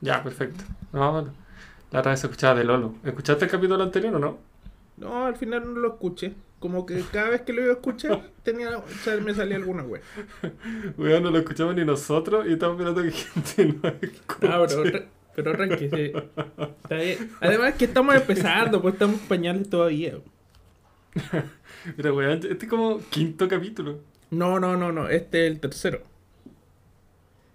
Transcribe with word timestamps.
Ya, 0.00 0.22
perfecto. 0.22 0.64
No, 0.92 1.32
la 1.90 2.00
otra 2.00 2.12
vez 2.12 2.22
escuchaba 2.22 2.54
de 2.54 2.64
Lolo. 2.64 2.94
¿Escuchaste 3.04 3.46
el 3.46 3.50
capítulo 3.50 3.82
anterior 3.82 4.14
o 4.14 4.18
no? 4.18 4.38
No, 4.96 5.26
al 5.26 5.36
final 5.36 5.74
no 5.74 5.80
lo 5.80 5.88
escuché. 5.88 6.34
Como 6.58 6.84
que 6.86 7.02
cada 7.12 7.30
vez 7.30 7.42
que 7.42 7.52
lo 7.52 7.62
iba 7.62 7.70
a 7.70 7.74
escuchar, 7.74 8.30
tenía, 8.42 8.76
o 8.78 8.88
sea, 9.04 9.16
me 9.18 9.32
salía 9.32 9.56
alguna 9.56 9.84
wea. 9.84 10.02
Weón, 10.96 11.22
no 11.22 11.30
lo 11.30 11.38
escuchamos 11.38 11.74
ni 11.76 11.84
nosotros 11.84 12.46
y 12.48 12.54
estamos 12.54 12.76
esperando 12.76 13.02
que 13.02 13.12
gente 13.12 13.78
no 13.80 13.88
escuche. 13.88 14.48
Ah, 14.48 14.66
pero, 14.68 15.04
pero 15.36 15.52
tranqui, 15.52 15.88
sí. 15.88 16.12
Está 16.82 16.96
bien. 16.96 17.30
Además 17.40 17.74
que 17.74 17.84
estamos 17.84 18.14
empezando, 18.14 18.82
pues 18.82 18.94
estamos 18.94 19.20
pañales 19.20 19.70
todavía. 19.70 20.18
Pero 21.96 22.14
weón, 22.14 22.40
este 22.42 22.64
es 22.64 22.68
como 22.68 23.00
quinto 23.08 23.48
capítulo. 23.48 24.00
No, 24.30 24.60
no, 24.60 24.76
no, 24.76 24.92
no, 24.92 25.08
este 25.08 25.46
es 25.46 25.52
el 25.52 25.60
tercero. 25.60 26.02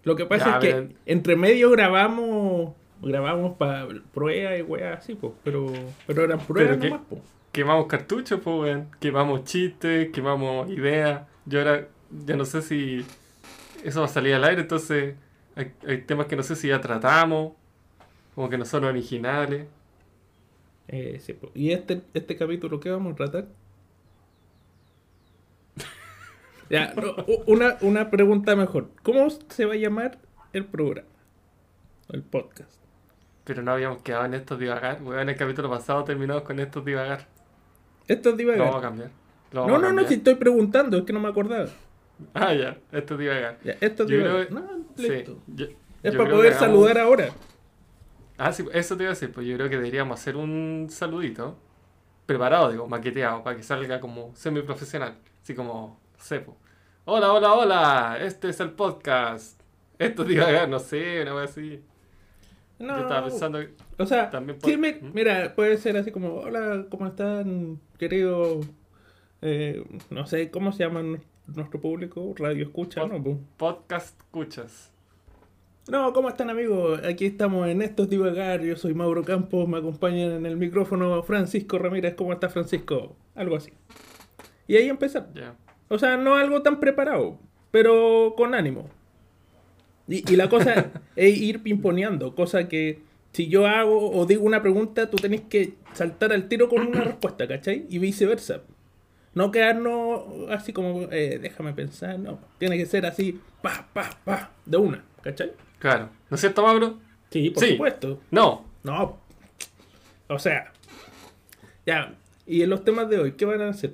Lo 0.04 0.16
que 0.16 0.26
pasa 0.26 0.60
Ya, 0.60 0.68
es 0.68 0.76
que 0.76 0.96
entre 1.06 1.36
medio 1.36 1.72
grabamos 1.72 2.74
grabamos 3.02 3.58
para 3.58 3.88
pruebas 4.14 4.60
y 4.60 4.62
weas 4.62 5.00
así, 5.00 5.16
pues, 5.16 5.34
pero, 5.44 5.72
pero 6.08 6.24
eran 6.24 6.40
pruebas 6.40 6.78
Pero 6.78 6.90
nomás, 6.90 7.08
pues. 7.10 7.22
Quemamos 7.52 7.86
cartuchos, 7.86 8.40
pues 8.44 8.60
weón. 8.60 8.88
Quemamos 9.00 9.44
chistes, 9.44 10.10
quemamos 10.10 10.70
ideas. 10.70 11.28
Yo 11.46 11.60
ahora 11.60 11.88
ya 12.26 12.36
no 12.36 12.46
sé 12.46 12.62
si 12.62 13.06
eso 13.84 14.00
va 14.00 14.06
a 14.06 14.10
salir 14.10 14.34
al 14.34 14.44
aire, 14.44 14.62
entonces 14.62 15.16
hay, 15.56 15.72
hay 15.88 16.00
temas 16.00 16.26
que 16.26 16.36
no 16.36 16.44
sé 16.44 16.56
si 16.56 16.70
ya 16.70 16.82
tratamos. 16.82 17.54
Como 18.34 18.50
que 18.50 18.58
no 18.58 18.66
son 18.66 18.86
originales. 18.86 19.68
Eh, 20.88 21.20
sí. 21.22 21.36
¿Y 21.54 21.72
este, 21.72 22.02
este 22.14 22.36
capítulo 22.36 22.80
qué 22.80 22.90
vamos 22.90 23.14
a 23.14 23.16
tratar? 23.16 23.48
Ya, 26.74 26.94
no, 26.96 27.16
una, 27.48 27.78
una 27.82 28.10
pregunta 28.10 28.56
mejor. 28.56 28.90
¿Cómo 29.04 29.30
se 29.30 29.66
va 29.66 29.74
a 29.74 29.78
llamar 29.78 30.18
el 30.54 30.66
programa? 30.66 31.08
El 32.10 32.24
podcast. 32.24 32.80
Pero 33.44 33.62
no 33.62 33.72
habíamos 33.72 34.02
quedado 34.02 34.26
en 34.26 34.34
estos 34.34 34.60
divagar. 34.60 35.00
En 35.20 35.30
el 35.30 35.36
capítulo 35.36 35.70
pasado 35.70 36.04
terminamos 36.04 36.44
con 36.44 36.60
estos 36.60 36.84
divagar. 36.86 37.28
Esto 38.08 38.30
es 38.30 38.34
Lo 38.34 38.38
divagar. 38.38 38.60
vamos 38.68 38.76
a 38.78 38.82
cambiar. 38.82 39.10
No, 39.52 39.64
a 39.64 39.68
no, 39.68 39.78
no, 39.78 39.82
cambiar. 39.88 40.08
si 40.08 40.14
estoy 40.16 40.36
preguntando, 40.36 40.98
es 40.98 41.04
que 41.04 41.14
no 41.14 41.20
me 41.20 41.30
acordaba. 41.30 41.68
Ah, 42.34 42.54
ya, 42.54 42.78
esto 42.92 43.14
es 43.16 43.20
divagar. 43.20 43.58
Ya, 43.64 43.74
esto 43.82 44.04
es 44.04 44.10
Yo 44.10 44.18
divagar. 44.18 44.52
No, 44.52 44.62
Sí, 44.96 45.24
yo- 45.48 45.66
Es 46.04 46.14
yo 46.14 46.18
para 46.20 46.30
poder 46.30 46.54
hagamos- 46.54 46.60
saludar 46.60 46.98
ahora. 47.00 47.30
Ah, 48.38 48.52
sí, 48.52 48.66
eso 48.74 48.96
te 48.98 49.04
iba 49.04 49.12
a 49.12 49.14
decir, 49.16 49.32
pues 49.32 49.46
yo 49.48 49.56
creo 49.56 49.70
que 49.70 49.76
deberíamos 49.78 50.20
hacer 50.20 50.36
un 50.36 50.88
saludito 50.90 51.58
preparado, 52.26 52.72
digo, 52.72 52.88
maqueteado, 52.88 53.44
para 53.44 53.56
que 53.58 53.64
salga 53.64 54.00
como 54.00 54.32
semi-profesional. 54.36 55.16
Así 55.42 55.54
como, 55.56 56.00
sepo. 56.18 56.58
Hola, 57.06 57.34
hola, 57.34 57.54
hola, 57.54 58.18
este 58.22 58.50
es 58.50 58.60
el 58.60 58.72
podcast. 58.72 59.60
Esto 60.00 60.26
te 60.26 60.34
iba 60.34 60.46
a 60.48 60.68
no 60.68 60.80
sé, 60.80 61.22
una 61.22 61.34
vez 61.34 61.52
así. 61.52 61.82
No, 62.80 62.96
Yo 62.96 63.02
estaba 63.04 63.28
pensando, 63.28 63.60
o 63.98 64.06
sea, 64.06 64.30
también 64.30 64.58
sí, 64.64 64.78
me- 64.78 64.94
¿Mm? 64.94 65.12
mira, 65.14 65.54
puede 65.56 65.78
ser 65.78 65.96
así 65.98 66.12
como, 66.12 66.36
hola, 66.36 66.86
¿cómo 66.90 67.08
están, 67.08 67.80
querido? 67.98 68.62
eh, 69.42 69.84
no 70.10 70.26
sé, 70.26 70.50
¿cómo 70.52 70.72
se 70.72 70.84
llama 70.86 71.04
nu- 71.04 71.20
nuestro 71.54 71.80
público? 71.82 72.34
Radio 72.38 72.64
escucha, 72.64 73.02
Pod- 73.02 73.10
¿no? 73.12 73.24
po? 73.24 73.40
podcast 73.58 74.18
escuchas. 74.22 74.92
No, 75.90 76.14
¿cómo 76.14 76.30
están 76.30 76.50
amigos? 76.50 77.02
Aquí 77.06 77.26
estamos 77.26 77.68
en 77.68 77.82
Estos 77.82 78.10
Divagar, 78.10 78.62
yo 78.62 78.78
soy 78.78 78.94
Mauro 78.94 79.24
Campos, 79.24 79.68
me 79.68 79.78
acompañan 79.80 80.32
en 80.32 80.46
el 80.46 80.56
micrófono 80.56 81.22
Francisco 81.24 81.78
Ramírez, 81.78 82.16
¿cómo 82.16 82.32
está 82.32 82.48
Francisco? 82.48 83.18
Algo 83.36 83.58
así. 83.58 83.74
Y 84.68 84.78
ahí 84.78 84.88
empezar. 84.88 85.28
Ya. 85.34 85.56
O 85.94 86.00
sea, 86.00 86.18
no 86.18 86.36
algo 86.36 86.62
tan 86.64 86.80
preparado, 86.80 87.38
pero 87.72 88.34
con 88.36 88.56
ánimo. 88.56 88.90
Y, 90.08 90.32
y 90.32 90.36
la 90.36 90.50
cosa 90.50 90.92
es 91.16 91.38
ir 91.38 91.62
pimponeando, 91.62 92.36
cosa 92.36 92.68
que 92.68 93.02
si 93.32 93.48
yo 93.48 93.68
hago 93.68 94.12
o 94.12 94.26
digo 94.26 94.44
una 94.44 94.62
pregunta, 94.62 95.10
tú 95.10 95.18
tenés 95.18 95.42
que 95.42 95.74
saltar 95.94 96.34
al 96.34 96.48
tiro 96.48 96.68
con 96.70 96.86
una 96.88 97.02
respuesta, 97.02 97.48
¿cachai? 97.48 97.86
Y 97.90 98.00
viceversa. 98.00 98.62
No 99.36 99.52
quedarnos 99.52 100.50
así 100.52 100.74
como, 100.74 101.08
eh, 101.12 101.40
déjame 101.42 101.74
pensar, 101.74 102.20
no. 102.20 102.40
Tiene 102.60 102.78
que 102.78 102.86
ser 102.86 103.06
así, 103.06 103.40
pa, 103.62 103.88
pa, 103.94 104.10
pa, 104.24 104.52
de 104.66 104.78
una, 104.78 105.04
¿cachai? 105.22 105.52
Claro. 105.80 106.10
¿No 106.30 106.36
es 106.36 106.42
cierto, 106.42 106.62
Mauro? 106.64 107.00
Sí, 107.32 107.50
por 107.50 107.64
Sí. 107.64 107.72
supuesto. 107.72 108.20
No. 108.30 108.66
No. 108.84 109.18
O 110.28 110.38
sea. 110.38 110.72
Ya. 111.86 112.14
Y 112.46 112.62
en 112.62 112.70
los 112.70 112.84
temas 112.84 113.10
de 113.10 113.18
hoy, 113.20 113.32
¿qué 113.34 113.46
van 113.46 113.62
a 113.62 113.70
hacer? 113.70 113.94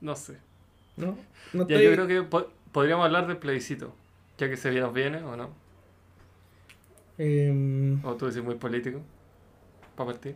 No 0.00 0.14
sé. 0.16 0.36
¿No? 0.96 1.16
No 1.52 1.66
Ya, 1.68 1.80
yo 1.80 1.92
creo 1.92 2.06
que 2.06 2.22
po- 2.22 2.48
podríamos 2.72 3.04
hablar 3.06 3.26
del 3.26 3.36
plebiscito. 3.38 3.94
Ya 4.38 4.48
que 4.48 4.56
se 4.56 4.70
nos 4.72 4.92
viene, 4.92 5.18
¿o 5.22 5.36
no? 5.36 5.50
Em, 7.18 8.04
O 8.04 8.14
tú 8.14 8.26
decís 8.26 8.42
muy 8.42 8.56
político. 8.56 9.00
Para 9.94 10.10
partir. 10.10 10.34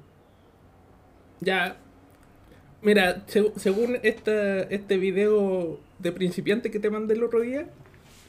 Ya. 1.41 1.77
Mira, 2.83 3.27
seg- 3.27 3.53
según 3.57 3.99
esta, 4.03 4.61
este 4.63 4.97
video 4.97 5.79
de 5.99 6.13
principiante 6.13 6.71
que 6.71 6.79
te 6.81 6.89
mandé 6.91 7.15
el 7.15 7.23
otro 7.23 7.41
día, 7.41 7.67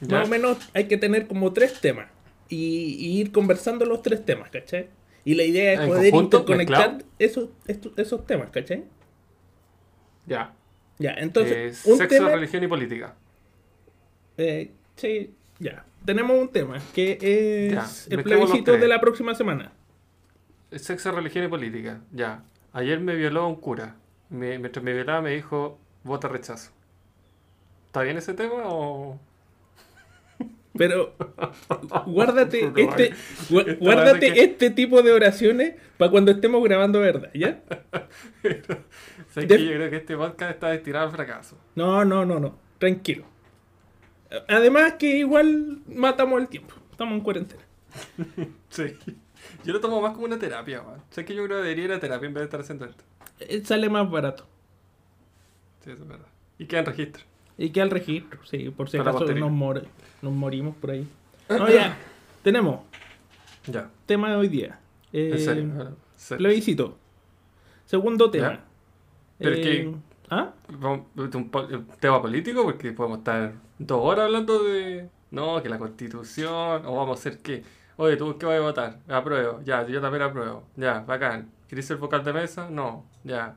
¿Ya? 0.02 0.18
más 0.18 0.26
o 0.28 0.30
menos 0.30 0.58
hay 0.74 0.88
que 0.88 0.98
tener 0.98 1.26
como 1.26 1.52
tres 1.52 1.80
temas. 1.80 2.08
Y, 2.50 2.96
y 2.98 3.20
ir 3.20 3.32
conversando 3.32 3.86
los 3.86 4.02
tres 4.02 4.26
temas, 4.26 4.50
¿cachai? 4.50 4.88
Y 5.24 5.34
la 5.36 5.44
idea 5.44 5.72
es 5.72 5.80
¿En 5.80 5.88
poder 5.88 6.10
conjunto? 6.10 6.36
interconectar 6.38 6.92
¿Mezclado? 6.96 7.12
esos, 7.18 7.48
esos 7.96 8.26
temas, 8.26 8.50
¿cachai? 8.50 8.84
Ya. 10.26 10.52
Ya, 11.02 11.14
entonces, 11.14 11.84
Eh, 11.86 11.90
un 11.90 11.98
sexo, 11.98 12.16
tema... 12.16 12.30
religión 12.30 12.62
y 12.62 12.68
política. 12.68 13.14
eh, 14.36 14.70
sí, 14.96 15.34
ya. 15.58 15.84
Tenemos 16.04 16.36
un 16.40 16.48
tema 16.48 16.78
que 16.94 17.12
es 17.20 17.72
Ya, 17.72 18.14
el 18.16 18.22
plebiscito 18.22 18.72
de 18.76 18.88
la 18.88 19.00
próxima 19.00 19.34
semana. 19.34 19.72
Sexo, 20.70 21.12
religión 21.12 21.44
y 21.44 21.48
política. 21.48 22.00
Ya. 22.12 22.42
Ayer 22.72 22.98
me 23.00 23.14
violó 23.14 23.46
un 23.46 23.56
cura. 23.56 23.96
Me- 24.30 24.58
mientras 24.58 24.82
me 24.84 24.92
violaba 24.94 25.20
me 25.20 25.30
dijo, 25.30 25.78
vota 26.04 26.28
rechazo. 26.28 26.70
¿Está 27.86 28.02
bien 28.02 28.16
ese 28.16 28.32
tema 28.34 28.62
o...? 28.66 29.18
Pero 30.76 31.14
guárdate 32.06 32.60
este, 32.76 33.12
gua- 33.50 33.60
esta 33.66 33.74
guárdate 33.78 34.32
que- 34.32 34.42
este 34.44 34.70
tipo 34.70 35.02
de 35.02 35.12
oraciones 35.12 35.74
para 35.98 36.10
cuando 36.10 36.30
estemos 36.32 36.62
grabando 36.64 37.00
verdad, 37.00 37.30
¿ya? 37.34 37.62
¿Sabes 39.30 39.48
De- 39.48 39.56
que 39.56 39.64
Yo 39.66 39.72
creo 39.74 39.90
que 39.90 39.96
este 39.96 40.16
podcast 40.16 40.52
está 40.52 40.68
destinado 40.70 41.06
al 41.06 41.12
fracaso. 41.12 41.58
No, 41.74 42.04
no, 42.04 42.24
no, 42.24 42.40
no, 42.40 42.58
tranquilo. 42.78 43.24
Además 44.48 44.94
que 44.94 45.18
igual 45.18 45.80
matamos 45.86 46.40
el 46.40 46.48
tiempo, 46.48 46.74
estamos 46.90 47.14
en 47.14 47.20
cuarentena. 47.20 47.62
Sí. 48.70 48.96
Yo 49.64 49.74
lo 49.74 49.80
tomo 49.80 50.00
más 50.00 50.12
como 50.14 50.24
una 50.24 50.38
terapia, 50.38 50.82
man. 50.82 51.02
¿Sabes 51.10 51.26
que 51.26 51.34
yo 51.34 51.44
creo 51.44 51.58
que 51.58 51.62
debería 51.64 51.84
ir 51.84 51.92
a 51.92 52.00
terapia 52.00 52.26
en 52.26 52.32
vez 52.32 52.40
de 52.40 52.44
estar 52.44 52.60
haciendo 52.60 52.86
esto? 52.86 53.04
Eh, 53.40 53.60
Sale 53.64 53.90
más 53.90 54.10
barato. 54.10 54.46
Sí, 55.84 55.90
eso 55.90 56.02
es 56.02 56.08
verdad. 56.08 56.26
Y 56.58 56.64
queda 56.64 56.80
en 56.80 56.86
registro. 56.86 57.24
Y 57.62 57.70
que 57.70 57.80
al 57.80 57.90
registro, 57.90 58.40
sí, 58.44 58.70
por 58.70 58.90
si 58.90 58.98
Para 58.98 59.10
acaso 59.10 59.24
nos, 59.34 60.32
morimos 60.32 60.74
por 60.76 60.90
ahí. 60.90 61.06
No, 61.48 61.68
ya, 61.68 61.96
tenemos 62.42 62.80
Ya. 63.66 63.88
tema 64.06 64.30
de 64.30 64.36
hoy 64.36 64.48
día. 64.48 64.80
Eh, 65.12 65.30
En 65.34 65.38
serio. 65.38 65.70
ahora, 65.76 65.88
en 65.90 65.96
serio. 66.16 66.38
Plebiscito. 66.38 66.98
Segundo 67.84 68.30
tema. 68.30 68.52
Ya. 68.54 68.64
Pero 69.38 69.50
es 69.52 69.58
Eh, 69.58 69.62
que- 69.62 69.94
¿Ah? 70.30 70.52
Po- 70.80 71.06
un 71.14 71.86
tema 72.00 72.20
político 72.22 72.64
porque 72.64 72.92
podemos 72.92 73.18
estar 73.18 73.52
dos 73.78 74.00
horas 74.02 74.24
hablando 74.24 74.64
de 74.64 75.08
no 75.30 75.62
que 75.62 75.68
la 75.68 75.78
constitución 75.78 76.86
o 76.86 76.96
vamos 76.96 77.10
a 77.18 77.20
hacer 77.20 77.38
qué 77.40 77.62
oye 77.96 78.16
tú 78.16 78.38
qué 78.38 78.46
vas 78.46 78.56
a 78.56 78.60
votar 78.60 78.98
apruebo 79.08 79.60
ya 79.62 79.86
yo 79.86 80.00
también 80.00 80.22
apruebo 80.22 80.64
ya 80.76 81.00
bacán 81.00 81.50
¿quieres 81.68 81.86
ser 81.86 81.98
vocal 81.98 82.24
de 82.24 82.32
mesa? 82.32 82.68
no 82.70 83.04
ya 83.24 83.56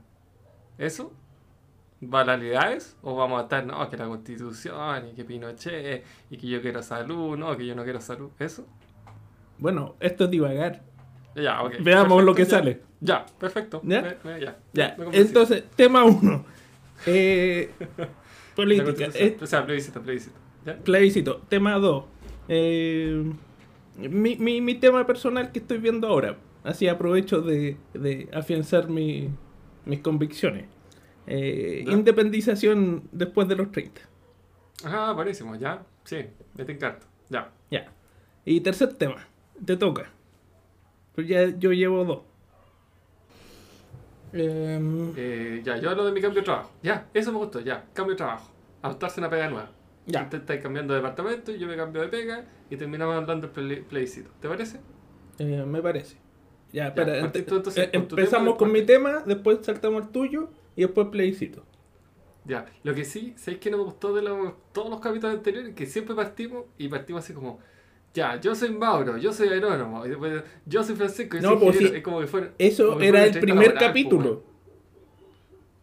¿eso? 0.77 1.13
¿Banalidades? 2.09 2.95
o 3.01 3.16
vamos 3.16 3.39
a 3.39 3.43
estar 3.43 3.66
no 3.66 3.89
que 3.89 3.97
la 3.97 4.05
constitución 4.07 5.07
y 5.09 5.16
que 5.16 5.23
Pinochet 5.25 6.03
y 6.29 6.38
que 6.38 6.47
yo 6.47 6.61
quiero 6.61 6.81
salud 6.83 7.38
no 7.38 7.55
que 7.57 7.66
yo 7.66 7.75
no 7.75 7.83
quiero 7.83 8.01
salud 8.01 8.29
¿eso? 8.39 8.66
Bueno, 9.57 9.96
esto 9.99 10.25
es 10.25 10.31
divagar. 10.31 10.81
ya 11.35 11.61
Veamos 11.81 12.23
lo 12.23 12.34
que 12.35 12.43
ya. 12.46 12.49
sale. 12.49 12.81
ya 13.02 13.25
perfecto 13.40 13.81
¿Ya? 13.84 14.02
Me- 14.02 14.31
me- 14.34 14.40
ya, 14.41 14.57
Ya, 14.73 14.96
me 14.97 15.17
entonces, 15.17 15.63
tema 15.75 16.03
uno. 16.03 16.46
Eh, 17.05 17.72
política. 18.55 19.09
Eh, 19.16 19.37
o 19.41 19.46
sea 19.46 19.66
plebiscito 19.66 20.01
plebiscito 20.01 20.37
¿ya? 20.66 20.78
plebiscito. 20.78 21.41
Tema 21.49 21.73
2. 21.78 22.05
mi, 23.97 24.35
mi, 24.37 24.61
mi 24.61 24.75
tema 24.75 25.05
personal 25.05 25.51
que 25.51 25.59
estoy 25.59 25.78
viendo 25.79 26.08
ahora. 26.08 26.37
Así 26.63 26.87
aprovecho 26.87 27.41
de, 27.41 27.78
de 27.93 28.29
afianzar 28.34 28.90
mi- 28.90 29.29
mis 29.85 29.99
convicciones. 29.99 30.66
Eh, 31.27 31.83
independización 31.87 33.03
después 33.11 33.47
de 33.47 33.55
los 33.55 33.72
30. 33.72 34.01
Ah, 34.83 35.13
buenísimo, 35.16 35.55
ya. 35.55 35.83
Sí, 36.03 36.17
me 36.55 36.66
te 36.66 36.72
encanta. 36.73 37.05
Ya. 37.29 37.51
Ya. 37.72 37.91
Y 38.45 38.61
tercer 38.61 38.93
tema. 38.93 39.27
Te 39.66 39.77
toca. 39.77 40.09
Pues 41.16 41.27
ya 41.27 41.47
yo 41.57 41.72
llevo 41.72 42.03
dos. 42.05 42.19
Em, 44.33 45.13
Eh, 45.16 45.61
ya, 45.63 45.77
yo 45.77 45.89
hablo 45.89 46.05
de 46.05 46.11
mi 46.11 46.22
cambio 46.22 46.41
de 46.41 46.45
trabajo. 46.45 46.72
Ya, 46.83 47.07
eso 47.13 47.31
me 47.31 47.37
gustó, 47.37 47.61
ya. 47.61 47.85
Cambio 47.93 48.13
de 48.13 48.17
trabajo. 48.17 48.51
Adaptarse 48.81 49.19
a 49.19 49.23
una 49.23 49.29
pega 49.29 49.49
nueva. 49.49 49.69
Ya. 50.05 50.23
Usted 50.23 50.39
está 50.39 50.59
cambiando 50.59 50.93
de 50.93 50.99
departamento 50.99 51.51
y 51.51 51.57
yo 51.57 51.67
me 51.67 51.75
cambio 51.75 52.01
de 52.01 52.09
pega 52.09 52.45
y 52.69 52.77
terminamos 52.77 53.16
hablando 53.16 53.47
del 53.47 53.83
plebiscito. 53.85 54.29
¿Te 54.39 54.47
parece? 54.47 54.79
Eh, 55.39 55.63
me 55.66 55.81
parece. 55.81 56.17
Ya, 56.72 56.87
espera, 56.87 57.31
tú 57.31 57.55
entonces 57.55 57.85
eh, 57.85 57.91
con 57.91 58.01
empezamos 58.01 58.47
tema, 58.49 58.57
con 58.57 58.72
mi 58.72 58.81
tema, 58.81 59.23
después 59.25 59.59
saltamos 59.61 60.03
al 60.03 60.09
tuyo 60.09 60.49
y 60.75 60.81
después 60.81 61.07
plebiscito. 61.07 61.63
Ya, 62.45 62.66
lo 62.83 62.93
que 62.93 63.05
sí, 63.05 63.33
¿sabéis 63.37 63.59
que 63.59 63.72
no 63.72 63.77
me 63.77 63.83
gustó 63.83 64.13
de 64.13 64.22
los, 64.22 64.53
todos 64.72 64.89
los 64.89 64.99
capítulos 64.99 65.35
anteriores? 65.35 65.73
Que 65.73 65.85
siempre 65.87 66.13
partimos 66.16 66.66
y 66.77 66.87
partimos 66.87 67.23
así 67.23 67.33
como, 67.33 67.59
ya, 68.13 68.39
yo 68.39 68.53
soy 68.53 68.69
Mauro, 68.69 69.17
yo 69.17 69.33
soy 69.33 69.47
agrónomo, 69.49 70.05
y 70.05 70.09
después, 70.09 70.43
yo 70.66 70.83
soy 70.83 70.95
Francisco, 70.95 71.37
yo 71.37 71.41
No, 71.41 71.49
soy 71.49 71.57
pues 71.57 71.67
ingeniero", 71.75 71.91
sí. 71.93 71.97
es 71.97 72.03
como 72.03 72.19
que 72.19 72.27
fuera, 72.27 72.51
Eso 72.59 72.85
como 72.87 72.99
que 72.99 73.07
era 73.07 73.25
el 73.25 73.39
primer 73.39 73.67
laboral, 73.69 73.87
capítulo. 73.87 74.43
pues, 74.43 74.55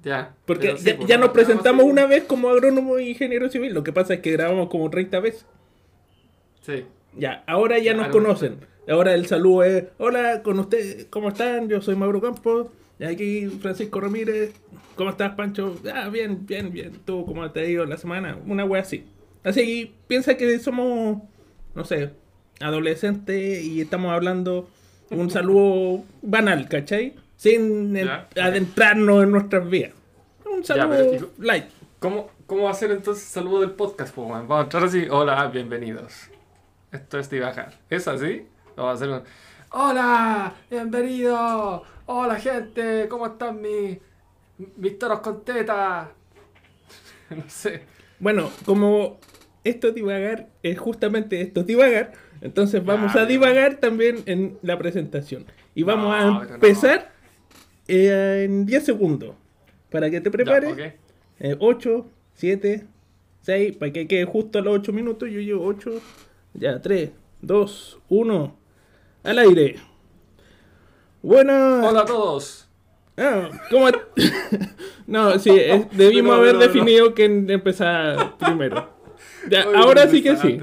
Ya. 0.05 0.35
Porque 0.47 0.77
sí, 0.77 0.85
ya, 0.85 0.97
pues, 0.97 1.09
ya 1.09 1.17
no, 1.17 1.25
nos 1.25 1.33
presentamos 1.33 1.85
una 1.85 2.07
vez 2.07 2.25
como 2.25 2.49
agrónomo 2.49 2.99
y 2.99 3.11
ingeniero 3.11 3.49
civil. 3.49 3.73
Lo 3.75 3.85
que 3.85 3.93
pasa 3.93 4.15
es 4.15 4.21
que 4.21 4.33
grabamos 4.33 4.69
como 4.69 4.91
30 4.91 5.21
veces. 5.21 5.47
Sí. 6.63 6.85
Ya, 7.17 7.43
ahora 7.47 7.79
ya 7.79 7.93
nos 7.95 8.07
Claro. 8.09 8.13
conocen. 8.23 8.57
Ahora 8.89 9.15
el 9.15 9.27
saludo 9.27 9.63
es, 9.65 9.85
hola, 9.99 10.43
con 10.43 10.59
ustedes, 10.59 11.07
¿cómo 11.11 11.29
están? 11.29 11.69
Yo 11.69 11.81
soy 11.81 11.95
Mauro 11.95 12.21
Campos. 12.21 12.69
Y 12.99 13.05
aquí 13.05 13.47
Francisco 13.61 14.01
Ramírez. 14.01 14.53
¿Cómo 14.97 15.11
estás, 15.11 15.35
Pancho? 15.35 15.77
Ah, 15.93 16.09
bien, 16.09 16.47
bien, 16.47 16.71
bien. 16.73 16.93
¿Tú 17.05 17.25
cómo 17.27 17.51
te 17.51 17.61
ha 17.61 17.65
ido 17.65 17.85
la 17.87 17.97
semana? 17.97 18.37
Una 18.47 18.65
wea 18.65 18.83
así. 18.83 19.05
Así 19.43 19.61
que 19.65 19.95
piensa 20.07 20.37
que 20.37 20.59
somos, 20.61 21.19
no 21.75 21.85
sé, 21.85 22.11
adolescentes 22.61 23.65
y 23.65 23.81
estamos 23.81 24.13
hablando 24.13 24.69
un 25.11 25.31
saludo 25.37 26.05
banal, 26.23 26.69
¿cachai? 26.69 27.15
Sin 27.37 27.97
en- 27.97 28.07
Ya, 28.07 28.29
adentrarnos 28.41 29.25
en 29.25 29.31
nuestras 29.33 29.69
vidas. 29.69 29.93
Un 30.47 30.63
Ya, 30.63 30.75
saludo 30.77 31.11
pero, 31.11 31.31
light. 31.39 31.65
¿Cómo, 31.99 32.31
¿Cómo 32.47 32.65
va 32.65 32.71
a 32.71 32.75
ser 32.75 32.91
entonces 32.93 33.25
el 33.25 33.31
saludo 33.31 33.61
del 33.63 33.71
podcast? 33.73 34.17
Man? 34.17 34.47
Vamos 34.47 34.59
a 34.59 34.63
entrar 34.65 34.85
así, 34.85 35.07
hola, 35.11 35.47
bienvenidos. 35.49 36.29
Esto 36.93 37.19
es 37.19 37.29
Tibajar. 37.29 37.79
¿Es 37.91 38.07
así? 38.07 38.43
Vamos 38.77 38.91
a 38.93 38.95
hacer 38.95 39.09
un, 39.09 39.23
hola, 39.71 40.53
bienvenido. 40.71 41.83
Hola, 42.07 42.37
gente, 42.39 43.09
¿cómo 43.09 43.27
están 43.27 43.61
mis, 43.61 43.99
mis 44.77 44.99
toros 44.99 45.21
con 45.21 45.45
teta? 45.45 46.17
no 47.31 47.45
sé. 47.49 47.83
Bueno, 48.19 48.51
como 48.65 49.19
esto 49.65 49.89
es 49.89 49.95
divagar, 49.95 50.49
es 50.63 50.79
justamente 50.79 51.41
esto 51.41 51.61
es 51.61 51.67
divagar, 51.67 52.13
entonces 52.41 52.85
vamos 52.85 53.17
a 53.17 53.27
divagar 53.27 53.77
también 53.77 54.23
en 54.27 54.59
la 54.63 54.79
presentación. 54.79 55.47
Y 55.75 55.83
vamos 55.85 56.15
No, 56.17 56.35
a 56.35 56.39
pero 56.39 56.59
no. 56.59 56.69
empezar 56.69 57.13
eh, 57.89 58.45
en 58.47 58.67
10 58.67 58.85
segundos. 58.85 59.37
Para 59.91 60.11
que 60.11 60.21
te 60.21 60.31
prepares. 60.31 60.77
Ya, 60.77 60.87
ok. 60.87 60.95
Eh, 61.41 61.57
8, 61.59 62.07
7, 62.35 62.87
6, 63.43 63.77
para 63.77 63.93
que 63.93 64.09
quede 64.09 64.25
justo 64.25 64.59
a 64.59 64.63
los 64.63 64.75
8 64.81 64.93
minutos. 64.93 65.31
Yo 65.31 65.41
llevo 65.41 65.67
8, 65.67 66.03
ya 66.55 66.81
3, 66.81 67.11
2, 67.43 68.01
1, 68.09 68.57
al 69.25 69.39
aire. 69.39 69.77
Buenas. 71.23 71.85
Hola 71.87 72.01
a 72.01 72.05
todos. 72.05 72.69
Ah, 73.17 73.49
¿cómo? 73.71 73.89
no, 75.07 75.39
sí, 75.39 75.51
es- 75.57 75.91
debimos 75.97 76.35
No, 76.35 76.41
haber 76.41 76.55
no, 76.55 76.61
no. 76.61 76.67
definido 76.67 77.15
quién 77.15 77.49
empezar 77.51 78.37
primero. 78.39 78.91
Ya, 79.49 79.65
ahora 79.77 80.09
sí 80.09 80.23
que 80.23 80.37
sí. 80.37 80.61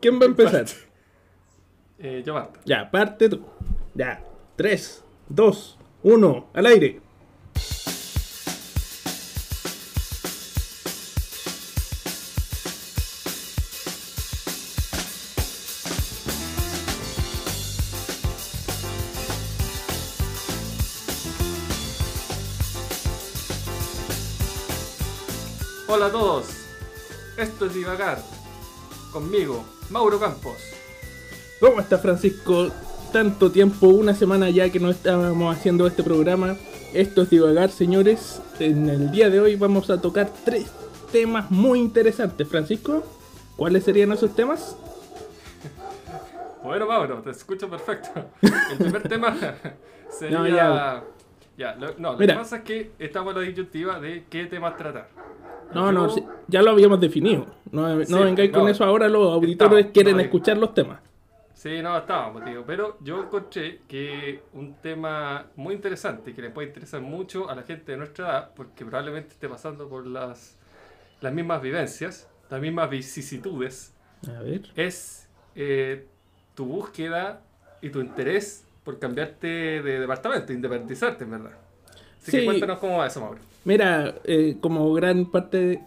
¿Quién 0.00 0.18
va 0.20 0.24
a 0.24 0.28
empezar? 0.28 0.64
Eh, 1.98 2.22
yo 2.26 2.34
parto. 2.34 2.60
Ya, 2.64 2.90
parte 2.90 3.28
tú. 3.28 3.40
Ya, 3.94 4.24
3, 4.56 5.04
2, 5.28 5.78
1, 6.02 6.50
al 6.54 6.66
aire. 6.66 7.00
Hola 26.02 26.08
a 26.08 26.18
todos. 26.18 26.46
Esto 27.36 27.66
es 27.66 27.74
Divagar. 27.74 28.18
Conmigo, 29.12 29.64
Mauro 29.88 30.18
Campos. 30.18 30.56
¿Cómo 31.60 31.78
está 31.78 31.96
Francisco? 31.96 32.72
Tanto 33.12 33.52
tiempo, 33.52 33.86
una 33.86 34.12
semana 34.12 34.50
ya 34.50 34.68
que 34.68 34.80
no 34.80 34.90
estábamos 34.90 35.56
haciendo 35.56 35.86
este 35.86 36.02
programa. 36.02 36.56
Esto 36.92 37.22
es 37.22 37.30
Divagar, 37.30 37.70
señores. 37.70 38.42
En 38.58 38.90
el 38.90 39.12
día 39.12 39.30
de 39.30 39.38
hoy 39.38 39.54
vamos 39.54 39.90
a 39.90 40.00
tocar 40.00 40.28
tres 40.44 40.72
temas 41.12 41.48
muy 41.52 41.78
interesantes. 41.78 42.48
Francisco, 42.48 43.04
¿cuáles 43.56 43.84
serían 43.84 44.10
esos 44.10 44.34
temas? 44.34 44.76
Bueno, 46.64 46.84
Mauro, 46.84 47.22
te 47.22 47.30
escucho 47.30 47.70
perfecto. 47.70 48.10
El 48.42 48.76
primer 48.76 49.08
tema 49.08 49.36
sería. 50.10 50.38
No, 50.40 50.48
ya. 50.48 51.04
Ya, 51.56 51.76
lo, 51.76 51.94
no, 51.98 52.12
lo 52.14 52.18
Mira. 52.18 52.34
que 52.34 52.40
pasa 52.40 52.56
es 52.56 52.62
que 52.64 52.90
estamos 52.98 53.36
en 53.36 53.40
la 53.40 53.46
disyuntiva 53.46 54.00
de 54.00 54.24
qué 54.28 54.46
temas 54.46 54.76
tratar. 54.76 55.06
No, 55.74 55.86
Yo- 55.86 55.92
no, 55.92 56.32
ya 56.48 56.62
lo 56.62 56.70
habíamos 56.70 57.00
definido. 57.00 57.46
No, 57.70 57.94
no 57.96 58.04
Sí, 58.04 58.14
vengáis 58.14 58.50
con 58.50 58.68
eso 58.68 58.84
ahora, 58.84 59.08
los 59.08 59.32
auditores 59.32 59.78
Estamos, 59.78 59.92
quieren 59.92 60.16
no, 60.16 60.22
escuchar 60.22 60.56
los 60.58 60.74
temas. 60.74 61.00
Sí, 61.54 61.80
no, 61.80 61.96
estábamos, 61.96 62.44
tío. 62.44 62.64
Pero 62.66 62.96
yo 63.00 63.22
encontré 63.22 63.80
que 63.86 64.42
un 64.52 64.74
tema 64.82 65.46
muy 65.56 65.74
interesante 65.74 66.34
que 66.34 66.42
le 66.42 66.50
puede 66.50 66.68
interesar 66.68 67.00
mucho 67.00 67.48
a 67.48 67.54
la 67.54 67.62
gente 67.62 67.92
de 67.92 67.98
nuestra 67.98 68.28
edad, 68.28 68.50
porque 68.56 68.84
probablemente 68.84 69.30
esté 69.34 69.48
pasando 69.48 69.88
por 69.88 70.06
las, 70.06 70.58
las 71.20 71.32
mismas 71.32 71.62
vivencias, 71.62 72.28
las 72.50 72.60
mismas 72.60 72.90
vicisitudes, 72.90 73.94
A 74.28 74.42
ver. 74.42 74.62
es 74.76 75.28
eh, 75.54 76.06
tu 76.54 76.64
búsqueda 76.66 77.42
y 77.80 77.90
tu 77.90 78.00
interés 78.00 78.64
por 78.82 78.98
cambiarte 78.98 79.46
de 79.46 80.00
departamento, 80.00 80.52
independizarte, 80.52 81.24
en 81.24 81.30
verdad. 81.30 81.52
Así 82.20 82.30
Sí. 82.32 82.38
que 82.38 82.44
cuéntanos 82.44 82.78
cómo 82.80 82.98
va 82.98 83.06
eso, 83.06 83.20
Mauro. 83.20 83.38
Mira, 83.64 84.14
eh, 84.24 84.56
como 84.60 84.92
gran 84.92 85.30
parte, 85.30 85.58
de- 85.58 85.80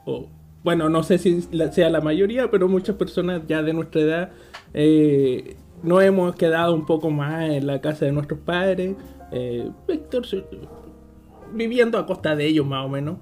bueno, 0.63 0.89
no 0.89 1.03
sé 1.03 1.17
si 1.17 1.41
sea 1.71 1.89
la 1.89 2.01
mayoría, 2.01 2.49
pero 2.49 2.67
muchas 2.67 2.95
personas 2.95 3.41
ya 3.47 3.61
de 3.61 3.73
nuestra 3.73 4.01
edad 4.01 4.29
eh, 4.73 5.55
nos 5.83 6.01
hemos 6.03 6.35
quedado 6.35 6.73
un 6.73 6.85
poco 6.85 7.09
más 7.11 7.49
en 7.49 7.67
la 7.67 7.81
casa 7.81 8.05
de 8.05 8.11
nuestros 8.11 8.39
padres, 8.39 8.95
eh, 9.31 9.69
viviendo 11.53 11.97
a 11.97 12.05
costa 12.05 12.35
de 12.35 12.45
ellos 12.47 12.65
más 12.65 12.85
o 12.85 12.89
menos. 12.89 13.17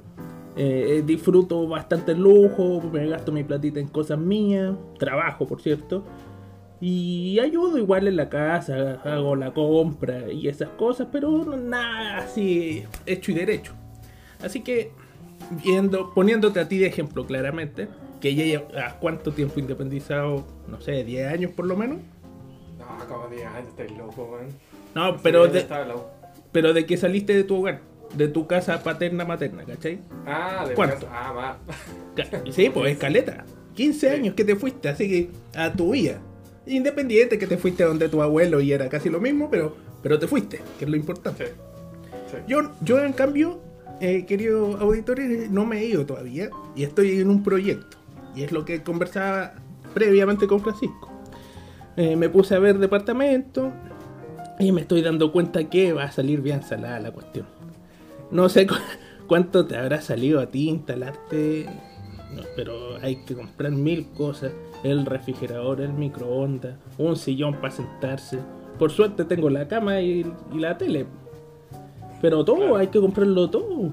Eh, 0.56 0.98
eh, 1.00 1.04
disfruto 1.04 1.68
bastante 1.68 2.12
el 2.12 2.20
lujo, 2.20 2.80
me 2.92 3.08
gasto 3.08 3.32
mi 3.32 3.44
platita 3.44 3.80
en 3.80 3.88
cosas 3.88 4.20
mías, 4.20 4.76
trabajo 5.00 5.48
por 5.48 5.60
cierto, 5.62 6.04
y 6.80 7.40
ayudo 7.40 7.78
igual 7.80 8.08
en 8.08 8.18
la 8.18 8.30
casa, 8.30 9.02
hago 9.04 9.36
la 9.36 9.52
compra 9.52 10.32
y 10.32 10.48
esas 10.48 10.70
cosas, 10.70 11.08
pero 11.12 11.32
no- 11.44 11.58
nada 11.58 12.20
así 12.20 12.84
hecho 13.08 13.32
y 13.32 13.36
derecho. 13.36 13.74
Así 14.44 14.62
que, 14.62 14.92
viendo, 15.64 16.14
poniéndote 16.14 16.60
a 16.60 16.68
ti 16.68 16.78
de 16.78 16.88
ejemplo 16.88 17.26
claramente, 17.26 17.88
que 18.22 18.36
ya 18.36 18.44
llevas 18.44 18.94
cuánto 18.96 19.32
tiempo 19.32 19.60
independizado, 19.60 20.46
no 20.68 20.80
sé, 20.82 21.04
10 21.04 21.32
años 21.34 21.52
por 21.52 21.66
lo 21.66 21.76
menos. 21.76 21.98
No, 22.80 23.08
como 23.08 23.28
10 23.28 23.46
años, 23.46 23.68
estás 23.70 23.98
loco, 23.98 24.30
man. 24.38 24.48
No, 24.96 25.18
pero 25.22 25.48
de, 25.48 25.66
pero 26.52 26.74
de 26.74 26.86
que 26.86 26.98
saliste 26.98 27.34
de 27.36 27.44
tu 27.44 27.58
hogar, 27.58 27.82
de 28.16 28.28
tu 28.28 28.46
casa 28.48 28.84
paterna 28.84 29.26
materna, 29.26 29.64
¿cachai? 29.66 30.00
Ah, 30.26 30.66
de 30.68 30.76
¿Cuánto? 30.76 31.08
casa. 31.08 31.10
Ah, 31.12 31.34
más. 31.34 31.58
Sí, 32.54 32.70
pues 32.70 32.94
escaleta. 32.94 33.44
15 33.76 34.00
Sí. 34.10 34.16
años 34.16 34.36
que 34.36 34.46
te 34.46 34.56
fuiste, 34.56 34.88
así 34.90 35.10
que 35.10 35.30
a 35.60 35.74
tu 35.74 35.92
vida. 35.94 36.20
Independiente 36.68 37.38
que 37.40 37.48
te 37.48 37.58
fuiste 37.58 37.84
donde 37.84 38.08
tu 38.08 38.22
abuelo 38.22 38.62
y 38.62 38.72
era 38.72 38.88
casi 38.88 39.10
lo 39.10 39.20
mismo, 39.20 39.50
pero, 39.50 39.76
pero 40.04 40.20
te 40.20 40.28
fuiste, 40.28 40.62
que 40.78 40.86
es 40.86 40.92
lo 40.92 40.96
importante. 40.96 41.48
Sí. 41.48 41.52
Sí. 42.32 42.38
Yo, 42.48 42.72
yo 42.82 43.04
en 43.04 43.14
cambio, 43.14 43.60
eh, 44.02 44.26
queridos 44.26 44.80
auditores, 44.82 45.50
no 45.50 45.66
me 45.66 45.80
he 45.80 45.86
ido 45.86 46.06
todavía 46.06 46.50
y 46.76 46.84
estoy 46.84 47.20
en 47.20 47.30
un 47.30 47.44
proyecto. 47.44 47.98
Y 48.36 48.44
es 48.44 48.52
lo 48.52 48.66
que 48.66 48.82
conversaba 48.84 49.54
previamente 49.94 50.48
con 50.48 50.60
Francisco. 50.62 51.10
Eh, 51.96 52.16
me 52.16 52.30
puse 52.30 52.56
a 52.56 52.60
ver 52.60 52.80
departamento 52.80 53.72
y 54.60 54.72
me 54.72 54.82
estoy 54.82 55.02
dando 55.02 55.32
cuenta 55.32 55.64
que 55.70 55.94
va 55.94 56.04
a 56.06 56.12
salir 56.12 56.42
bien 56.42 56.64
salada 56.64 57.00
la 57.00 57.12
cuestión. 57.12 57.46
No 58.32 58.50
sé 58.50 58.66
cu- 58.66 58.76
cuánto 59.28 59.66
te 59.68 59.78
habrá 59.78 60.02
salido 60.02 60.40
a 60.40 60.48
ti 60.48 60.70
instalarte, 60.70 61.68
pero 62.56 62.98
hay 63.02 63.18
que 63.26 63.36
comprar 63.36 63.72
mil 63.72 64.08
cosas. 64.08 64.52
El 64.84 65.06
refrigerador, 65.06 65.80
el 65.82 65.94
microondas, 65.94 66.76
un 66.98 67.16
sillón 67.16 67.56
para 67.62 67.72
sentarse. 67.72 68.40
Por 68.80 68.92
suerte 68.92 69.24
tengo 69.24 69.50
la 69.50 69.68
cama 69.68 70.02
y 70.02 70.26
la 70.54 70.78
tele. 70.78 71.06
Pero 72.24 72.46
todo, 72.46 72.56
Claro. 72.56 72.78
hay 72.78 72.88
que 72.88 73.02
comprarlo 73.02 73.50
todo. 73.50 73.92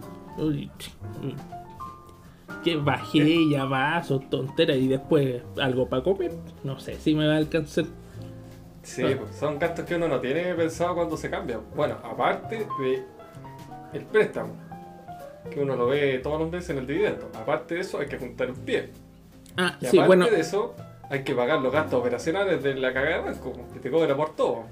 Que 2.63 2.77
vajilla, 2.77 3.65
vasos, 3.65 4.31
tonteras 4.31 4.77
y 4.77 4.87
después 4.87 5.43
algo 5.61 5.89
para 5.89 6.05
comer. 6.05 6.31
No 6.63 6.79
sé 6.79 6.95
si 6.95 7.13
me 7.17 7.27
va 7.27 7.35
a 7.35 7.39
alcanzar. 7.39 7.87
Sí, 8.85 9.03
Ah. 9.03 9.17
pues, 9.19 9.35
son 9.35 9.59
gastos 9.59 9.85
que 9.85 9.97
uno 9.97 10.07
no 10.07 10.21
tiene 10.21 10.55
pensado 10.55 10.95
cuando 10.95 11.17
se 11.17 11.29
cambia. 11.29 11.59
Bueno, 11.75 11.97
aparte 12.05 12.67
de 12.81 13.03
el 13.95 14.05
préstamo, 14.05 14.53
que 15.51 15.61
uno 15.61 15.75
lo 15.75 15.89
ve 15.89 16.21
todos 16.23 16.39
los 16.41 16.53
meses 16.53 16.71
en 16.71 16.79
el 16.79 16.87
dividendo. 16.87 17.29
Aparte 17.35 17.75
de 17.75 17.81
eso, 17.81 17.99
hay 17.99 18.07
que 18.07 18.17
juntar 18.17 18.49
un 18.49 18.57
pie. 18.59 18.91
Ah, 19.57 19.77
Y 19.81 19.87
sí, 19.87 19.99
aparte 19.99 20.07
bueno, 20.07 20.27
de 20.31 20.39
eso, 20.41 20.77
hay 21.11 21.25
que 21.25 21.35
pagar 21.35 21.61
los 21.61 21.73
gastos 21.73 21.99
operacionales 22.01 22.63
de 22.63 22.77
la 22.77 22.93
cagada 22.93 23.23
de 23.25 23.31
banco, 23.33 23.53
que 23.73 23.81
te 23.81 23.91
cobra 23.91 24.17
por 24.17 24.37
todo. 24.37 24.63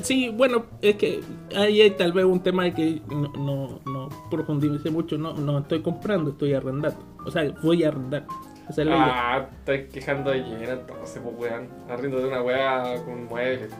Sí, 0.00 0.28
bueno, 0.28 0.66
es 0.80 0.96
que 0.96 1.20
ahí 1.56 1.80
hay 1.80 1.90
tal 1.92 2.12
vez 2.12 2.24
un 2.24 2.42
tema 2.42 2.64
de 2.64 2.74
que 2.74 3.02
no, 3.08 3.32
no, 3.32 3.80
no 3.84 4.08
profundice 4.30 4.90
mucho, 4.90 5.18
no, 5.18 5.34
no 5.34 5.58
estoy 5.58 5.82
comprando, 5.82 6.30
estoy 6.30 6.54
arrendando. 6.54 6.98
O 7.24 7.30
sea, 7.30 7.50
voy 7.62 7.84
a 7.84 7.88
arrendar. 7.88 8.26
Esa 8.68 8.82
es 8.82 8.88
la 8.88 8.96
idea. 8.96 9.34
Ah, 9.36 9.48
estáis 9.58 9.90
quejando 9.92 10.30
de 10.30 10.38
llena 10.38 10.72
entonces, 10.72 11.20
pues 11.22 11.34
weón. 11.36 11.68
Arriendo 11.88 12.18
de 12.18 12.28
una 12.28 12.42
weá 12.42 13.04
con 13.04 13.24
muebles. 13.26 13.70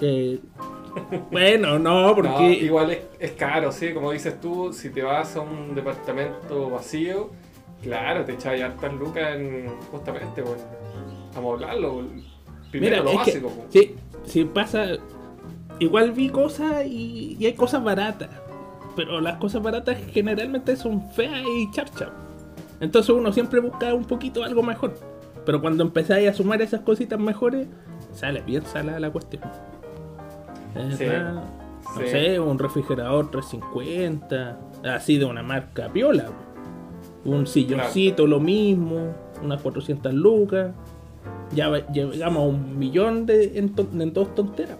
Eh, 0.00 0.38
bueno, 1.30 1.78
no, 1.78 2.12
porque... 2.14 2.28
No, 2.30 2.50
igual 2.50 2.90
es, 2.90 3.00
es 3.18 3.32
caro, 3.32 3.72
sí, 3.72 3.92
como 3.92 4.12
dices 4.12 4.40
tú, 4.40 4.72
si 4.72 4.90
te 4.90 5.02
vas 5.02 5.36
a 5.36 5.40
un 5.40 5.74
departamento 5.74 6.70
vacío, 6.70 7.30
claro, 7.82 8.24
te 8.24 8.32
echas 8.32 8.60
hartas 8.60 8.92
lucas 8.94 9.36
en 9.36 9.68
justamente, 9.90 10.42
bueno, 10.42 10.62
amoblarlo. 11.34 12.04
Primero 12.70 13.02
lo 13.02 13.10
que, 13.10 13.16
básico, 13.16 13.48
pues. 13.48 13.66
sí, 13.70 13.96
sí 14.24 14.44
pasa. 14.44 14.86
Igual 15.78 16.12
vi 16.12 16.28
cosas 16.28 16.84
y, 16.86 17.36
y 17.38 17.46
hay 17.46 17.54
cosas 17.54 17.82
baratas. 17.82 18.30
Pero 18.96 19.20
las 19.20 19.36
cosas 19.38 19.62
baratas 19.62 19.96
generalmente 20.12 20.76
son 20.76 21.10
feas 21.12 21.42
y 21.42 21.70
charcha. 21.70 22.10
Entonces 22.80 23.14
uno 23.14 23.32
siempre 23.32 23.60
busca 23.60 23.94
un 23.94 24.04
poquito 24.04 24.42
algo 24.42 24.62
mejor. 24.62 24.94
Pero 25.44 25.60
cuando 25.60 25.82
empezáis 25.82 26.28
a 26.28 26.34
sumar 26.34 26.60
esas 26.62 26.80
cositas 26.80 27.18
mejores, 27.18 27.68
sale 28.12 28.40
bien 28.42 28.64
salada 28.66 29.00
la 29.00 29.10
cuestión. 29.10 29.42
Sí. 30.96 31.06
No 31.94 32.00
sí. 32.00 32.08
sé, 32.08 32.38
un 32.38 32.58
refrigerador 32.58 33.30
350, 33.30 34.58
así 34.84 35.18
de 35.18 35.24
una 35.24 35.42
marca 35.42 35.88
piola. 35.88 36.26
Un 37.24 37.46
silloncito, 37.46 38.26
lo 38.26 38.40
mismo, 38.40 39.14
unas 39.42 39.60
400 39.60 40.14
lucas. 40.14 40.72
Ya 41.54 41.68
llegamos 41.92 42.38
a 42.42 42.46
un 42.46 42.78
millón 42.78 43.26
de, 43.26 43.58
en, 43.58 43.74
to- 43.74 43.88
en 43.92 44.12
dos 44.12 44.34
tonteras. 44.34 44.78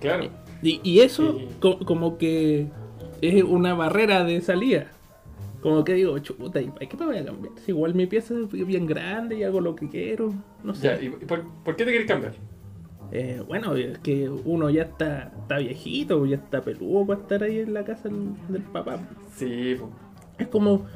Claro. 0.00 0.28
Y, 0.62 0.80
y 0.82 1.00
eso 1.00 1.38
Sí. 1.38 1.48
co- 1.60 1.78
como 1.80 2.18
que 2.18 2.68
es 3.22 3.42
una 3.44 3.74
barrera 3.74 4.24
de 4.24 4.40
salida. 4.40 4.86
Como 5.62 5.84
que 5.84 5.94
digo, 5.94 6.18
chuta, 6.20 6.60
¿y 6.60 6.70
qué 6.88 6.96
me 6.98 7.06
voy 7.06 7.18
a 7.18 7.24
cambiar? 7.24 7.52
Si 7.64 7.70
igual 7.70 7.94
mi 7.94 8.06
pieza 8.06 8.34
es 8.34 8.66
bien 8.66 8.86
grande 8.86 9.36
y 9.36 9.42
hago 9.44 9.60
lo 9.60 9.74
que 9.76 9.88
quiero. 9.88 10.32
No 10.64 10.74
sé. 10.74 10.86
Ya, 10.86 11.02
¿y 11.02 11.08
por, 11.10 11.44
por 11.64 11.76
qué 11.76 11.84
te 11.84 11.90
quieres 11.90 12.08
cambiar? 12.08 12.32
Eh, 13.12 13.42
bueno, 13.46 13.74
es 13.74 13.98
que 13.98 14.28
uno 14.28 14.70
ya 14.70 14.82
está, 14.84 15.32
está 15.40 15.58
viejito, 15.58 16.24
ya 16.26 16.36
está 16.36 16.62
peludo 16.62 17.06
para 17.06 17.20
estar 17.20 17.42
ahí 17.42 17.58
en 17.58 17.74
la 17.74 17.84
casa 17.84 18.08
del, 18.08 18.28
del 18.48 18.62
papá. 18.62 18.98
Sí, 19.34 19.76
pues. 19.78 19.90
Es 20.38 20.46
como, 20.48 20.86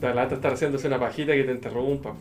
Da 0.00 0.14
lata 0.14 0.36
estar 0.36 0.52
haciéndose 0.52 0.86
una 0.88 0.98
pajita 0.98 1.32
que 1.34 1.44
te 1.44 1.52
interrumpa. 1.52 2.12
po. 2.14 2.18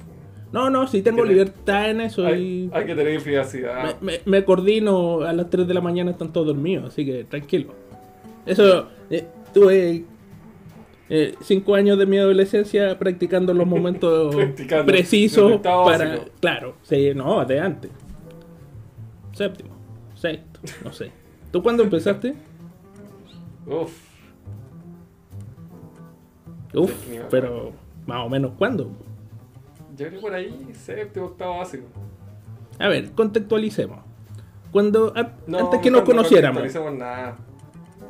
No, 0.52 0.70
no, 0.70 0.88
si 0.88 1.02
tengo 1.02 1.24
libertad 1.26 1.90
en 1.90 2.02
eso 2.02 2.26
Hay, 2.26 2.42
y 2.42 2.70
hay 2.74 2.86
que 2.86 2.96
tener 2.96 3.22
privacidad. 3.24 4.00
me, 4.02 4.12
me- 4.14 4.22
me 4.26 4.44
coordino 4.46 5.22
a 5.22 5.32
las 5.34 5.50
3 5.50 5.68
de 5.68 5.74
la 5.74 5.82
mañana, 5.82 6.12
están 6.12 6.32
todos 6.34 6.48
dormidos, 6.48 6.90
así 6.90 7.06
que 7.06 7.24
tranquilo. 7.24 7.74
Eso, 8.46 8.88
eh, 9.10 9.26
tuve 9.54 10.04
5 11.42 11.76
años 11.76 11.98
de 11.98 12.06
mi 12.06 12.18
adolescencia 12.18 12.98
practicando 12.98 13.54
los 13.54 13.68
momentos 13.68 14.34
Practicando. 14.36 14.86
precisos 14.86 15.60
para... 15.62 16.06
básico. 16.06 16.26
Claro, 16.40 16.76
sí, 16.84 17.12
no, 17.16 17.44
de 17.46 17.60
antes. 17.60 17.92
Séptimo, 19.34 19.70
sexto, 20.16 20.60
no 20.84 20.92
sé. 20.92 21.12
¿Tú 21.52 21.62
cuándo 21.64 21.84
empezaste? 21.84 22.34
Uf, 23.68 23.92
Uf, 26.74 26.92
Sí, 27.10 27.20
pero 27.30 27.74
más 28.06 28.26
o 28.26 28.30
menos 28.30 28.52
cuándo. 28.58 28.90
Yo 30.02 30.08
creo 30.10 30.22
por 30.22 30.34
ahí, 30.34 30.70
séptimo, 30.74 31.26
octavo 31.28 31.58
básico. 31.60 31.86
A 32.80 32.88
ver, 32.88 33.12
contextualicemos. 33.12 34.00
Cuando 34.72 35.14
a- 35.16 35.34
No, 35.48 35.60
antes 35.60 35.80
que 35.82 35.92
no, 35.92 35.98
nos 36.00 36.08
no 36.08 36.14
conociéramos, 36.16 36.64
nada. 36.94 37.38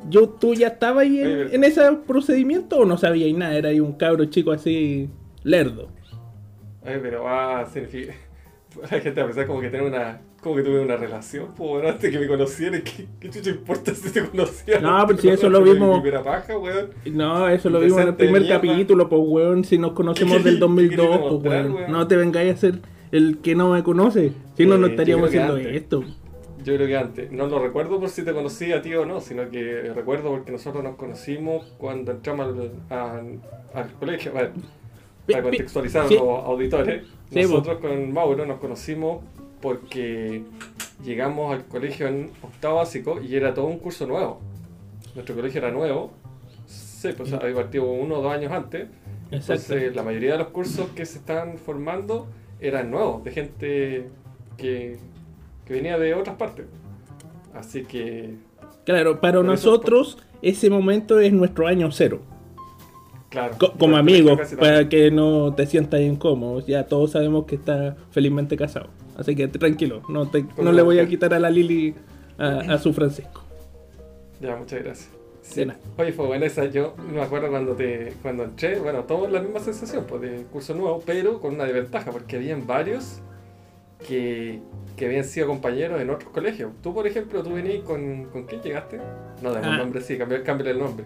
yo 0.09 0.29
tú 0.29 0.53
ya 0.53 0.67
estabas 0.67 1.03
ahí 1.03 1.19
Oye, 1.21 1.31
en, 1.31 1.37
pero- 1.47 1.55
en 1.55 1.63
ese 1.63 1.91
procedimiento 2.07 2.77
o 2.79 2.85
no 2.85 2.97
sabías 2.97 3.35
nada, 3.37 3.55
era 3.55 3.69
ahí 3.69 3.79
un 3.79 3.93
cabro 3.93 4.25
chico 4.25 4.51
así 4.51 5.09
lerdo. 5.43 5.89
Ay, 6.85 6.99
pero 7.01 7.23
va 7.23 7.61
a 7.61 7.65
significar. 7.65 8.15
La 8.91 8.99
gente 8.99 9.19
a 9.21 9.25
pensar 9.25 9.47
como 9.47 9.59
que 9.61 9.69
tiene 9.69 9.85
una. 9.87 10.21
Como 10.41 10.55
que 10.55 10.63
tuve 10.63 10.79
una 10.81 10.97
relación, 10.97 11.49
pues 11.55 11.69
bueno, 11.69 11.89
antes 11.89 12.09
que 12.11 12.17
me 12.17 12.27
conocieran. 12.27 12.81
¿Qué, 12.81 13.05
qué 13.19 13.29
chucha 13.29 13.51
importa 13.51 13.93
si 13.93 14.09
te 14.09 14.25
conocían? 14.25 14.81
No, 14.81 15.05
pero 15.05 15.19
si 15.19 15.29
eso 15.29 15.49
lo 15.49 15.61
vimos- 15.63 16.01
Primera 16.01 16.23
paja, 16.23 16.57
weón. 16.57 16.87
No, 17.11 17.47
eso 17.47 17.69
lo 17.69 17.79
vimos 17.79 18.01
en 18.01 18.07
el 18.07 18.15
primer 18.15 18.41
mierda. 18.41 18.55
capítulo, 18.59 19.07
pues 19.07 19.21
weón, 19.23 19.63
si 19.63 19.77
nos 19.77 19.91
conocemos 19.91 20.37
¿Qué 20.37 20.43
del 20.43 20.55
querí- 20.55 20.59
2002, 20.59 21.07
qué 21.07 21.11
querí 21.11 21.29
pues 21.29 21.43
weón. 21.43 21.73
weón? 21.75 21.91
No 21.91 22.07
te 22.07 22.15
vengáis 22.17 22.53
a 22.55 22.57
ser 22.57 22.79
el 23.11 23.37
que 23.37 23.53
no 23.55 23.69
me 23.71 23.83
conoce, 23.83 24.31
si 24.57 24.65
no, 24.65 24.75
Eh, 24.75 24.77
no 24.79 24.87
yo 24.87 24.91
estaríamos 24.93 25.27
haciendo 25.29 25.57
esto. 25.57 26.03
Yo 26.63 26.75
creo 26.75 26.87
que 26.87 26.97
antes. 26.97 27.31
No 27.31 27.45
lo 27.47 27.59
recuerdo 27.59 27.99
por 27.99 28.09
si 28.09 28.23
te 28.23 28.33
conocí 28.33 28.71
a 28.71 28.81
ti 28.81 28.93
o 28.95 29.05
no, 29.05 29.19
sino 29.21 29.47
que 29.49 29.91
recuerdo 29.95 30.29
porque 30.31 30.51
nosotros 30.51 30.83
nos 30.83 30.95
conocimos 30.95 31.71
cuando 31.77 32.11
entramos 32.13 32.47
al, 32.47 32.71
al- 32.97 33.39
al 33.75 33.91
colegio. 33.99 34.31
Pi- 35.25 35.33
para 35.33 35.43
contextualizar 35.43 36.01
a 36.07 36.09
los 36.09 36.19
auditores, 36.19 37.03
nosotros 37.31 37.77
con 37.79 38.11
Mauro 38.11 38.45
nos 38.47 38.59
conocimos 38.59 39.19
porque 39.61 40.43
llegamos 41.03 41.53
al 41.53 41.65
colegio 41.65 42.07
en 42.07 42.31
octavo 42.41 42.77
básico 42.77 43.19
y 43.21 43.35
era 43.35 43.53
todo 43.53 43.65
un 43.65 43.77
curso 43.79 44.05
nuevo. 44.07 44.39
Nuestro 45.15 45.35
colegio 45.35 45.59
era 45.59 45.71
nuevo. 45.71 46.11
Sí, 46.67 47.09
pues 47.17 47.31
había 47.33 47.55
partido 47.55 47.85
uno 47.89 48.19
o 48.19 48.21
dos 48.21 48.33
años 48.33 48.51
antes. 48.51 48.87
Exacto. 49.31 49.53
Entonces, 49.73 49.95
la 49.95 50.03
mayoría 50.03 50.33
de 50.33 50.37
los 50.39 50.47
cursos 50.49 50.87
que 50.95 51.05
se 51.05 51.17
estaban 51.19 51.57
formando 51.57 52.27
eran 52.59 52.91
nuevos, 52.91 53.23
de 53.23 53.31
gente 53.31 54.07
que, 54.57 54.97
que 55.65 55.73
venía 55.73 55.97
de 55.97 56.13
otras 56.13 56.35
partes. 56.35 56.65
Así 57.53 57.83
que, 57.83 58.35
Claro, 58.85 59.19
para 59.19 59.39
eso- 59.39 59.43
nosotros 59.43 60.17
ese 60.41 60.69
momento 60.69 61.19
es 61.19 61.33
nuestro 61.33 61.67
año 61.67 61.91
cero. 61.91 62.19
claro. 63.29 63.55
Co- 63.59 63.73
como 63.79 63.97
amigos, 63.97 64.39
para 64.59 64.87
que 64.89 65.09
no 65.11 65.53
te 65.53 65.65
sientas 65.65 66.01
incómodo. 66.01 66.59
Ya 66.65 66.85
todos 66.85 67.11
sabemos 67.11 67.45
que 67.45 67.55
está 67.55 67.95
felizmente 68.11 68.55
casado. 68.57 68.87
Así 69.21 69.35
que 69.35 69.47
tranquilo, 69.47 70.01
no, 70.09 70.27
te- 70.29 70.45
no 70.61 70.71
le 70.71 70.81
voy 70.81 70.99
a 70.99 71.07
quitar 71.07 71.33
a 71.33 71.39
la 71.39 71.49
Lili 71.49 71.93
a, 72.37 72.73
a 72.73 72.77
su 72.77 72.91
Francisco. 72.93 73.43
Ya, 74.41 74.55
muchas 74.55 74.83
gracias. 74.83 75.09
Sí. 75.43 75.65
Oye, 75.97 76.11
fue 76.13 76.25
buena 76.27 76.45
esa. 76.45 76.65
Yo 76.65 76.95
me 77.13 77.21
acuerdo 77.21 77.49
cuando 77.49 77.73
te 77.73 78.13
cuando 78.21 78.43
entré, 78.43 78.79
bueno, 78.79 79.03
todos 79.03 79.31
la 79.31 79.41
misma 79.41 79.59
sensación, 79.59 80.05
pues 80.07 80.21
de 80.21 80.43
curso 80.51 80.73
nuevo, 80.73 81.01
pero 81.05 81.39
con 81.39 81.55
una 81.55 81.65
desventaja, 81.65 82.11
porque 82.11 82.35
habían 82.37 82.65
varios 82.67 83.19
que, 84.07 84.59
que 84.95 85.05
habían 85.05 85.23
sido 85.23 85.47
compañeros 85.47 85.99
en 86.01 86.09
otros 86.09 86.29
colegios. 86.31 86.71
Tú, 86.81 86.93
por 86.93 87.05
ejemplo, 87.07 87.43
tú 87.43 87.53
venías 87.53 87.83
con. 87.83 88.25
¿Con 88.25 88.43
quién 88.45 88.61
llegaste? 88.61 88.99
No, 89.41 89.51
dame 89.51 89.67
Ah. 89.67 89.71
un 89.71 89.77
nombre, 89.77 90.01
sí, 90.01 90.17
cámbiale 90.17 90.71
el 90.71 90.79
nombre. 90.79 91.05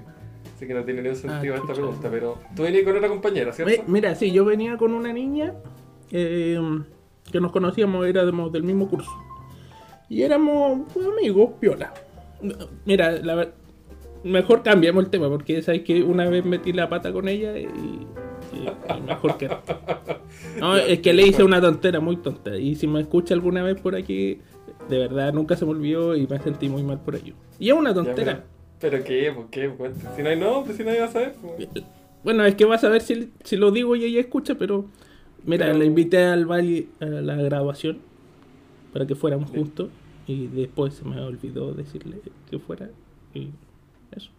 Así 0.55 0.67
que 0.67 0.74
no 0.74 0.84
tiene 0.86 1.01
ningún 1.01 1.17
sentido 1.17 1.55
Ah, 1.55 1.57
esta 1.57 1.74
pregunta, 1.74 2.07
pero 2.10 2.38
tú 2.55 2.63
venías 2.63 2.84
con 2.86 2.95
otra 2.95 3.10
compañera, 3.10 3.51
¿cierto? 3.51 3.84
Mira, 3.88 4.15
sí, 4.15 4.31
yo 4.31 4.45
venía 4.45 4.77
con 4.77 4.93
una 4.93 5.12
niña 5.12 5.53
eh, 6.12 6.57
que 7.36 7.42
nos 7.42 7.51
conocíamos, 7.51 8.06
éramos 8.08 8.50
del 8.54 8.63
mismo 8.63 8.88
curso. 8.88 9.12
Y 10.08 10.22
éramos 10.22 10.84
pues, 10.94 11.06
amigos, 11.06 11.50
piola. 11.60 11.94
Mira, 12.86 13.12
la 13.12 13.50
mejor 14.24 14.63
cambiamos 14.63 15.04
el 15.04 15.10
tema, 15.10 15.27
porque 15.27 15.62
sabes 15.62 15.82
que 15.82 16.01
una 16.01 16.30
vez 16.30 16.46
metí 16.46 16.72
la 16.72 16.88
pata 16.88 17.12
con 17.12 17.27
ella 17.27 17.58
y, 17.60 17.63
y- 17.65 18.08
mejor 19.06 19.38
que... 19.38 19.50
No, 20.60 20.77
es 20.77 21.00
que 21.00 21.12
le 21.13 21.24
hice 21.27 21.44
una 21.44 21.60
tontera, 21.60 22.00
muy 22.00 22.15
tonta. 22.18 22.56
Y 22.58 22.75
si 22.75 22.88
me 22.88 23.01
escucha 23.01 23.34
alguna 23.34 23.63
vez 23.63 23.80
por 23.82 23.96
aquí, 23.96 24.39
de 24.88 24.98
verdad 24.98 25.34
nunca 25.34 25.58
se 25.58 25.65
me 25.65 25.72
olvidó 25.72 26.15
y 26.15 26.25
me 26.27 26.39
sentí 26.39 26.70
muy 26.70 26.84
mal 26.84 27.00
por 27.01 27.15
ello. 27.15 27.34
Y 27.60 27.68
es 27.70 27.75
una 27.75 27.89
Ya, 27.89 27.96
tontera. 27.96 28.44
pero, 28.80 28.94
¿pero 28.98 29.04
qué? 29.04 29.32
¿Por 29.34 29.50
qué? 29.50 29.70
Si 30.15 30.24
no 30.24 30.30
hay 30.30 30.39
nombre, 30.39 30.74
si 30.74 30.84
nadie 30.86 31.01
va 31.01 31.08
a 31.08 31.12
saber. 31.12 31.36
pues. 31.42 31.68
Bueno, 32.24 32.46
es 32.46 32.56
que 32.56 32.63
vas 32.63 32.84
a 32.86 32.89
ver 32.89 33.01
si, 33.01 33.32
si 33.44 33.58
lo 33.58 33.72
digo 33.72 33.96
y 33.98 34.06
ella 34.06 34.22
escucha, 34.22 34.56
pero 34.56 34.86
mira, 35.46 35.66
Pero- 35.68 35.78
la 35.80 35.86
invité 35.86 36.18
al 36.24 36.46
baile, 36.46 36.88
a 37.00 37.06
la 37.06 37.36
graduación, 37.36 38.00
para 38.94 39.06
que 39.06 39.16
fuéramos 39.16 39.50
Sí. 39.52 39.58
juntos, 39.58 39.90
y 40.28 40.48
después 40.48 40.94
se 40.96 41.06
me 41.06 41.20
olvidó 41.22 41.74
decirle 41.74 42.18
que 42.50 42.60
fuera, 42.60 42.90
y 43.34 43.50
eso. 44.16 44.30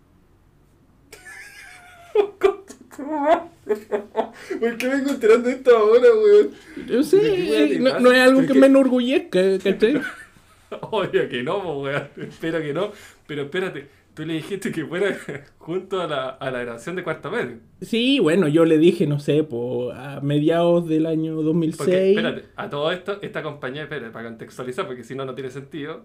¿Por 4.61 4.77
qué 4.79 4.89
vengo 4.89 5.11
enterando 5.11 5.49
de 5.49 5.55
esto 5.55 5.77
ahora, 5.77 6.09
weón? 6.15 6.51
Yo 6.89 7.03
sé, 7.03 7.19
¿Pero 7.21 7.35
qué 7.35 7.51
weá 7.51 7.69
te 7.69 7.79
no, 7.81 8.01
no 8.01 8.13
es 8.13 8.19
algo 8.21 8.41
¿Pero 8.41 8.53
que 8.55 8.59
me 8.61 8.67
enorgullezca, 8.67 9.59
¿cachai? 9.63 10.01
Obvio 10.91 11.29
que 11.29 11.43
no, 11.43 11.81
weón. 11.81 12.09
Espero 12.17 12.61
que 12.61 12.73
no. 12.73 12.93
Pero 13.27 13.43
espérate, 13.43 13.89
tú 14.17 14.25
le 14.27 14.35
dijiste 14.35 14.73
que 14.73 14.85
fuera 14.85 15.15
junto 15.59 16.01
a 16.01 16.09
la, 16.09 16.29
a 16.31 16.51
la 16.51 16.61
grabación 16.63 16.97
de 16.97 17.05
cuarto 17.05 17.31
medio. 17.31 17.59
Sí, 17.83 18.19
bueno, 18.19 18.49
yo 18.49 18.65
le 18.65 18.79
dije, 18.79 19.07
no 19.07 19.21
sé, 19.21 19.45
po, 19.45 19.93
a 19.93 20.21
mediados 20.21 20.89
del 20.89 21.07
año 21.07 21.35
Porque, 21.37 21.45
2006. 21.47 21.89
espérate, 22.17 22.45
a 22.57 22.69
todo 22.71 22.91
esto, 22.91 23.19
esta 23.23 23.43
compañera, 23.45 23.85
espérate, 23.85 24.11
para 24.11 24.29
contextualizar, 24.29 24.87
porque 24.87 25.05
si 25.05 25.15
no, 25.15 25.25
no 25.25 25.35
tiene 25.35 25.51
sentido. 25.51 26.05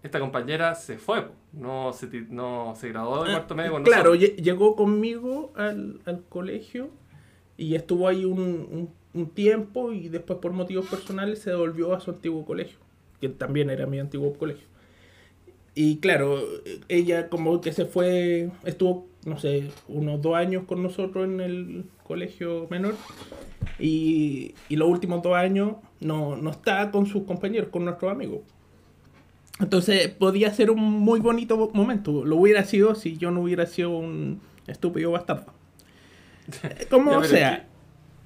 Esta 0.00 0.20
compañera 0.20 0.76
se 0.76 0.96
fue, 0.96 1.22
po. 1.22 1.32
no 1.54 1.92
se, 1.92 2.06
no 2.30 2.74
se 2.76 2.90
graduó 2.90 3.24
de 3.24 3.30
Ah, 3.30 3.32
cuarto 3.34 3.54
medio 3.56 3.72
con 3.72 3.82
Claro, 3.82 4.14
llegó 4.14 4.76
conmigo 4.76 5.52
al, 5.56 6.00
al 6.04 6.22
colegio 6.28 6.90
y 7.56 7.74
estuvo 7.74 8.06
ahí 8.06 8.24
un, 8.24 8.38
un- 8.40 8.98
un 9.14 9.30
tiempo 9.30 9.92
y 9.92 10.08
después 10.08 10.38
por 10.38 10.52
motivos 10.52 10.86
personales 10.86 11.40
se 11.40 11.50
devolvió 11.50 11.94
a 11.94 11.98
su 12.00 12.10
antiguo 12.12 12.44
colegio, 12.44 12.78
que 13.20 13.28
también 13.30 13.70
era 13.70 13.86
mi 13.86 13.98
antiguo 13.98 14.32
colegio. 14.34 14.68
Y 15.80 15.98
claro, 15.98 16.42
ella 16.88 17.28
como 17.28 17.60
que 17.60 17.72
se 17.72 17.84
fue, 17.84 18.50
estuvo, 18.64 19.06
no 19.24 19.38
sé, 19.38 19.70
unos 19.86 20.20
dos 20.20 20.34
años 20.34 20.64
con 20.66 20.82
nosotros 20.82 21.24
en 21.24 21.40
el 21.40 21.84
colegio 22.02 22.66
menor. 22.68 22.96
Y, 23.78 24.56
y 24.68 24.74
los 24.74 24.88
últimos 24.88 25.22
dos 25.22 25.36
años 25.36 25.76
no, 26.00 26.36
no 26.36 26.50
está 26.50 26.90
con 26.90 27.06
sus 27.06 27.22
compañeros, 27.22 27.68
con 27.70 27.84
nuestros 27.84 28.10
amigos. 28.10 28.40
Entonces 29.60 30.08
podía 30.08 30.52
ser 30.52 30.72
un 30.72 30.82
muy 30.82 31.20
bonito 31.20 31.70
momento. 31.72 32.24
Lo 32.24 32.34
hubiera 32.34 32.64
sido 32.64 32.96
si 32.96 33.16
yo 33.16 33.30
no 33.30 33.42
hubiera 33.42 33.64
sido 33.66 33.90
un 33.90 34.40
estúpido 34.66 35.12
bastardo. 35.12 35.52
Como 36.90 37.22
sea, 37.22 37.68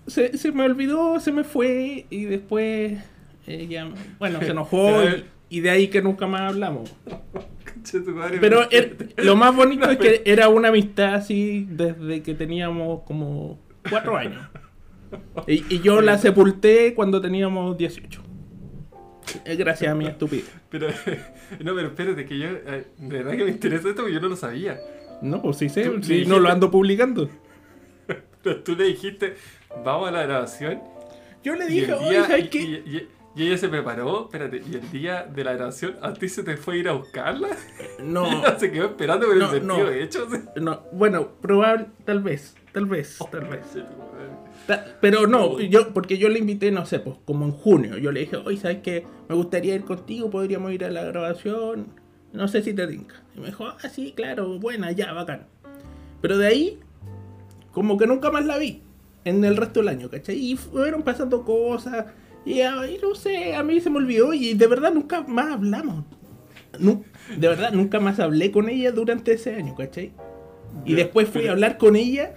se, 0.06 0.38
se 0.38 0.52
me 0.52 0.64
olvidó, 0.64 1.20
se 1.20 1.32
me 1.32 1.44
fue 1.44 2.06
y 2.08 2.24
después 2.24 2.98
ella, 3.46 3.90
bueno, 4.18 4.40
se 4.40 4.52
enojó 4.52 5.02
y, 5.04 5.24
y 5.56 5.60
de 5.60 5.70
ahí 5.70 5.88
que 5.88 6.00
nunca 6.02 6.26
más 6.26 6.42
hablamos. 6.52 6.90
Pero 8.40 8.68
er- 8.70 9.12
lo 9.16 9.36
más 9.36 9.54
bonito 9.54 9.90
es 9.90 9.98
que 9.98 10.22
era 10.24 10.48
una 10.48 10.68
amistad 10.68 11.14
así 11.14 11.66
desde 11.70 12.22
que 12.22 12.34
teníamos 12.34 13.02
como 13.04 13.58
cuatro 13.90 14.16
años. 14.16 14.40
Y, 15.46 15.64
y 15.74 15.80
yo 15.80 16.00
la 16.00 16.16
sepulté 16.18 16.94
cuando 16.94 17.20
teníamos 17.20 17.76
18. 17.76 18.22
Eh, 19.44 19.56
Gracias 19.56 19.90
a 19.92 19.94
mi 19.94 20.06
estupidez. 20.06 20.50
Pero, 20.70 20.88
no, 21.64 21.74
pero 21.74 21.88
espérate, 21.88 22.24
que 22.24 22.38
yo, 22.38 22.46
eh, 22.48 22.86
de 22.98 23.18
verdad 23.18 23.32
que 23.36 23.44
me 23.44 23.50
interesa 23.50 23.88
esto 23.88 24.02
porque 24.02 24.14
yo 24.14 24.20
no 24.20 24.28
lo 24.28 24.36
sabía. 24.36 24.78
No, 25.20 25.42
pues 25.42 25.58
sí 25.58 25.68
sé, 25.68 25.90
sí, 26.02 26.24
no 26.26 26.38
lo 26.38 26.48
ando 26.50 26.70
publicando. 26.70 27.28
Pero 28.42 28.60
tú 28.62 28.74
le 28.74 28.84
dijiste, 28.84 29.34
vamos 29.84 30.08
a 30.08 30.12
la 30.12 30.22
grabación. 30.22 30.80
Yo 31.44 31.54
le 31.56 31.66
dije, 31.66 31.92
oye, 31.92 32.20
¿sabes 32.22 32.48
qué? 32.48 33.06
Y- 33.36 33.46
ella 33.46 33.58
se 33.58 33.68
preparó, 33.68 34.24
espérate, 34.24 34.62
y 34.70 34.74
el 34.74 34.90
día 34.90 35.22
de 35.24 35.44
la 35.44 35.52
grabación, 35.54 35.96
¿a 36.02 36.12
ti 36.12 36.28
se 36.28 36.42
te 36.42 36.56
fue 36.56 36.74
a 36.74 36.76
ir 36.78 36.88
a 36.88 36.92
buscarla? 36.92 37.48
No, 38.02 38.26
Y 38.30 38.34
ella 38.36 38.58
se 38.58 38.70
quedó 38.72 38.86
esperando 38.86 39.26
con 39.26 39.38
No, 39.38 39.52
el 39.52 39.66
no. 39.66 39.84
de 39.84 40.02
hecho. 40.02 40.26
no, 40.60 40.82
bueno, 40.92 41.28
probable, 41.40 41.86
tal 42.04 42.20
vez, 42.22 42.54
tal 42.72 42.86
vez, 42.86 43.18
tal 43.30 43.44
vez. 43.46 43.60
Ta- 44.66 44.84
Pero 45.00 45.26
no, 45.26 45.44
Oh. 45.44 45.60
yo, 45.60 45.92
porque 45.92 46.18
yo 46.18 46.28
le 46.28 46.38
invité, 46.38 46.70
no 46.70 46.86
sé, 46.86 47.00
pues 47.00 47.16
como 47.24 47.44
en 47.46 47.50
junio. 47.52 47.98
Yo 47.98 48.12
le 48.12 48.20
dije, 48.20 48.36
oye, 48.36 48.56
¿sabes 48.58 48.78
qué? 48.82 49.04
Me 49.28 49.34
gustaría 49.34 49.74
ir 49.74 49.84
contigo, 49.84 50.30
podríamos 50.30 50.70
ir 50.72 50.84
a 50.84 50.90
la 50.90 51.02
grabación. 51.02 51.86
No 52.32 52.46
sé 52.48 52.62
si 52.62 52.72
te 52.72 52.86
tinca. 52.86 53.16
Y 53.34 53.40
me 53.40 53.46
dijo, 53.46 53.66
ah, 53.66 53.88
sí, 53.90 54.12
claro, 54.14 54.58
buena, 54.60 54.92
ya, 54.92 55.12
bacán. 55.12 55.46
Pero 56.20 56.38
de 56.38 56.46
ahí, 56.46 56.78
como 57.72 57.98
que 57.98 58.06
nunca 58.06 58.30
más 58.30 58.44
la 58.46 58.56
vi 58.58 58.82
en 59.24 59.44
el 59.44 59.56
resto 59.56 59.80
del 59.80 59.88
año, 59.88 60.08
¿cachai? 60.08 60.36
Y 60.36 60.56
fueron 60.56 61.02
pasando 61.02 61.44
cosas. 61.44 62.06
Y, 62.44 62.60
ay, 62.60 62.98
no 63.02 63.14
sé, 63.14 63.54
a 63.54 63.62
mí 63.62 63.80
se 63.80 63.88
me 63.90 63.98
olvidó 63.98 64.32
y 64.34 64.54
de 64.54 64.66
verdad 64.66 64.92
nunca 64.92 65.22
más 65.22 65.52
hablamos. 65.52 66.04
Nu- 66.78 67.04
de 67.36 67.48
verdad, 67.48 67.72
nunca 67.72 68.00
más 68.00 68.18
hablé 68.18 68.50
con 68.50 68.68
ella 68.68 68.90
durante 68.92 69.32
ese 69.32 69.54
año, 69.54 69.74
¿cachai? 69.74 70.10
Y 70.84 70.94
después 70.94 71.28
fui 71.28 71.46
a 71.46 71.52
hablar 71.52 71.76
con 71.78 71.96
ella, 71.96 72.34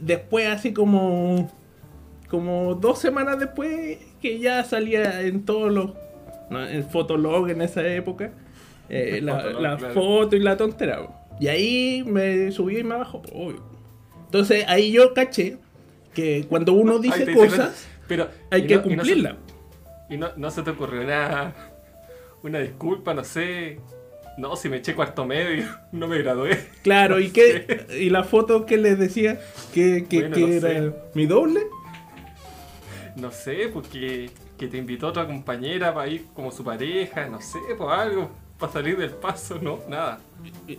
después 0.00 0.46
así 0.48 0.72
como 0.72 1.50
como 2.30 2.74
dos 2.74 2.98
semanas 2.98 3.38
después 3.38 3.98
que 4.20 4.38
ya 4.40 4.64
salía 4.64 5.20
en 5.20 5.44
todos 5.44 5.70
los 5.72 5.92
no, 6.50 6.66
en 6.66 6.82
Fotolog 6.88 7.48
en 7.50 7.60
esa 7.62 7.86
época 7.86 8.32
eh, 8.88 9.20
la, 9.22 9.36
Fotolog, 9.36 9.60
la 9.62 9.76
claro. 9.76 9.94
foto 9.94 10.34
y 10.36 10.40
la 10.40 10.56
tontera 10.56 11.06
y 11.38 11.46
ahí 11.46 12.02
me 12.04 12.50
subí 12.50 12.78
y 12.78 12.82
me 12.82 12.96
bajó 12.96 13.22
obvio. 13.32 13.62
entonces 14.24 14.64
ahí 14.66 14.90
yo 14.90 15.14
caché 15.14 15.58
que 16.12 16.46
cuando 16.48 16.72
uno 16.72 16.98
dice 16.98 17.32
cosas 17.34 17.86
pero, 18.08 18.28
hay 18.50 18.62
y 18.62 18.66
que 18.66 18.76
no- 18.76 18.80
y 18.80 18.84
no 18.84 18.96
cumplirla 18.96 19.36
Y 20.08 20.16
no, 20.16 20.28
no 20.36 20.50
se 20.50 20.62
te 20.62 20.70
ocurrió 20.70 21.02
una, 21.02 21.54
una 22.42 22.58
disculpa, 22.60 23.14
no 23.14 23.24
sé. 23.24 23.80
No, 24.36 24.56
si 24.56 24.68
me 24.68 24.78
eché 24.78 24.94
cuarto 24.94 25.24
medio, 25.24 25.64
no 25.92 26.08
me 26.08 26.18
gradué. 26.18 26.58
claro 26.82 27.20
y 27.20 27.30
que 27.32 27.86
y 27.98 28.10
la 28.10 28.24
foto 28.24 28.66
que 28.66 28.76
les 28.76 28.98
decía 28.98 29.40
que, 29.72 30.06
que, 30.08 30.20
Bueno, 30.20 30.34
que 30.34 30.40
no 30.40 30.48
era 30.68 30.94
mi 31.14 31.26
doble 31.26 31.60
No 33.16 33.30
sé, 33.30 33.68
porque 33.72 34.30
que 34.58 34.66
te 34.68 34.76
invitó 34.76 35.08
otra 35.08 35.26
compañera 35.26 35.94
para 35.94 36.08
ir 36.08 36.26
como 36.34 36.50
su 36.50 36.64
pareja, 36.64 37.26
no 37.28 37.40
sé, 37.40 37.58
pues 37.78 37.90
algo, 37.90 38.28
para 38.58 38.72
salir 38.72 38.96
del 38.98 39.10
paso, 39.10 39.58
no, 39.60 39.78
nada. 39.88 40.20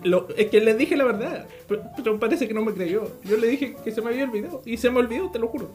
Lo- 0.04 0.28
es 0.36 0.48
que 0.50 0.60
les 0.62 0.78
dije 0.78 0.96
la 0.98 1.06
verdad, 1.06 1.48
pero, 1.68 1.84
pero 1.96 2.20
parece 2.20 2.48
que 2.48 2.54
no 2.54 2.62
me 2.62 2.74
creyó. 2.74 3.10
Yo 3.24 3.38
le 3.38 3.48
dije 3.48 3.76
que 3.84 3.92
se 3.92 4.02
me 4.02 4.10
había 4.12 4.26
olvidado 4.26 4.62
y 4.66 4.78
se 4.78 4.90
me 4.92 5.00
olvidó, 5.00 5.32
te 5.32 5.40
lo 5.40 5.48
juro. 5.48 5.72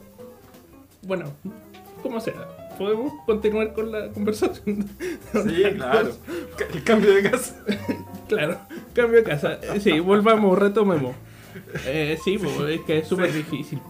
Bueno, 1.02 1.32
como 2.02 2.20
sea, 2.20 2.34
podemos 2.80 3.12
continuar 3.26 3.74
con 3.74 3.92
la 3.92 4.08
conversación. 4.08 4.88
Sí, 5.32 5.62
claro. 5.76 6.10
El 6.72 6.82
cambio 6.82 7.14
de 7.14 7.30
casa. 7.30 7.54
claro, 8.28 8.58
cambio 8.94 9.18
de 9.18 9.22
casa. 9.24 9.58
Eh, 9.62 9.78
Sí, 9.80 10.00
volvamos, 10.00 10.58
retomemos. 10.58 11.14
Eh, 11.86 12.18
sí, 12.24 12.38
pues, 12.38 12.58
es 12.70 12.80
que 12.80 12.98
es 12.98 13.06
súper 13.08 13.30
Sí. 13.30 13.36
difícil. 13.38 13.80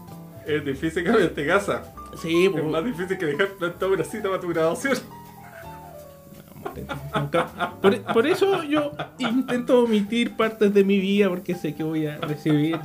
Es 0.45 0.65
difícil 0.65 1.03
cambiar 1.05 1.33
de 1.33 1.47
casa. 1.47 1.93
Sí, 2.21 2.45
Es 2.47 2.51
pues, 2.51 2.63
más 2.65 2.83
difícil 2.83 3.17
que 3.17 3.27
dejar 3.27 3.47
plantada 3.51 3.91
una 3.93 4.03
cita 4.03 4.27
para 4.29 4.41
tu 4.41 4.49
graduación. 4.49 4.97
nunca- 7.15 7.73
por, 7.81 7.97
por 8.13 8.27
eso 8.27 8.63
yo 8.63 8.91
intento 9.19 9.83
omitir 9.83 10.35
partes 10.35 10.73
de 10.73 10.83
mi 10.83 10.99
vida 10.99 11.29
porque 11.29 11.55
sé 11.55 11.73
que 11.75 11.83
voy 11.83 12.05
a 12.07 12.17
recibir 12.17 12.77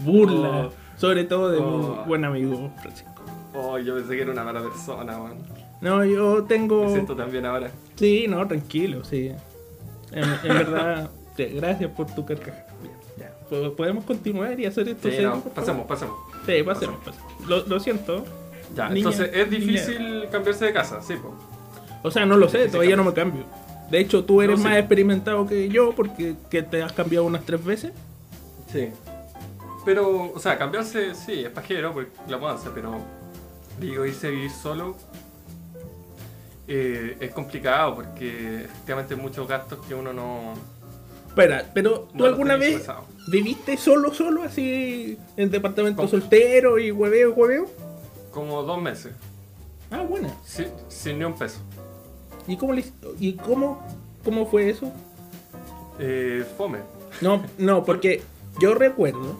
burlas, 0.00 0.66
Oh. 0.66 0.72
sobre 0.96 1.24
todo 1.24 1.50
de 1.50 1.58
Oh. 1.58 1.98
mi 2.02 2.08
buen 2.08 2.24
amigo 2.24 2.70
Francisco. 2.82 3.13
Oh, 3.54 3.78
yo 3.78 3.94
pensé 3.94 4.16
que 4.16 4.22
era 4.22 4.32
una 4.32 4.44
mala 4.44 4.60
persona, 4.62 5.16
man. 5.18 5.34
No, 5.80 6.04
yo 6.04 6.44
tengo... 6.44 6.84
Me 6.86 6.92
siento 6.92 7.14
tan 7.16 7.30
bien 7.30 7.46
ahora. 7.46 7.70
Sí, 7.96 8.26
no, 8.28 8.46
tranquilo, 8.48 9.04
sí. 9.04 9.30
En, 10.12 10.24
en 10.24 10.48
verdad, 10.48 11.10
gracias 11.38 11.90
por 11.92 12.06
tu 12.14 12.24
carcajada. 12.24 12.66
Bien, 12.82 12.94
ya. 13.18 13.30
¿Po- 13.48 13.72
¿Podemos 13.76 14.04
continuar 14.04 14.58
y 14.58 14.66
hacer 14.66 14.88
esto 14.88 15.08
Sí, 15.08 15.14
serio, 15.16 15.30
no, 15.30 15.40
pasemos, 15.52 15.86
pasemos. 15.86 16.16
Sí, 16.46 16.62
pasemos, 16.62 16.96
pasemos. 17.04 17.32
Lo, 17.48 17.64
lo 17.66 17.80
siento. 17.80 18.24
Ya, 18.74 18.88
Niña, 18.88 18.98
entonces 19.10 19.30
es 19.32 19.50
niña. 19.50 19.64
difícil 19.66 20.24
cambiarse 20.32 20.64
de 20.66 20.72
casa, 20.72 21.00
sí, 21.02 21.14
pues. 21.20 21.34
O 22.02 22.10
sea, 22.10 22.26
no 22.26 22.36
lo 22.36 22.48
sé, 22.48 22.68
todavía 22.68 22.96
no 22.96 23.04
me 23.04 23.12
cambio. 23.12 23.44
De 23.90 24.00
hecho, 24.00 24.24
tú 24.24 24.42
eres 24.42 24.58
No, 24.58 24.64
sí. 24.64 24.68
más 24.70 24.78
experimentado 24.78 25.46
que 25.46 25.68
yo 25.68 25.92
porque 25.94 26.34
que 26.50 26.62
te 26.62 26.82
has 26.82 26.92
cambiado 26.92 27.24
unas 27.24 27.44
tres 27.44 27.64
veces. 27.64 27.92
Sí. 28.72 28.88
Pero, 29.84 30.32
o 30.34 30.38
sea, 30.40 30.56
cambiarse, 30.58 31.14
sí, 31.14 31.44
es 31.44 31.50
pajero, 31.50 31.92
porque 31.92 32.10
la 32.28 32.38
mudanza, 32.38 32.70
pero 32.74 32.96
digo, 33.80 34.04
irse 34.06 34.28
a 34.28 34.30
vivir 34.30 34.50
solo 34.50 34.96
eh, 36.66 37.16
es 37.20 37.30
complicado 37.32 37.94
porque 37.96 38.64
efectivamente 38.64 39.14
hay 39.14 39.20
muchos 39.20 39.46
gastos 39.46 39.84
que 39.86 39.94
uno 39.94 40.12
no. 40.12 40.54
Espera, 41.28 41.70
pero 41.74 42.08
¿tú 42.12 42.18
no 42.18 42.24
alguna 42.26 42.56
vez 42.56 42.86
viviste 43.28 43.76
solo, 43.76 44.14
solo, 44.14 44.42
así, 44.44 45.18
en 45.36 45.50
departamento 45.50 45.96
¿Cómo? 45.96 46.08
soltero 46.08 46.78
y 46.78 46.90
hueveo, 46.92 47.32
hueveo? 47.34 47.66
Como 48.30 48.62
dos 48.62 48.80
meses, 48.80 49.12
Ah, 49.90 50.02
buena. 50.08 50.32
sin, 50.44 50.66
sin 50.88 51.18
ni 51.18 51.24
un 51.24 51.34
peso. 51.34 51.58
¿Y 52.46 52.56
cómo, 52.56 52.72
le- 52.72 52.84
y 53.20 53.32
cómo, 53.34 53.82
cómo 54.24 54.46
fue 54.46 54.70
eso? 54.70 54.92
Eh, 55.98 56.44
fome. 56.56 56.78
No, 57.20 57.42
no, 57.58 57.84
porque 57.84 58.22
yo 58.60 58.74
recuerdo 58.74 59.36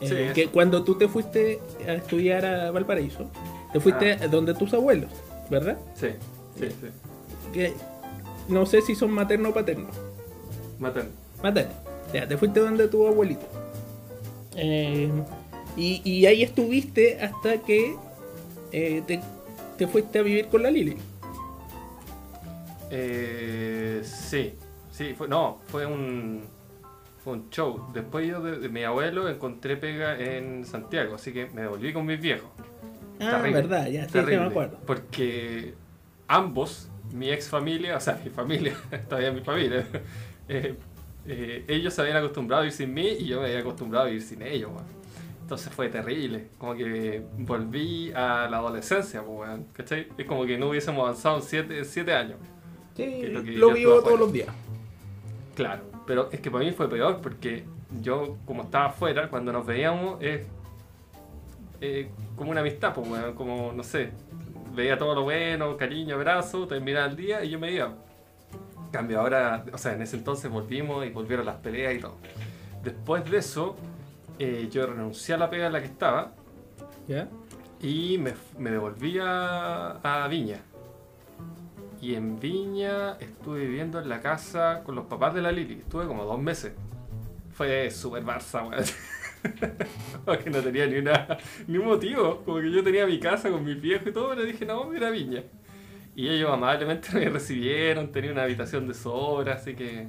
eh, 0.00 0.08
Sí, 0.28 0.34
que 0.34 0.48
cuando 0.48 0.82
tú 0.84 0.96
te 0.96 1.08
fuiste 1.08 1.60
a 1.88 1.92
estudiar 1.94 2.44
a 2.44 2.70
Valparaíso, 2.70 3.30
te 3.72 3.80
fuiste 3.80 4.12
Ah. 4.20 4.28
donde 4.28 4.54
tus 4.54 4.72
abuelos, 4.74 5.10
¿verdad? 5.50 5.78
Sí, 5.94 6.08
sí, 6.58 6.68
sí. 6.68 6.88
Que 7.52 7.72
no 8.48 8.66
sé 8.66 8.82
si 8.82 8.94
son 8.94 9.10
materno 9.12 9.50
o 9.50 9.54
paterno. 9.54 9.88
Maten. 10.78 11.08
Materno. 11.42 11.72
Ya, 12.12 12.26
te 12.28 12.36
fuiste 12.36 12.60
donde 12.60 12.88
tu 12.88 13.06
abuelito. 13.06 13.46
Eh, 14.56 15.10
y, 15.76 16.02
y 16.04 16.26
ahí 16.26 16.42
estuviste 16.42 17.20
hasta 17.22 17.58
que 17.62 17.96
eh, 18.72 19.02
te, 19.06 19.20
te 19.78 19.86
fuiste 19.86 20.18
a 20.18 20.22
vivir 20.22 20.48
con 20.48 20.62
la 20.62 20.70
Lili. 20.70 20.96
Eh, 22.90 24.02
sí, 24.04 24.54
sí, 24.90 25.14
fue, 25.16 25.28
no, 25.28 25.60
fue 25.68 25.86
un, 25.86 26.44
fue 27.24 27.34
un 27.34 27.48
show. 27.50 27.86
Después 27.94 28.26
yo 28.28 28.40
de, 28.40 28.58
de 28.58 28.68
mi 28.68 28.84
abuelo 28.84 29.28
encontré 29.28 29.76
pega 29.76 30.18
en 30.18 30.66
Santiago, 30.66 31.14
así 31.14 31.32
que 31.32 31.46
me 31.46 31.62
devolví 31.62 31.92
con 31.92 32.04
mis 32.04 32.20
viejos. 32.20 32.50
Ah, 33.22 33.30
Terrible, 33.36 33.62
verdad, 33.62 33.86
ya, 33.86 34.02
sí, 34.02 34.06
sí, 34.06 34.12
Terrible, 34.12 34.40
me 34.40 34.46
acuerdo. 34.46 34.78
Porque 34.86 35.74
ambos, 36.28 36.90
mi 37.12 37.30
ex 37.30 37.48
familia, 37.48 37.96
o 37.96 38.00
sea, 38.00 38.20
mi 38.22 38.30
familia, 38.30 38.74
todavía 39.08 39.32
mi 39.32 39.40
familia, 39.40 39.86
eh, 40.48 40.74
eh, 41.26 41.64
ellos 41.68 41.94
se 41.94 42.00
habían 42.02 42.16
acostumbrado 42.16 42.62
a 42.62 42.66
ir 42.66 42.72
sin 42.72 42.92
mí 42.92 43.06
y 43.06 43.26
yo 43.26 43.40
me 43.40 43.46
había 43.46 43.60
acostumbrado 43.60 44.06
a 44.06 44.10
ir 44.10 44.22
sin 44.22 44.42
ellos, 44.42 44.70
weón. 44.72 45.02
Entonces 45.42 45.72
fue 45.72 45.88
terrible, 45.88 46.48
como 46.56 46.74
que 46.74 47.22
volví 47.38 48.10
a 48.12 48.48
la 48.50 48.56
adolescencia, 48.56 49.22
pues, 49.22 49.48
weón, 49.48 49.66
¿cachai? 49.72 50.08
Es 50.16 50.26
como 50.26 50.46
que 50.46 50.56
no 50.56 50.70
hubiésemos 50.70 51.02
avanzado 51.02 51.36
en 51.36 51.42
siete, 51.42 51.84
siete 51.84 52.14
años. 52.14 52.38
Sí, 52.96 53.04
que 53.04 53.28
lo 53.28 53.42
que 53.42 53.52
lo 53.52 53.72
vivo 53.72 54.02
todos 54.02 54.18
los 54.18 54.32
días. 54.32 54.48
Claro, 55.54 55.82
pero 56.06 56.30
es 56.32 56.40
que 56.40 56.50
para 56.50 56.64
mí 56.64 56.72
fue 56.72 56.88
peor 56.88 57.20
porque 57.20 57.64
yo, 58.00 58.38
como 58.46 58.62
estaba 58.62 58.86
afuera, 58.86 59.28
cuando 59.28 59.52
nos 59.52 59.66
veíamos, 59.66 60.22
es 60.22 60.42
eh, 61.82 62.10
como 62.36 62.52
una 62.52 62.60
amistad, 62.60 62.94
pues, 62.94 63.08
weón, 63.08 63.34
como, 63.34 63.72
no 63.72 63.82
sé, 63.82 64.10
veía 64.72 64.96
todo 64.96 65.16
lo 65.16 65.24
bueno, 65.24 65.76
cariño, 65.76 66.14
abrazo, 66.14 66.68
terminaba 66.68 67.06
el 67.06 67.16
día 67.16 67.44
y 67.44 67.50
yo 67.50 67.58
me 67.58 67.72
iba. 67.72 67.92
Cambio, 68.92 69.20
ahora, 69.20 69.64
o 69.72 69.78
sea, 69.78 69.94
en 69.94 70.02
ese 70.02 70.16
entonces 70.16 70.48
volvimos 70.48 71.04
y 71.04 71.10
volvieron 71.10 71.44
las 71.44 71.56
peleas 71.56 71.94
y 71.94 71.98
todo. 71.98 72.18
Después 72.84 73.28
de 73.28 73.38
eso, 73.38 73.74
eh, 74.38 74.68
yo 74.70 74.86
renuncié 74.86 75.34
a 75.34 75.38
la 75.38 75.50
pega 75.50 75.66
en 75.66 75.72
la 75.72 75.80
que 75.80 75.86
estaba 75.86 76.32
¿Ya? 77.08 77.28
y 77.80 78.16
me, 78.16 78.34
me 78.58 78.70
devolví 78.70 79.18
a, 79.20 79.98
a 80.02 80.28
Viña. 80.28 80.60
Y 82.00 82.14
en 82.14 82.38
Viña 82.38 83.16
estuve 83.18 83.60
viviendo 83.60 83.98
en 83.98 84.08
la 84.08 84.20
casa 84.20 84.82
con 84.84 84.94
los 84.94 85.06
papás 85.06 85.34
de 85.34 85.42
la 85.42 85.50
Lili. 85.50 85.80
Estuve 85.80 86.06
como 86.06 86.24
dos 86.24 86.38
meses. 86.38 86.74
Fue 87.52 87.90
súper 87.90 88.24
Barça, 88.24 88.68
weón. 88.68 88.84
Porque 90.24 90.50
no 90.50 90.58
tenía 90.60 90.86
ni, 90.86 90.96
una, 90.98 91.38
ni 91.66 91.78
un 91.78 91.86
motivo. 91.86 92.42
Como 92.44 92.58
que 92.60 92.70
yo 92.70 92.82
tenía 92.84 93.06
mi 93.06 93.18
casa 93.18 93.50
con 93.50 93.64
mis 93.64 93.80
viejos 93.80 94.06
y 94.08 94.12
todo, 94.12 94.30
pero 94.30 94.42
dije, 94.44 94.64
no, 94.64 94.84
voy 94.84 94.96
a 94.96 94.98
ir 94.98 95.04
a 95.04 95.10
Viña. 95.10 95.42
Y 96.14 96.28
ellos 96.28 96.50
amablemente 96.50 97.08
me 97.14 97.28
recibieron, 97.28 98.12
tenía 98.12 98.32
una 98.32 98.42
habitación 98.44 98.86
de 98.88 98.94
sobra, 98.94 99.54
así 99.54 99.74
que... 99.74 100.06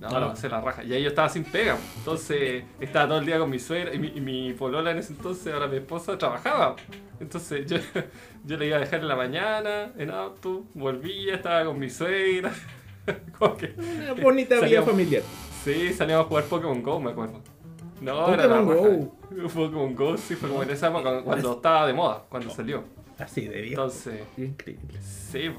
No, 0.00 0.08
Ah. 0.08 0.18
no, 0.20 0.28
pasé 0.30 0.48
la 0.48 0.62
raja. 0.62 0.82
Y 0.82 0.94
ahí 0.94 1.02
yo 1.02 1.10
estaba 1.10 1.28
sin 1.28 1.44
pega. 1.44 1.76
Entonces 1.98 2.64
estaba 2.80 3.06
todo 3.06 3.18
el 3.18 3.26
día 3.26 3.38
con 3.38 3.50
mi 3.50 3.58
suegra 3.58 3.94
y 3.94 3.98
mi, 3.98 4.06
y 4.14 4.20
mi 4.22 4.54
polola 4.54 4.92
en 4.92 4.96
ese 4.98 5.12
entonces, 5.12 5.52
ahora 5.52 5.66
mi 5.66 5.76
esposa, 5.76 6.16
trabajaba. 6.16 6.76
Entonces 7.20 7.66
yo, 7.66 7.76
yo 8.46 8.56
le 8.56 8.66
iba 8.66 8.78
a 8.78 8.80
dejar 8.80 9.00
en 9.00 9.08
la 9.08 9.16
mañana 9.16 9.92
en 9.98 10.10
auto, 10.10 10.64
volvía, 10.72 11.34
estaba 11.34 11.66
con 11.66 11.78
mi 11.78 11.90
suegra. 11.90 12.50
Como 13.38 13.58
que- 13.58 13.74
Una 13.76 14.14
bonita 14.14 14.58
vida 14.60 14.82
familiar. 14.82 15.22
Sí, 15.64 15.92
salíamos 15.92 16.24
a 16.24 16.28
jugar 16.30 16.44
Pokémon 16.44 16.82
Go, 16.82 16.98
me 16.98 17.10
acuerdo. 17.10 17.42
No, 18.00 18.32
era 18.32 18.46
la. 18.46 18.60
Go. 18.60 19.16
Pokémon 19.54 19.94
Go, 19.94 20.16
sí, 20.16 20.34
fue 20.34 20.48
como 20.48 20.62
en 20.62 20.70
esa 20.70 20.88
época 20.88 21.22
cuando 21.22 21.52
estaba 21.52 21.86
de 21.86 21.92
moda, 21.92 22.24
cuando 22.28 22.50
salió. 22.50 22.82
Así 23.18 23.42
de 23.42 23.60
bien. 23.60 23.68
Entonces, 23.74 24.22
Increíble. 24.38 24.98
sí, 25.02 25.50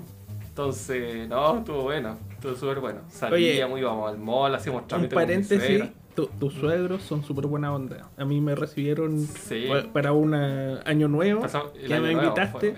entonces, 0.47 1.29
no, 1.29 1.59
estuvo 1.59 1.83
bueno, 1.83 2.17
estuvo 2.31 2.55
súper 2.55 2.79
bueno. 2.79 3.01
Salíamos, 3.09 3.79
íbamos 3.79 4.11
al 4.11 4.17
mall, 4.17 4.55
hacíamos 4.55 4.81
Un 4.83 4.87
trámites 4.87 5.13
con 5.13 5.21
mi 5.21 5.27
paréntesis, 5.27 5.83
tu- 6.15 6.27
tus 6.39 6.53
suegros 6.55 7.03
son 7.03 7.23
súper 7.23 7.45
buena 7.45 7.73
onda. 7.73 8.09
A 8.17 8.25
mí 8.25 8.41
me 8.41 8.55
recibieron 8.55 9.19
Sí. 9.19 9.67
para 9.93 10.11
un 10.11 10.33
año 10.33 11.07
nuevo 11.07 11.41
Pasamos- 11.41 11.71
que 11.71 11.85
año 11.93 12.01
me 12.01 12.13
nuevo 12.13 12.21
invitaste 12.29 12.75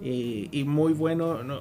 y, 0.00 0.48
y 0.52 0.64
muy 0.64 0.92
bueno. 0.92 1.42
no, 1.42 1.60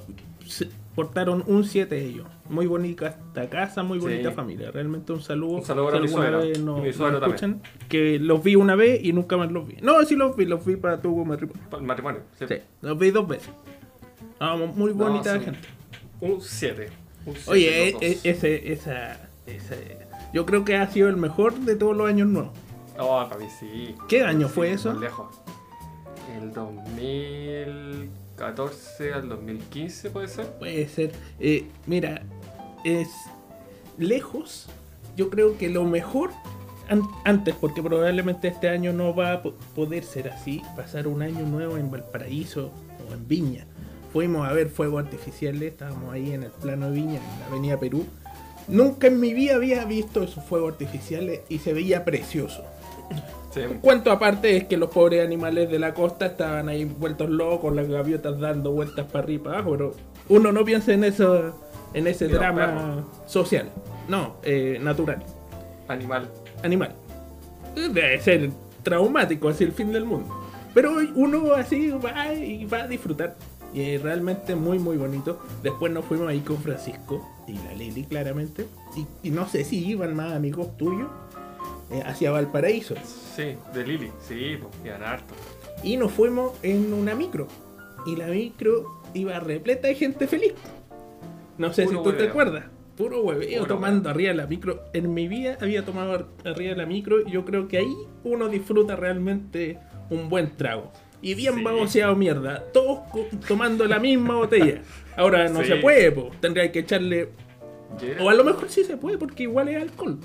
portaron 0.96 1.44
un 1.48 1.64
7 1.64 2.00
ellos. 2.04 2.28
Muy 2.52 2.68
bonita 2.68 3.08
esta 3.08 3.50
casa, 3.50 3.82
muy 3.82 3.98
Sí. 4.00 4.04
bonita 4.06 4.32
familia. 4.32 4.70
Realmente 4.72 5.14
un 5.14 5.22
saludo. 5.22 5.54
Un 5.56 5.64
saludo 5.64 6.06
si 6.06 6.14
para 6.14 6.40
mi 6.40 6.52
no- 6.60 6.78
Y 6.80 6.82
mi 6.82 6.88
no 6.90 6.94
suegro 6.94 7.26
escuchan, 7.26 7.62
Que 7.88 8.20
los 8.20 8.44
vi 8.44 8.56
una 8.56 8.76
vez 8.76 9.00
y 9.04 9.14
nunca 9.14 9.38
más 9.38 9.50
los 9.52 9.66
vi. 9.68 9.78
No, 9.82 10.04
sí 10.04 10.16
los 10.16 10.36
vi, 10.36 10.46
los 10.46 10.64
vi 10.66 10.76
para 10.76 11.02
tu 11.02 11.16
matrimonio. 11.26 11.62
para 11.70 11.82
el 11.82 11.88
matrimonio. 11.88 12.22
Sí. 12.38 12.46
Sí, 12.50 12.56
los 12.82 12.98
vi 13.00 13.10
dos 13.12 13.26
veces. 13.28 13.50
No, 14.40 14.58
muy 14.68 14.94
No, 14.94 15.06
bonita 15.06 15.40
sí. 15.40 15.46
gente. 15.46 15.60
Un 16.20 16.42
7. 16.42 16.90
Oye, 17.48 17.90
e- 17.90 17.96
e- 18.02 18.20
ese, 18.24 18.74
esa, 18.74 19.30
ese- 19.48 19.98
yo 20.34 20.46
creo 20.46 20.66
que 20.66 20.76
ha 20.76 20.88
sido 20.88 21.08
el 21.08 21.16
mejor 21.18 21.54
de 21.54 21.76
todos 21.76 21.96
los 21.96 22.08
años 22.10 22.28
nuevos. 22.28 22.52
Oh, 23.00 23.26
para 23.30 23.40
mí 23.42 23.48
sí. 23.60 23.96
¿Qué 24.10 24.24
año 24.24 24.50
fue 24.50 24.72
eso? 24.74 24.92
lejos. 24.94 25.40
El 26.38 26.52
2014 26.52 29.14
al 29.14 29.30
2015 29.30 30.10
puede 30.10 30.28
ser. 30.28 30.48
Puede 30.60 30.88
ser. 30.88 31.12
Eh, 31.40 31.66
mira, 31.88 32.22
es 32.84 33.10
lejos. 33.98 34.68
Yo 35.18 35.30
creo 35.30 35.58
que 35.58 35.70
lo 35.70 35.84
mejor 35.84 36.32
an- 36.90 37.04
antes, 37.26 37.56
porque 37.60 37.82
probablemente 37.82 38.48
este 38.48 38.70
año 38.70 38.94
no 38.94 39.14
va 39.16 39.34
a 39.34 39.42
po- 39.44 39.54
poder 39.76 40.04
ser 40.04 40.30
así, 40.30 40.62
pasar 40.76 41.08
un 41.08 41.22
año 41.22 41.46
nuevo 41.46 41.78
en 41.78 41.92
Valparaíso 41.92 42.72
o 43.10 43.14
en 43.14 43.28
Viña. 43.28 43.66
Fuimos 44.14 44.48
a 44.48 44.54
ver 44.54 44.70
fuegos 44.70 45.04
artificiales, 45.04 45.72
estábamos 45.74 46.12
ahí 46.14 46.34
en 46.34 46.44
el 46.44 46.52
plano 46.52 46.88
de 46.90 46.96
Viña, 46.96 47.20
en 47.20 47.40
la 47.40 47.46
Avenida 47.48 47.80
Perú. 47.80 48.06
Nunca 48.68 49.08
en 49.08 49.20
mi 49.20 49.34
vida 49.34 49.56
había 49.56 49.86
visto 49.86 50.24
esos 50.24 50.44
fuegos 50.46 50.74
artificiales 50.74 51.42
y 51.50 51.60
se 51.60 51.74
veía 51.74 52.06
precioso. 52.06 52.64
Sí. 53.54 53.62
Un 53.70 53.80
cuento 53.80 54.12
aparte 54.12 54.56
es 54.56 54.64
que 54.66 54.78
los 54.78 54.90
pobres 54.92 55.26
animales 55.26 55.70
de 55.70 55.78
la 55.78 55.94
costa 55.94 56.28
estaban 56.28 56.70
ahí 56.70 56.86
vueltos 56.86 57.30
locos, 57.30 57.76
las 57.76 57.90
gaviotas 57.90 58.40
dando 58.40 58.72
vueltas 58.72 59.06
para 59.08 59.26
arriba 59.26 59.42
y 59.42 59.44
para 59.44 59.56
abajo, 59.58 59.72
pero 59.72 59.94
uno 60.30 60.52
no 60.54 60.64
piensa 60.64 60.94
en 60.94 61.04
eso, 61.04 61.54
en 61.94 62.08
ese 62.08 62.28
drama 62.28 63.06
social, 63.26 63.70
no, 64.08 64.38
eh, 64.44 64.80
natural, 64.82 65.24
Animal. 65.88 66.30
animal. 66.64 66.96
Debe 67.76 68.20
ser 68.22 68.50
traumático, 68.84 69.50
así 69.50 69.64
el 69.64 69.72
fin 69.72 69.92
del 69.92 70.06
mundo. 70.06 70.34
Pero 70.74 70.94
uno 71.16 71.54
así 71.54 71.90
va 71.90 72.34
y 72.34 72.66
va 72.66 72.84
a 72.84 72.88
disfrutar. 72.88 73.36
Y 73.74 73.82
es 73.82 74.02
realmente 74.02 74.56
muy 74.56 74.80
muy 74.80 74.98
bonito. 74.98 75.40
Después 75.64 75.92
nos 75.92 76.04
fuimos 76.06 76.28
ahí 76.28 76.40
con 76.42 76.58
Francisco 76.58 77.26
y 77.48 77.54
la 77.54 77.74
Lili 77.74 78.04
claramente. 78.04 78.68
Y, 78.96 79.28
y 79.28 79.32
no 79.32 79.48
sé 79.48 79.64
si 79.64 79.86
iban 79.86 80.16
más 80.16 80.34
amigos 80.34 80.76
tuyos 80.78 81.10
eh, 81.90 82.04
hacia 82.06 82.32
Valparaíso. 82.32 82.96
Sí, 83.36 83.56
de 83.74 83.86
Lili. 83.86 84.12
Sí, 84.28 84.58
pues, 84.62 84.74
iban 84.86 85.04
harto. 85.04 85.34
Y 85.84 85.98
nos 85.98 86.12
fuimos 86.12 86.54
en 86.64 86.94
una 86.94 87.16
micro. 87.16 87.48
Y 88.06 88.16
la 88.16 88.28
micro 88.28 89.02
iba 89.14 89.40
repleta 89.40 89.88
de 89.88 89.96
gente 89.96 90.28
feliz. 90.28 90.54
No 91.62 91.74
sé 91.74 91.86
Puro 91.86 91.98
si 91.98 92.04
tú 92.04 92.14
te 92.14 92.28
acuerdas. 92.28 92.66
Puro 92.98 93.22
hueveo 93.22 93.62
Puro 93.64 93.76
tomando 93.76 94.10
arriba 94.10 94.30
de 94.32 94.36
la 94.36 94.48
micro. 94.48 94.84
En 94.94 95.14
mi 95.14 95.28
vida 95.28 95.58
había 95.62 95.86
tomado 95.86 96.12
ar- 96.14 96.26
arriba 96.46 96.72
de 96.72 96.76
la 96.78 96.86
micro 96.86 97.22
y 97.26 97.32
yo 97.32 97.46
creo 97.46 97.68
que 97.68 97.78
ahí 97.78 97.94
uno 98.24 98.48
disfruta 98.50 98.96
realmente 98.96 99.80
un 100.10 100.30
buen 100.30 100.56
trago. 100.58 100.92
Y 101.22 101.36
bien 101.36 101.56
Sí. 101.56 101.64
baboseado 101.64 102.16
mierda. 102.16 102.64
Todos 102.74 103.00
tomando 103.48 103.86
la 103.86 104.00
misma 104.00 104.36
botella. 104.36 104.82
Ahora 105.16 105.48
no 105.50 105.62
Sí. 105.62 105.68
se 105.68 105.76
puede, 105.78 106.12
po. 106.12 106.32
tendría 106.40 106.72
que 106.72 106.80
echarle... 106.80 107.30
O 108.20 108.30
a 108.30 108.34
lo 108.34 108.44
mejor 108.44 108.70
sí 108.70 108.84
se 108.84 108.98
puede 108.98 109.18
porque 109.18 109.44
igual 109.44 109.68
es 109.70 109.82
alcohol. 109.82 110.18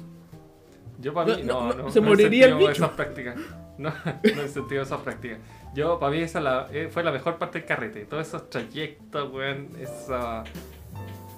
yo 1.00 1.12
para 1.12 1.36
mí, 1.36 1.42
no, 1.44 1.68
no, 1.68 1.74
no, 1.74 1.82
no. 1.84 1.90
se 1.90 2.00
moriría 2.00 2.46
el 2.46 2.54
bicho. 2.54 2.70
esas 2.72 2.90
prácticas. 2.90 3.36
No, 3.78 3.90
no 4.34 4.42
he 4.42 4.48
sentido 4.48 4.82
esas 4.82 5.00
prácticas. 5.02 5.38
Yo, 5.74 5.98
para 5.98 6.10
mí, 6.12 6.18
esa 6.22 6.40
la- 6.40 6.68
eh, 6.72 6.88
fue 6.90 7.04
la 7.04 7.12
mejor 7.12 7.36
parte 7.36 7.58
del 7.58 7.68
carrete. 7.68 8.06
Todos 8.06 8.26
esos 8.26 8.48
trayectos, 8.48 9.30
weón, 9.32 9.68
esa 9.78 10.44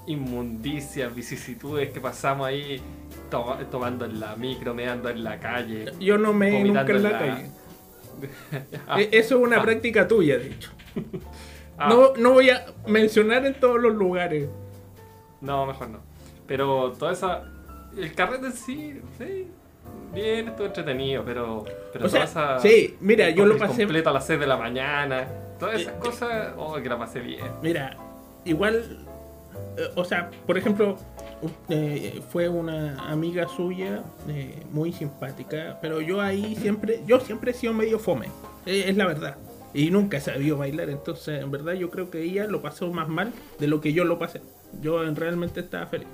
inmundicia, 0.09 1.07
vicisitudes 1.09 1.89
que 1.91 1.99
pasamos 2.01 2.47
ahí 2.47 2.81
to- 3.29 3.57
tomando 3.71 4.05
en 4.05 4.19
la 4.19 4.35
micro, 4.35 4.73
meando 4.73 5.09
en 5.09 5.23
la 5.23 5.39
calle. 5.39 5.91
Yo 5.99 6.17
no 6.17 6.33
me 6.33 6.51
Vomitando 6.51 6.93
nunca 6.93 6.93
en 6.93 7.03
la 7.03 7.19
calle. 7.19 7.49
Ah, 8.87 8.99
E- 8.99 9.09
Eso 9.13 9.37
es 9.37 9.41
una 9.47 9.57
ah, 9.59 9.61
práctica 9.61 10.05
tuya, 10.07 10.37
de 10.37 10.47
hecho. 10.47 10.71
ah. 11.77 11.87
No, 11.89 12.13
no 12.17 12.31
voy 12.33 12.49
a 12.49 12.65
mencionar 12.85 13.45
en 13.45 13.57
todos 13.59 13.79
los 13.79 13.95
lugares. 13.95 14.49
No, 15.41 15.65
mejor 15.65 15.89
no. 15.89 15.99
Pero 16.45 16.91
toda 16.99 17.13
esa. 17.13 17.43
El 17.97 18.13
carrete 18.13 18.47
en 18.47 18.51
sí, 18.53 18.99
sí. 19.17 19.47
Bien, 20.13 20.49
estuvo 20.49 20.65
entretenido, 20.67 21.23
pero. 21.23 21.63
pero 21.93 22.05
O 22.07 22.09
sea, 22.09 22.25
toda 22.25 22.57
esa- 22.57 22.59
sí, 22.59 22.97
mira, 22.99 23.27
el 23.29 23.35
yo 23.35 23.45
lo 23.45 23.57
pasé- 23.57 23.77
completo 23.83 24.09
a 24.09 24.13
las 24.13 24.25
6 24.27 24.39
de 24.39 24.47
la 24.47 24.57
mañana. 24.57 25.25
Todas 25.57 25.79
esas 25.79 25.93
Eh, 25.93 25.99
cosas. 25.99 26.53
Oh, 26.57 26.75
que 26.75 26.89
la 26.89 26.97
pasé 26.97 27.21
bien. 27.21 27.45
Mira, 27.61 27.95
igual, 28.43 29.07
o 29.95 30.05
sea, 30.05 30.29
por 30.45 30.57
ejemplo, 30.57 30.97
eh, 31.69 32.21
fue 32.29 32.49
una 32.49 33.09
amiga 33.09 33.47
suya 33.47 34.03
eh, 34.27 34.63
muy 34.71 34.91
simpática, 34.93 35.77
pero 35.81 36.01
yo 36.01 36.21
ahí 36.21 36.55
siempre, 36.55 37.01
yo 37.07 37.19
siempre 37.19 37.51
he 37.51 37.53
sido 37.53 37.73
medio 37.73 37.99
fome, 37.99 38.27
eh, 38.65 38.85
es 38.87 38.97
la 38.97 39.05
verdad. 39.05 39.37
Y 39.73 39.91
nunca 39.91 40.17
he 40.17 40.21
sabido 40.21 40.57
bailar, 40.57 40.89
entonces 40.89 41.41
en 41.43 41.51
verdad 41.51 41.73
yo 41.73 41.89
creo 41.91 42.09
que 42.09 42.23
ella 42.23 42.45
lo 42.47 42.61
pasó 42.61 42.91
más 42.91 43.07
mal 43.07 43.31
de 43.59 43.67
lo 43.67 43.81
que 43.81 43.93
yo 43.93 44.03
lo 44.03 44.17
pasé. 44.17 44.41
Yo 44.81 45.03
en- 45.03 45.15
realmente 45.15 45.59
estaba 45.59 45.85
feliz. 45.85 46.07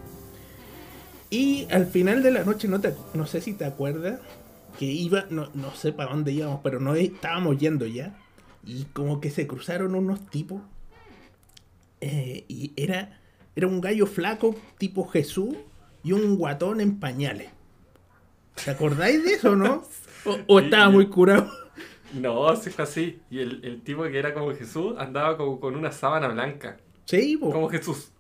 Y 1.30 1.68
al 1.72 1.86
final 1.88 2.22
de 2.24 2.32
la 2.32 2.44
noche, 2.44 2.68
no, 2.68 2.80
te, 2.82 2.94
no 3.14 3.26
sé 3.26 3.42
si 3.42 3.54
te 3.54 3.66
acuerdas, 3.66 4.20
que 4.78 4.86
iba, 4.86 5.26
no, 5.30 5.50
no 5.54 5.72
sé 5.74 5.92
para 5.94 6.12
dónde 6.12 6.32
íbamos, 6.34 6.60
pero 6.64 6.80
no 6.80 6.96
estábamos 6.96 7.58
yendo 7.58 7.86
ya. 7.88 8.16
Y 8.66 8.84
como 8.94 9.22
que 9.22 9.32
se 9.32 9.48
cruzaron 9.48 9.96
unos 9.96 10.20
tipos. 10.30 10.62
eh, 12.02 12.44
y 12.48 12.74
era, 12.76 13.20
era 13.56 13.68
un 13.68 13.82
gallo 13.82 14.06
flaco 14.06 14.56
tipo 14.78 15.08
Jesús 15.08 15.56
y 16.04 16.12
un 16.12 16.38
guatón 16.38 16.82
en 16.82 17.00
pañales. 17.00 17.50
¿Te 18.64 18.72
acordáis 18.72 19.24
de 19.24 19.34
eso, 19.34 19.56
no? 19.56 19.84
O, 20.28 20.38
o 20.48 20.60
estaba 20.60 20.90
muy 20.90 21.06
curado. 21.08 21.48
No, 22.14 22.56
sí 22.56 22.72
fue 22.72 22.84
así. 22.86 23.20
Y 23.30 23.40
el, 23.42 23.64
el 23.64 23.82
tipo 23.84 24.02
que 24.06 24.18
era 24.18 24.34
como 24.34 24.52
Jesús 24.56 24.96
andaba 24.98 25.38
como 25.38 25.60
con 25.60 25.76
una 25.76 25.92
sábana 25.92 26.30
blanca. 26.30 26.78
Sí, 27.06 27.38
po. 27.38 27.52
Como 27.52 27.70
Jesús. 27.70 28.12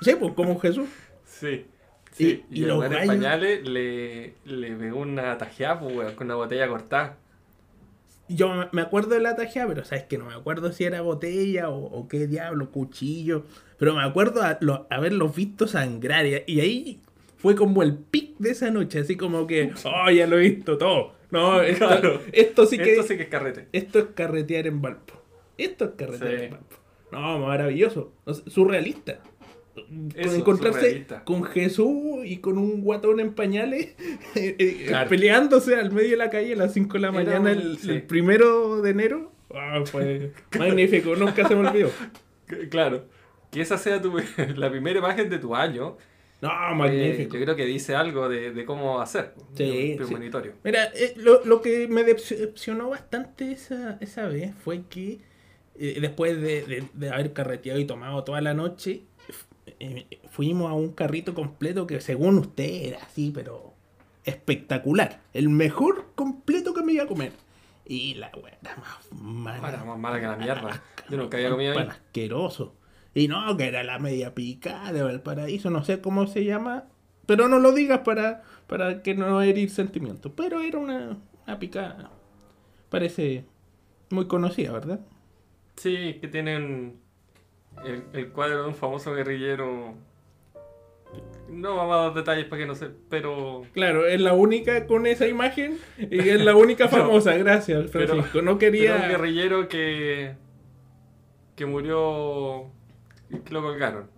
Sí, 0.00 0.14
po, 0.14 0.32
como 0.32 0.60
Jesús. 0.60 0.88
Sí. 1.24 1.66
Sí. 2.12 2.44
Y- 2.50 2.60
Y, 2.60 2.62
y 2.62 2.66
los 2.66 2.80
gallos- 2.84 3.06
pañales 3.08 3.66
le, 3.68 4.34
le 4.44 4.76
pegó 4.76 5.00
una 5.00 5.36
tajeada, 5.38 5.80
pues, 5.80 5.96
weón, 5.96 6.14
con 6.14 6.28
una 6.28 6.36
botella 6.36 6.68
cortada. 6.68 7.16
Yo 8.34 8.50
me- 8.72 8.82
acuerdo 8.82 9.10
de 9.14 9.20
la 9.20 9.36
tajada, 9.36 9.66
pero 9.68 9.84
sabes 9.84 10.04
que 10.04 10.16
no 10.18 10.24
me 10.26 10.34
acuerdo 10.34 10.72
si 10.72 10.84
era 10.84 11.00
botella 11.00 11.68
o, 11.68 11.84
o 11.84 12.08
qué 12.08 12.26
diablo, 12.26 12.70
cuchillo. 12.70 13.44
Pero 13.78 13.94
me 13.94 14.02
acuerdo 14.04 14.42
a, 14.42 14.58
lo- 14.60 14.86
haberlos 14.90 15.34
visto 15.34 15.66
sangrar. 15.66 16.26
Y, 16.26 16.42
y 16.46 16.60
ahí 16.60 17.00
fue 17.36 17.54
como 17.54 17.82
el 17.82 17.96
pic 17.96 18.36
de 18.38 18.50
esa 18.50 18.70
noche, 18.70 19.00
así 19.00 19.16
como 19.16 19.46
que, 19.46 19.72
oh, 19.84 20.10
ya 20.10 20.26
lo 20.26 20.38
he 20.38 20.48
visto 20.50 20.78
todo. 20.78 21.12
No, 21.30 21.60
esto, 21.62 21.86
Claro. 21.86 22.20
esto 22.32 22.66
sí 22.66 22.76
que 22.78 22.92
Esto 22.92 23.02
sí 23.04 23.16
que 23.16 23.22
es 23.24 23.28
carrete. 23.28 23.68
esto 23.72 23.98
es 23.98 24.04
carretear 24.14 24.66
en 24.66 24.80
Valpo. 24.82 25.14
Esto 25.58 25.84
es 25.86 25.90
carretear 25.96 26.38
Sí. 26.38 26.44
en 26.46 26.50
Valpo. 26.52 26.76
No, 27.12 27.38
maravilloso. 27.40 28.12
Surrealista. 28.46 29.20
Eso, 30.16 30.34
encontrarse 30.36 31.06
con 31.24 31.44
Jesús 31.44 32.24
y 32.24 32.38
con 32.38 32.58
un 32.58 32.82
guatón 32.82 33.20
en 33.20 33.32
pañales 33.34 33.94
eh, 34.34 34.56
eh, 34.58 34.84
Claro. 34.88 35.08
peleándose 35.08 35.76
al 35.76 35.90
medio 35.92 36.10
de 36.10 36.16
la 36.16 36.28
calle 36.30 36.52
a 36.52 36.56
las 36.56 36.72
5 36.74 36.94
de 36.94 36.98
la 37.00 37.12
mañana 37.12 37.40
un- 37.40 37.58
el, 37.58 37.78
sí. 37.78 37.90
el 37.90 38.02
primero 38.02 38.82
de 38.82 38.90
enero. 38.90 39.32
Ah, 39.54 39.80
fue 39.84 40.32
magnífico, 40.58 41.14
nunca 41.16 41.46
se 41.46 41.54
me 41.54 41.68
olvidó. 41.68 41.90
Claro. 42.70 43.04
Que 43.52 43.60
esa 43.60 43.78
sea 43.78 44.02
tu, 44.02 44.16
la 44.56 44.70
primera 44.70 44.98
imagen 44.98 45.30
de 45.30 45.38
tu 45.38 45.54
año. 45.54 45.96
No, 46.42 46.48
eh, 46.48 46.74
magnífico. 46.74 47.36
yo 47.36 47.44
creo 47.44 47.54
que 47.56 47.64
dice 47.66 47.94
algo 47.94 48.28
de, 48.28 48.50
de 48.52 48.64
cómo 48.64 49.00
hacer. 49.00 49.34
Sí, 49.56 49.62
un 49.64 49.70
sí. 49.70 49.94
premonitorio. 49.96 50.54
Mira, 50.64 50.86
eh, 50.94 51.14
lo, 51.16 51.44
lo 51.44 51.60
que 51.62 51.86
me 51.86 52.02
decepcionó 52.02 52.90
bastante 52.90 53.52
esa, 53.52 53.98
esa 54.00 54.26
vez 54.26 54.52
fue 54.64 54.82
que 54.88 55.20
eh, 55.78 55.98
después 56.00 56.40
de, 56.40 56.62
de- 56.62 56.84
de 56.92 57.10
haber 57.10 57.32
carreteado 57.32 57.78
y 57.78 57.84
tomado 57.84 58.24
toda 58.24 58.40
la 58.40 58.52
noche, 58.54 59.02
eh, 59.80 60.20
fuimos 60.28 60.70
a 60.70 60.74
un 60.74 60.92
carrito 60.92 61.34
completo 61.34 61.86
que 61.86 62.00
según 62.00 62.38
usted 62.38 62.64
era 62.64 62.98
así, 62.98 63.32
pero 63.34 63.74
espectacular. 64.24 65.20
El 65.32 65.48
mejor 65.48 66.12
completo 66.14 66.74
que 66.74 66.82
me 66.82 66.92
iba 66.92 67.04
a 67.04 67.06
comer. 67.06 67.32
Y 67.86 68.14
la 68.14 68.30
weá 68.36 68.58
era 68.60 68.76
más 68.76 69.12
mala. 69.12 69.68
Era 69.68 69.84
más 69.84 69.98
mala 69.98 70.20
que 70.20 70.26
la 70.26 70.36
mierda. 70.36 70.82
Yo 71.08 71.16
nunca 71.16 71.38
había 71.38 71.50
comido 71.50 71.72
ahí. 71.72 71.88
Asqueroso. 71.88 72.76
Y 73.14 73.26
no, 73.26 73.56
que 73.56 73.66
era 73.66 73.82
la 73.82 73.98
media 73.98 74.34
picada 74.34 74.92
de 74.92 75.02
Valparaíso, 75.02 75.70
no 75.70 75.82
sé 75.82 76.00
cómo 76.00 76.26
se 76.26 76.44
llama. 76.44 76.84
Pero 77.26 77.48
no 77.48 77.58
lo 77.58 77.72
digas 77.72 78.00
para, 78.00 78.42
para 78.66 79.02
que 79.02 79.14
no 79.14 79.40
herir 79.42 79.70
sentimientos. 79.70 80.32
Pero 80.36 80.60
era 80.60 80.78
una, 80.78 81.18
una 81.46 81.58
picada. 81.58 82.10
Parece 82.90 83.44
muy 84.10 84.26
conocida, 84.26 84.72
¿verdad? 84.72 85.00
Sí, 85.76 86.18
que 86.20 86.28
tienen 86.28 87.00
el, 87.84 88.04
el 88.12 88.28
cuadro 88.30 88.62
de 88.62 88.68
un 88.68 88.74
famoso 88.74 89.12
guerrillero. 89.14 89.94
No 91.48 91.74
vamos 91.74 91.96
a 91.96 92.00
dar 92.02 92.14
detalles 92.14 92.44
para 92.46 92.60
que 92.62 92.66
no 92.66 92.74
se. 92.74 92.88
Pero. 93.08 93.62
Claro, 93.72 94.06
es 94.06 94.20
la 94.20 94.32
única 94.34 94.86
con 94.86 95.06
esa 95.06 95.26
imagen 95.26 95.78
y 95.98 96.28
es 96.28 96.40
la 96.44 96.54
única 96.54 96.88
famosa. 96.88 97.36
Gracias, 97.36 97.90
Pero- 97.90 98.08
Francisco. 98.14 98.38
no 98.42 98.42
Pero 98.42 98.52
un 98.52 98.58
quería. 98.58 99.08
guerrillero 99.08 99.68
que. 99.68 100.34
que 101.56 101.66
murió. 101.66 102.70
y 103.28 103.38
que 103.40 103.52
lo 103.52 103.62
colgaron. 103.62 104.08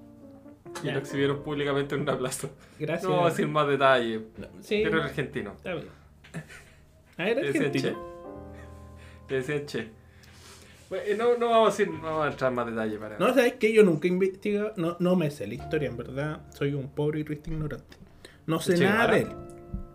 Y 0.83 0.90
lo 0.90 0.98
exhibieron 0.98 1.42
públicamente 1.42 1.94
en 1.94 2.03
una 2.03 2.16
plaza. 2.18 2.48
Gracias. 2.79 3.05
No 3.05 3.11
vamos 3.16 3.27
a 3.27 3.31
decir 3.31 3.48
más 3.48 3.68
detalles. 3.68 4.22
Sí, 4.61 4.81
Pero 4.85 4.98
era 4.98 5.07
argentino. 5.07 5.53
está 5.53 5.75
bien. 5.75 5.88
A 7.18 7.25
ver, 7.25 7.37
Le 7.37 7.42
decían 7.53 7.64
argentino. 7.66 7.88
Che. 9.29 9.35
Le 9.35 9.37
decían 9.37 9.66
Che. 9.66 9.90
Bueno, 10.93 11.25
no, 11.25 11.39
no 11.39 11.49
vamos 11.49 11.69
a 11.69 11.71
decir, 11.71 11.91
no 11.91 12.03
vamos 12.03 12.27
a 12.27 12.29
entrar 12.29 12.51
en 12.51 12.55
más 12.55 12.67
detalles 12.67 12.99
para. 12.99 13.19
No, 13.19 13.33
sabes 13.33 13.55
que 13.55 13.73
yo 13.73 13.83
nunca 13.83 14.07
he 14.07 14.11
investigado, 14.11 14.75
no, 14.77 14.95
no 14.99 15.17
me 15.17 15.31
sé 15.31 15.47
la 15.47 15.55
historia, 15.55 15.89
en 15.89 15.97
verdad. 15.97 16.43
Soy 16.51 16.75
un 16.75 16.91
pobre 16.91 17.21
y 17.21 17.25
triste 17.25 17.51
ignorante. 17.51 17.97
No 18.47 18.61
sé 18.61 18.77
nada 18.77 19.07
de 19.07 19.21
él. 19.21 19.29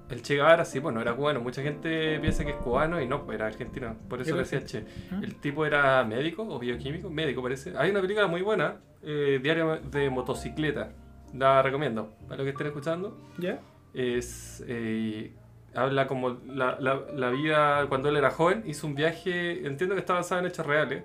El 0.10 0.24
Che 0.24 0.34
Guevara, 0.34 0.66
sí, 0.66 0.80
bueno, 0.80 1.00
era 1.00 1.16
cubano. 1.16 1.40
Mucha 1.40 1.62
gente 1.62 2.20
piensa 2.20 2.44
que 2.44 2.50
es 2.50 2.58
cubano 2.58 3.00
y 3.00 3.06
no, 3.06 3.26
pues 3.26 3.36
era 3.36 3.46
argentino. 3.46 3.96
Por 4.10 4.22
eso 4.22 4.34
le 4.34 4.40
decía 4.40 4.66
Che. 4.66 4.86
Ah. 5.12 5.22
El 5.22 5.36
tipo 5.36 5.68
era 5.68 6.04
médico 6.04 6.42
o 6.50 6.58
bioquímico, 6.58 7.12
médico 7.12 7.44
parece. 7.44 7.78
Hay 7.78 7.92
una 7.92 8.02
película 8.02 8.26
muy 8.26 8.42
buena, 8.42 8.78
eh, 9.04 9.40
Diario 9.40 9.80
de 9.80 10.10
motocicleta. 10.10 10.94
La 11.36 11.62
recomiendo 11.62 12.16
para 12.24 12.38
los 12.38 12.46
que 12.46 12.50
estén 12.50 12.68
escuchando. 12.68 13.16
¿Ya? 13.38 13.60
Es, 13.94 14.64
eh, 14.68 15.32
habla 15.78 16.08
como 16.08 16.38
la, 16.48 16.78
la- 16.80 17.02
la 17.14 17.30
vida 17.30 17.86
cuando 17.88 18.10
él 18.10 18.18
era 18.18 18.32
joven. 18.32 18.64
Hizo 18.66 18.88
un 18.88 18.96
viaje, 18.96 19.66
entiendo 19.68 19.96
que 19.96 20.00
está 20.02 20.14
basado 20.16 20.42
en 20.42 20.48
hechos 20.48 20.66
reales, 20.66 21.04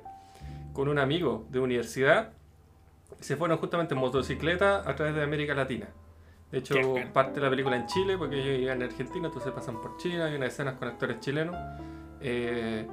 con 0.73 0.89
un 0.89 0.99
amigo 0.99 1.47
de 1.51 1.61
universidad. 1.61 2.31
Se 3.21 3.37
fueron 3.37 3.59
justamente 3.59 3.95
en 3.95 4.01
motocicleta 4.01 4.83
a 4.89 4.95
través 4.97 5.15
de 5.15 5.23
América 5.23 5.55
Latina. 5.55 5.89
De 6.51 6.59
hecho, 6.59 6.75
parte 7.13 7.35
de 7.41 7.41
la 7.41 7.51
película 7.51 7.77
en 7.77 7.87
Chile, 7.87 8.19
porque 8.19 8.37
ellos 8.43 8.61
iban 8.61 8.77
en 8.83 8.89
Argentina, 8.91 9.27
entonces 9.29 9.53
pasan 9.53 9.81
por 9.81 9.97
Chile, 9.99 10.23
hay 10.23 10.35
unas 10.37 10.49
escenas 10.53 10.75
con 10.75 10.89
actores 10.89 11.21
chilenos. 11.21 11.57
eh, 12.21 12.87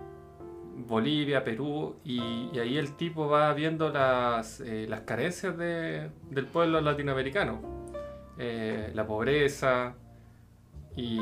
Bolivia, 0.87 1.43
Perú, 1.43 1.97
y, 2.05 2.49
y 2.53 2.59
ahí 2.59 2.77
el 2.77 2.93
tipo 2.95 3.27
va 3.27 3.53
viendo 3.53 3.89
las, 3.89 4.61
eh, 4.61 4.85
las 4.87 5.01
carencias 5.01 5.57
de- 5.57 6.09
del 6.29 6.45
pueblo 6.45 6.79
latinoamericano. 6.79 7.59
Eh, 8.37 8.91
la 8.93 9.05
pobreza, 9.05 9.93
y 10.95 11.19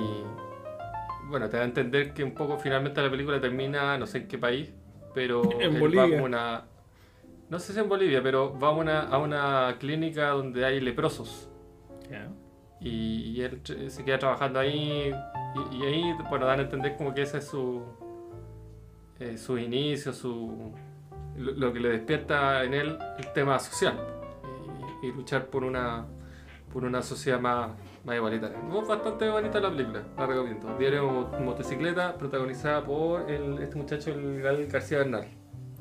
bueno, 1.28 1.50
te 1.50 1.58
da 1.58 1.64
a 1.64 1.66
entender 1.66 2.14
que 2.14 2.24
un 2.24 2.34
poco 2.34 2.58
finalmente 2.58 3.02
la 3.02 3.10
película 3.10 3.40
termina, 3.40 3.98
no 3.98 4.06
sé 4.08 4.20
en 4.20 4.28
qué 4.28 4.38
país, 4.38 4.72
pero 5.14 5.42
En 5.60 5.80
Bolivia. 5.80 6.22
una... 6.22 6.66
No 7.50 7.60
sé 7.60 7.72
si 7.72 7.80
en 7.80 7.88
Bolivia, 7.88 8.22
pero 8.22 8.58
va 8.60 8.68
a 8.68 8.72
una, 8.72 9.02
a 9.04 9.18
una 9.20 9.76
clínica 9.80 10.30
donde 10.30 10.66
hay 10.66 10.82
leprosos. 10.82 11.50
Ya. 12.10 12.28
Y, 12.82 13.32
y 13.32 13.42
él 13.42 13.62
se 13.88 14.04
queda 14.04 14.20
trabajando 14.20 14.60
ahí. 14.60 15.14
Y, 15.72 15.76
y 15.78 15.84
ahí, 15.84 16.14
bueno, 16.30 16.46
dan 16.46 16.60
a 16.60 16.64
entender 16.64 16.98
como 16.98 17.14
que 17.14 17.22
ese 17.22 17.38
es 17.38 17.48
su. 17.48 17.84
eh, 19.20 19.38
su 19.38 19.58
inicio, 19.58 20.12
su. 20.12 20.74
Lo, 21.38 21.52
lo 21.54 21.74
que 21.74 21.80
le 21.80 21.90
despierta 21.90 22.64
en 22.66 22.74
él 22.74 22.98
el 23.18 23.34
tema 23.34 23.58
social. 23.60 23.98
Y, 25.02 25.08
y 25.08 25.12
luchar 25.14 25.46
por 25.48 25.64
una. 25.64 26.06
por 26.74 26.84
una 26.84 27.02
sociedad 27.02 27.40
más, 27.40 27.72
más 28.08 28.16
igualitaria. 28.16 28.58
No, 28.70 28.82
bastante 28.86 29.30
bonita 29.30 29.60
la 29.60 29.70
película, 29.70 30.02
la 30.18 30.26
recomiendo. 30.26 30.78
Diario 30.80 31.30
Motocicleta, 31.42 32.18
protagonizada 32.18 32.84
por 32.84 33.30
el, 33.30 33.60
este 33.62 33.76
muchacho, 33.76 34.12
el 34.12 34.42
Gal 34.42 34.66
García 34.68 35.00
Bernal. 35.00 35.28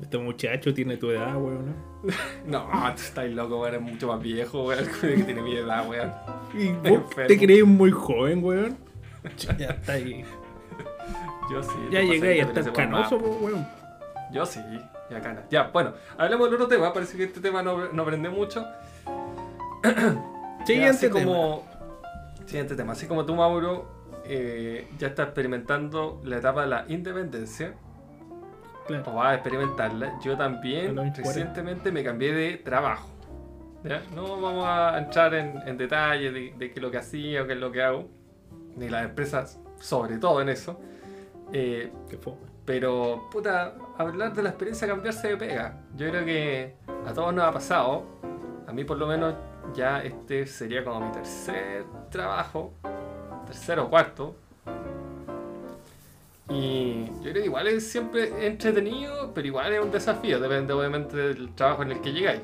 Este 0.01 0.17
muchacho 0.17 0.73
tiene 0.73 0.97
tu 0.97 1.09
edad, 1.09 1.35
weón. 1.37 1.67
¿no? 1.67 2.13
No, 2.45 2.69
tú 2.95 3.01
estás 3.01 3.29
loco, 3.29 3.61
weón, 3.61 3.75
es 3.75 3.81
mucho 3.81 4.07
más 4.09 4.21
viejo, 4.21 4.65
weón, 4.65 4.85
que 5.01 5.23
tiene 5.23 5.41
mi 5.41 5.55
edad, 5.55 5.87
weón. 5.89 6.11
¿Y 6.53 6.73
vos 6.89 7.03
te 7.15 7.37
crees 7.37 7.65
muy 7.65 7.91
joven, 7.91 8.43
weón? 8.43 8.77
Ya 9.57 9.67
está 9.67 9.93
ahí. 9.93 10.23
Yo 11.51 11.63
sí. 11.63 11.69
Ya 11.91 12.01
llegué 12.01 12.19
pasé 12.19 12.31
y 12.31 12.35
que 12.35 12.41
está 12.41 12.53
tenés 12.53 12.73
buen 12.73 12.89
canoso, 12.89 13.17
weón. 13.17 13.67
Yo 14.33 14.45
sí, 14.45 14.59
ya 15.09 15.21
cana. 15.21 15.43
Ya, 15.49 15.69
bueno, 15.69 15.93
hablemos 16.17 16.47
del 16.47 16.55
otro 16.55 16.67
tema. 16.67 16.91
Parece 16.91 17.15
que 17.15 17.23
este 17.23 17.39
tema 17.39 17.63
no, 17.63 17.91
no 17.93 18.05
mucho. 18.31 18.65
Siguiente 20.65 21.09
como. 21.09 21.76
Siguiente 22.47 22.75
tema. 22.75 22.93
Así 22.93 23.07
como 23.07 23.25
tú, 23.25 23.35
Mauro, 23.35 23.87
eh, 24.23 24.87
ya 24.97 25.07
estás 25.07 25.27
experimentando 25.27 26.21
la 26.23 26.37
etapa 26.37 26.61
de 26.61 26.67
la 26.67 26.85
independencia. 26.87 27.75
Claro. 28.87 29.03
O 29.11 29.15
vas 29.15 29.27
a 29.27 29.33
experimentarla. 29.35 30.17
Yo 30.23 30.37
también 30.37 30.95
los 30.95 31.03
40. 31.03 31.21
recientemente 31.21 31.91
me 31.91 32.03
cambié 32.03 32.33
de 32.33 32.57
trabajo. 32.57 33.09
¿ya? 33.83 34.01
No 34.15 34.41
vamos 34.41 34.65
a 34.65 34.97
entrar 34.97 35.33
en, 35.33 35.61
en 35.67 35.77
detalle 35.77 36.31
de, 36.31 36.53
de 36.57 36.71
qué 36.71 36.79
es 36.79 36.81
lo 36.81 36.89
que 36.89 36.97
hacía 36.97 37.43
o 37.43 37.47
qué 37.47 37.53
es 37.53 37.59
lo 37.59 37.71
que 37.71 37.83
hago. 37.83 38.07
Ni 38.77 38.89
las 38.89 39.03
empresas, 39.05 39.59
sobre 39.79 40.17
todo 40.17 40.41
en 40.41 40.49
eso. 40.49 40.79
Eh, 41.51 41.91
Qué 42.09 42.17
pero, 42.65 43.29
puta, 43.31 43.75
hablar 43.97 44.33
de 44.33 44.43
la 44.43 44.49
experiencia 44.49 44.87
de 44.87 44.93
cambiarse 44.93 45.29
de 45.29 45.37
pega. 45.37 45.79
Yo 45.95 46.09
creo 46.09 46.25
que 46.25 46.75
a 47.05 47.13
todos 47.13 47.33
nos 47.33 47.45
ha 47.45 47.51
pasado. 47.51 48.03
A 48.67 48.73
mí, 48.73 48.83
por 48.83 48.97
lo 48.97 49.07
menos, 49.07 49.35
ya 49.73 50.01
este 50.03 50.45
sería 50.45 50.83
como 50.83 51.05
mi 51.05 51.11
tercer 51.11 51.85
trabajo. 52.09 52.73
Tercero 53.45 53.85
o 53.85 53.89
cuarto. 53.89 54.35
Y 56.49 57.05
yo 57.21 57.31
creo 57.31 57.33
que 57.33 57.45
igual 57.45 57.67
es 57.67 57.89
siempre 57.89 58.47
entretenido, 58.47 59.31
pero 59.33 59.47
igual 59.47 59.73
es 59.73 59.81
un 59.81 59.91
desafío. 59.91 60.39
Depende, 60.39 60.73
obviamente, 60.73 61.17
del 61.17 61.53
trabajo 61.53 61.83
en 61.83 61.91
el 61.91 62.01
que 62.01 62.13
llegáis. 62.13 62.41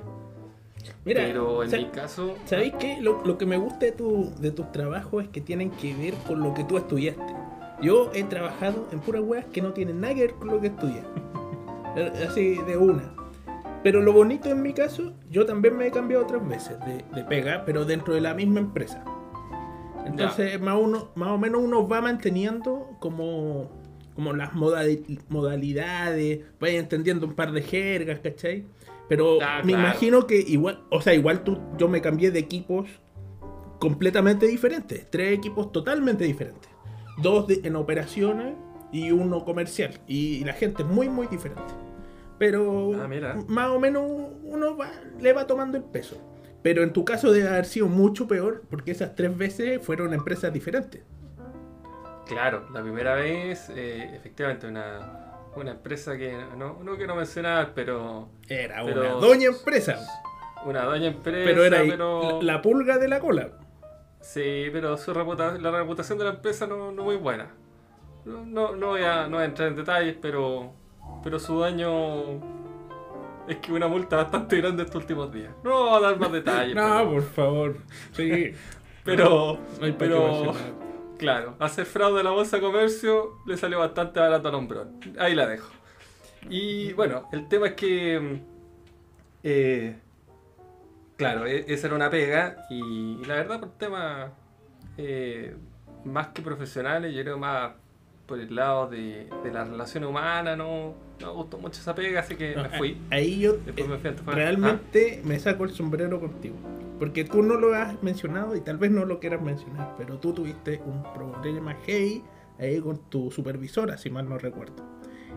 Mira, 1.05 1.21
pero 1.25 1.63
en 1.63 1.71
mi 1.71 1.85
caso. 1.85 2.35
¿sabéis 2.45 2.73
qué? 2.79 2.97
Lo, 3.01 3.23
lo 3.25 3.37
que 3.37 3.45
me 3.45 3.57
gusta 3.57 3.85
de, 3.85 3.91
tu, 3.93 4.33
de 4.39 4.51
tus 4.51 4.71
trabajos 4.71 5.23
es 5.23 5.29
que 5.29 5.41
tienen 5.41 5.71
que 5.71 5.93
ver 5.93 6.13
con 6.27 6.41
lo 6.41 6.53
que 6.53 6.63
tú 6.63 6.77
estudiaste. 6.77 7.33
Yo 7.81 8.11
he 8.13 8.23
trabajado 8.23 8.87
en 8.91 8.99
puras 8.99 9.21
weas 9.23 9.45
que 9.45 9.61
no 9.61 9.73
tienen 9.73 10.01
nada 10.01 10.13
que 10.15 10.21
ver 10.21 10.33
con 10.35 10.49
lo 10.49 10.59
que 10.61 10.67
estudié. 10.67 11.03
Eh, 11.95 12.11
Así 12.27 12.55
de 12.55 12.75
una. 12.75 13.13
Pero 13.83 14.01
lo 14.01 14.13
bonito 14.13 14.49
en 14.49 14.63
mi 14.63 14.73
caso, 14.73 15.13
yo 15.29 15.45
también 15.45 15.77
me 15.77 15.85
he 15.85 15.91
cambiado 15.91 16.23
otras 16.23 16.47
veces 16.47 16.79
de, 16.79 17.05
de 17.13 17.23
pega, 17.23 17.65
pero 17.67 17.85
dentro 17.85 18.15
de 18.15 18.21
la 18.21 18.33
misma 18.33 18.61
empresa. 18.61 19.05
Entonces, 20.05 20.59
más, 20.61 20.77
uno, 20.79 21.11
más 21.15 21.29
o 21.29 21.37
menos 21.37 21.61
uno 21.63 21.87
va 21.87 22.01
manteniendo 22.01 22.89
como, 22.99 23.69
como 24.15 24.33
las 24.33 24.51
modali- 24.53 25.19
modalidades, 25.29 26.41
vaya 26.59 26.79
entendiendo 26.79 27.25
un 27.25 27.33
par 27.33 27.51
de 27.51 27.61
jergas, 27.61 28.19
¿cachai? 28.19 28.65
Pero 29.09 29.39
Ah, 29.41 29.61
me 29.63 29.73
claro. 29.73 29.87
imagino 29.87 30.27
que 30.27 30.37
igual, 30.39 30.81
o 30.89 31.01
sea, 31.01 31.13
igual 31.13 31.43
tú, 31.43 31.57
yo 31.77 31.87
me 31.87 32.01
cambié 32.01 32.31
de 32.31 32.39
equipos 32.39 32.87
completamente 33.79 34.45
diferentes, 34.47 35.09
tres 35.09 35.33
equipos 35.37 35.71
totalmente 35.71 36.23
diferentes. 36.23 36.69
Dos 37.21 37.47
de- 37.47 37.61
en 37.63 37.75
operaciones 37.75 38.55
y 38.91 39.11
uno 39.11 39.43
comercial. 39.43 39.99
Y 40.07 40.43
la 40.45 40.53
gente 40.53 40.83
es 40.83 40.87
muy, 40.89 41.09
muy 41.09 41.27
diferente. 41.27 41.61
Pero 42.39 42.91
Ah, 42.95 43.07
más 43.47 43.69
o 43.69 43.79
menos 43.79 44.03
uno 44.43 44.75
va- 44.77 44.91
le 45.19 45.33
va 45.33 45.45
tomando 45.47 45.77
el 45.77 45.83
peso. 45.83 46.17
Pero 46.63 46.81
en 46.83 46.93
tu 46.93 47.03
caso 47.05 47.31
debe 47.31 47.49
haber 47.49 47.65
sido 47.65 47.87
mucho 47.87 48.27
peor 48.27 48.63
porque 48.69 48.91
esas 48.91 49.15
tres 49.15 49.37
veces 49.37 49.85
fueron 49.85 50.13
empresas 50.13 50.51
diferentes. 50.53 51.03
claro, 52.27 52.67
la 52.73 52.81
primera 52.81 53.15
vez, 53.15 53.69
eh, 53.75 54.11
efectivamente, 54.15 54.65
una, 54.67 55.33
una 55.55 55.71
empresa 55.71 56.17
que 56.17 56.33
no, 56.57 56.79
no 56.81 56.95
quiero 56.95 57.15
mencionar, 57.15 57.73
pero 57.75 58.29
Era 58.47 58.83
Pero- 58.85 59.01
una 59.01 59.09
doña 59.27 59.47
empresa. 59.49 59.99
una 60.65 60.83
doña 60.85 61.07
empresa, 61.07 61.45
Pero 61.45 61.65
era 61.65 61.79
pero- 61.81 62.41
la, 62.41 62.53
la 62.53 62.61
pulga 62.61 62.97
de 62.97 63.07
la 63.09 63.19
cola. 63.19 63.49
Sí, 64.21 64.67
pero 64.71 64.95
su 64.97 65.13
reputa- 65.13 65.57
la 65.59 65.69
reputación 65.71 66.17
de 66.17 66.23
la 66.23 66.29
empresa 66.31 66.65
no, 66.65 66.93
no 66.93 67.03
muy 67.03 67.17
buena. 67.17 67.47
No, 68.23 68.45
no, 68.45 68.73
no 68.73 68.87
voy 68.87 69.03
a, 69.03 69.27
no 69.27 69.35
voy 69.35 69.41
a 69.43 69.45
entrar 69.47 69.67
en 69.67 69.75
detalles, 69.75 70.15
pero, 70.21 70.71
pero 71.25 71.39
su 71.39 71.59
daño 71.59 72.39
es 73.47 73.57
que 73.57 73.71
una 73.73 73.87
multa 73.87 74.17
bastante 74.17 74.57
grande 74.57 74.83
estos 74.83 75.01
últimos 75.01 75.31
días. 75.31 75.53
No 75.63 75.89
voy 75.89 75.97
a 75.97 76.07
dar 76.07 76.19
más 76.19 76.31
detalles. 76.31 76.75
No, 76.75 76.97
pero, 76.97 77.11
por 77.11 77.23
favor. 77.23 77.77
Sí. 78.13 78.51
pero, 79.03 79.59
No 79.79 79.85
hay 79.85 79.91
pero 79.93 80.53
claro, 81.17 81.55
hacer 81.59 81.85
fraude 81.85 82.19
a 82.21 82.23
la 82.23 82.31
bolsa 82.31 82.57
de 82.57 82.63
comercio 82.63 83.39
le 83.45 83.57
salió 83.57 83.79
bastante 83.79 84.19
barato 84.19 84.47
al 84.49 84.55
hombrón. 84.55 84.99
Ahí 85.19 85.35
la 85.35 85.47
dejo. 85.47 85.71
Y 86.49 86.91
bueno, 86.93 87.29
el 87.31 87.47
tema 87.47 87.67
es 87.67 87.73
que... 87.73 88.41
eh, 89.43 89.95
claro, 91.15 91.45
e- 91.45 91.65
esa 91.67 91.87
era 91.87 91.95
una 91.95 92.09
pega 92.09 92.65
y, 92.69 93.23
la 93.25 93.35
verdad 93.35 93.59
por 93.59 93.69
temas 93.77 94.31
eh, 94.97 95.55
más 96.03 96.27
que 96.29 96.41
profesionales, 96.41 97.13
yo 97.15 97.21
creo 97.23 97.37
más 97.37 97.73
por 98.25 98.39
el 98.39 98.53
lado 98.55 98.87
de, 98.87 99.29
de 99.43 99.51
la 99.51 99.63
relación 99.63 100.03
humana, 100.05 100.55
no, 100.55 100.95
no 101.23 101.29
me 101.31 101.33
gustó 101.35 101.57
mucho 101.57 101.79
esa 101.81 101.95
pega, 101.95 102.19
así 102.19 102.35
que 102.35 102.55
No, 102.55 102.63
me 102.63 102.69
fui. 102.77 102.97
Ahí 103.09 103.39
yo 103.39 103.53
Después 103.53 103.77
eh, 103.77 103.89
me 103.89 103.97
fui 103.97 104.07
a 104.07 104.09
Antofagasta. 104.11 104.35
realmente 104.35 105.21
me 105.23 105.39
saco 105.39 105.63
el 105.63 105.71
sombrero 105.71 106.19
contigo. 106.19 106.55
Porque 106.99 107.23
tú 107.23 107.41
no 107.41 107.55
lo 107.55 107.73
has 107.75 108.01
mencionado 108.03 108.55
y 108.55 108.61
tal 108.61 108.77
vez 108.77 108.91
no 108.91 109.03
lo 109.05 109.19
quieras 109.19 109.41
mencionar, 109.41 109.95
pero 109.97 110.19
tú 110.19 110.33
tuviste 110.33 110.81
un 110.85 111.03
problema 111.13 111.73
heavy 111.85 112.23
ahí 112.59 112.79
con 112.79 112.97
tu 113.09 113.31
supervisora, 113.31 113.97
si 113.97 114.09
mal 114.09 114.29
no 114.29 114.37
recuerdo. 114.37 114.75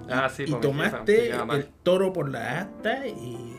Y, 0.07 0.13
Ah, 0.13 0.29
sí, 0.29 0.43
y 0.45 0.47
pues, 0.53 0.57
jefa 0.57 0.61
tomaste 0.61 1.31
el 1.31 1.67
toro 1.83 2.13
por 2.13 2.29
la 2.31 2.61
asta 2.61 3.07
y, 3.07 3.57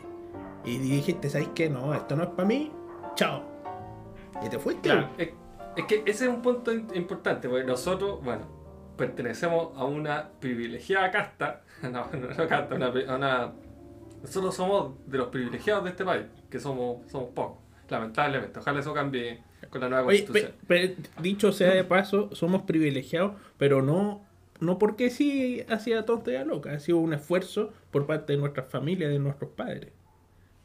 y 0.64 0.78
dijiste, 0.78 1.28
¿sabes 1.28 1.48
qué? 1.54 1.68
No, 1.68 1.92
esto 1.92 2.16
no 2.16 2.22
es 2.22 2.28
para 2.30 2.48
mí. 2.48 2.70
Chao. 3.16 3.42
Y 4.44 4.48
te 4.48 4.58
fuiste. 4.58 4.88
Claro, 4.88 5.08
es, 5.18 5.30
es 5.76 5.84
que 5.84 6.02
ese 6.06 6.24
es 6.24 6.30
un 6.30 6.40
punto 6.40 6.72
importante, 6.72 7.48
porque 7.48 7.64
nosotros, 7.64 8.22
bueno, 8.24 8.46
pertenecemos 8.98 9.70
a 9.78 9.84
una 9.84 10.28
privilegiada 10.40 11.10
casta, 11.10 11.62
no, 11.82 11.90
no, 11.90 12.28
no 12.36 12.48
casta, 12.48 12.74
una, 12.74 13.52
nosotros 14.22 14.54
somos 14.54 14.92
de 15.06 15.16
los 15.18 15.28
privilegiados 15.28 15.84
de 15.84 15.90
este 15.90 16.04
país, 16.04 16.24
que 16.50 16.60
somos, 16.60 17.10
somos 17.10 17.30
pocos, 17.30 17.58
lamentablemente, 17.88 18.58
ojalá 18.58 18.80
eso 18.80 18.92
cambie 18.92 19.40
con 19.70 19.80
la 19.80 19.88
nueva 19.88 20.06
Oye, 20.06 20.24
constitución. 20.26 20.52
pe- 20.66 20.88
pe- 20.88 20.96
dicho 21.22 21.52
sea 21.52 21.72
de 21.72 21.84
paso, 21.84 22.28
somos 22.34 22.62
privilegiados, 22.62 23.32
pero 23.56 23.80
no, 23.82 24.22
no 24.60 24.78
porque 24.78 25.08
sí 25.10 25.64
hacía 25.68 26.04
tontería 26.04 26.44
loca, 26.44 26.72
ha 26.72 26.80
sido 26.80 26.98
un 26.98 27.14
esfuerzo 27.14 27.72
por 27.90 28.06
parte 28.06 28.32
de 28.34 28.38
nuestras 28.38 28.68
familias, 28.68 29.10
de 29.10 29.18
nuestros 29.18 29.50
padres. 29.52 29.92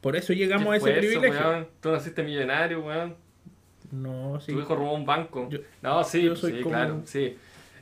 Por 0.00 0.16
eso 0.16 0.32
llegamos 0.34 0.74
a 0.74 0.76
ese 0.76 0.86
¿Qué 0.86 0.90
fue 0.92 0.98
eso, 1.00 1.20
privilegio. 1.20 1.48
weón? 1.48 1.68
Tú 1.80 1.90
naciste 1.92 2.22
millonario, 2.22 2.84
weón. 2.84 3.16
No, 3.90 4.38
sí. 4.40 4.52
Tu 4.52 4.58
hijo 4.60 4.74
robó 4.76 4.92
un 4.94 5.06
banco. 5.06 5.48
Yo- 5.48 5.60
no, 5.82 6.04
sí, 6.04 6.22
yo 6.22 6.36
soy 6.36 6.52
sí, 6.52 6.58
como- 6.62 6.74
claro, 6.74 7.02
sí. 7.04 7.36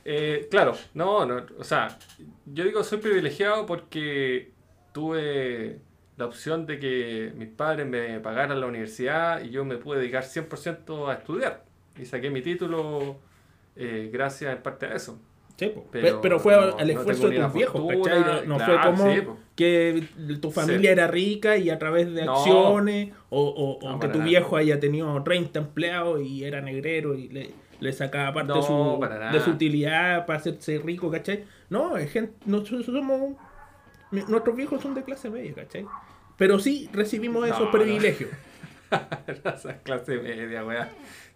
Eh, 0.05 0.47
claro, 0.51 0.73
no, 0.93 1.25
no, 1.25 1.45
o 1.57 1.63
sea, 1.63 1.97
yo 2.45 2.63
digo 2.65 2.83
soy 2.83 2.97
privilegiado 2.99 3.65
porque 3.65 4.51
tuve 4.91 5.79
la 6.17 6.25
opción 6.25 6.65
de 6.65 6.79
que 6.79 7.31
mis 7.35 7.49
padres 7.49 7.87
me 7.87 8.19
pagaran 8.19 8.59
la 8.59 8.67
universidad 8.67 9.43
y 9.43 9.49
yo 9.49 9.65
me 9.65 9.77
pude 9.77 9.99
dedicar 9.99 10.23
100% 10.23 11.09
a 11.09 11.13
estudiar. 11.13 11.63
Y 11.99 12.05
saqué 12.05 12.29
mi 12.29 12.41
título 12.41 13.17
eh, 13.75 14.09
gracias 14.13 14.55
en 14.55 14.61
parte 14.61 14.85
a 14.87 14.93
eso. 14.95 15.19
Sí. 15.57 15.71
Pero 15.91 16.15
Pe- 16.15 16.19
pero, 16.21 16.39
fue 16.39 16.55
no- 16.55 16.77
al 16.77 16.89
esfuerzo 16.89 17.29
de 17.29 17.39
tus 17.39 17.53
viejos. 17.53 17.81
No, 17.83 18.01
claro, 18.01 18.45
fue 18.57 18.79
como 18.81 19.13
sí, 19.13 19.21
que 19.55 20.03
tu 20.41 20.51
familia 20.51 20.91
era 20.91 21.07
rica 21.07 21.57
y 21.57 21.69
a 21.69 21.77
través 21.77 22.11
de 22.13 22.25
No. 22.25 22.35
acciones, 22.37 23.11
o, 23.29 23.41
o- 23.43 23.87
o 23.95 23.99
que 23.99 24.07
tu 24.07 24.17
nada. 24.19 24.29
viejo 24.29 24.57
haya 24.57 24.79
tenido 24.79 25.21
30 25.23 25.59
empleados 25.59 26.21
y 26.21 26.43
era 26.43 26.59
negrero 26.61 27.13
y 27.15 27.29
le, 27.29 27.51
le 27.83 27.93
sacaba 27.93 28.33
parte 28.33 28.53
de, 28.53 28.59
No, 28.59 28.63
su, 28.65 29.07
de 29.31 29.39
su 29.41 29.51
utilidad 29.51 30.25
para 30.25 30.39
hacerse 30.39 30.79
rico, 30.79 31.11
¿cachai? 31.11 31.43
No, 31.69 31.97
es 31.97 32.11
gente, 32.11 32.33
nosotros 32.45 32.85
somos, 32.85 33.33
nuestros 34.11 34.55
viejos 34.55 34.81
son 34.81 34.95
de 34.95 35.03
clase 35.03 35.29
media, 35.29 35.53
¿cachai? 35.53 35.85
Pero 36.37 36.59
sí 36.59 36.89
recibimos 36.93 37.41
No, 37.41 37.47
esos 37.53 37.65
no. 37.65 37.71
privilegios. 37.71 38.29
Esa 39.43 39.77
clase 39.79 40.17
media, 40.17 40.63
weón. 40.65 40.87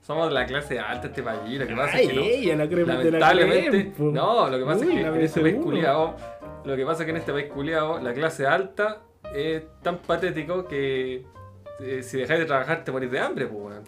Somos 0.01 0.29
de 0.29 0.33
la 0.35 0.45
clase 0.45 0.79
alta 0.79 1.07
este 1.07 1.21
país. 1.23 1.59
Lo 1.59 1.67
que 1.67 1.75
pasa 1.75 1.97
Ay, 1.97 2.05
es 2.05 2.09
que 2.11 2.15
no. 2.15 2.21
ella, 2.21 2.55
la 2.55 2.69
crema 2.69 2.95
de 2.97 3.11
la 3.11 3.19
Lamentablemente, 3.19 3.93
crema, 3.93 4.11
no, 4.11 4.49
lo 4.49 4.57
que 4.59 4.65
pasa 4.65 4.85
Uy, 4.85 4.91
es 4.91 4.93
que 5.03 5.07
en 5.07 5.21
este 5.21 5.41
país 5.41 5.55
BSU. 5.55 5.63
culiado, 5.63 6.15
lo 6.63 6.75
que 6.75 6.85
pasa 6.85 7.01
es 7.01 7.05
que 7.05 7.11
en 7.11 7.17
este 7.17 7.33
país 7.33 7.45
culiado, 7.51 7.99
la 7.99 8.13
clase 8.13 8.45
alta 8.47 9.01
es 9.35 9.63
tan 9.81 9.97
patético 9.97 10.65
que 10.67 11.25
eh, 11.81 12.03
si 12.03 12.17
dejáis 12.17 12.39
de 12.39 12.45
trabajar 12.45 12.83
te 12.85 12.91
morís 12.91 13.11
de 13.11 13.19
hambre, 13.19 13.47
pues, 13.47 13.59
weón. 13.59 13.83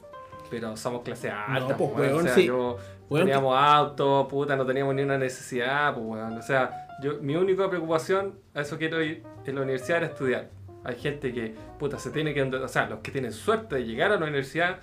Pero 0.49 0.75
somos 0.77 1.03
clase 1.03 1.29
alta, 1.29 1.77
pues, 1.77 1.91
pues, 1.93 2.12
weón. 2.12 2.13
weón, 2.13 2.19
O 2.19 2.23
sea, 2.23 2.35
sí. 2.35 2.45
yo 2.45 2.77
Weón, 3.09 3.25
teníamos 3.25 3.57
auto, 3.57 4.27
puta, 4.29 4.55
no 4.55 4.65
teníamos 4.65 4.93
ni 4.95 5.01
una 5.01 5.17
necesidad, 5.17 5.93
pues, 5.93 6.05
weón. 6.05 6.38
O 6.38 6.41
sea, 6.41 6.88
yo, 7.01 7.19
mi 7.21 7.35
única 7.35 7.69
preocupación, 7.69 8.35
a 8.53 8.62
eso 8.62 8.77
quiero 8.77 9.01
ir, 9.01 9.23
en 9.45 9.55
la 9.55 9.62
universidad 9.62 9.97
era 9.97 10.07
estudiar. 10.07 10.49
Hay 10.83 10.95
gente 10.95 11.33
que, 11.33 11.53
puta, 11.77 11.99
se 11.99 12.12
tiene 12.12 12.33
que 12.33 12.41
endeudar, 12.41 12.65
o 12.65 12.69
sea, 12.69 12.88
los 12.88 12.99
que 12.99 13.12
tienen 13.12 13.31
suerte 13.31 13.75
de 13.75 13.85
llegar 13.85 14.12
a 14.12 14.17
la 14.17 14.25
universidad, 14.25 14.77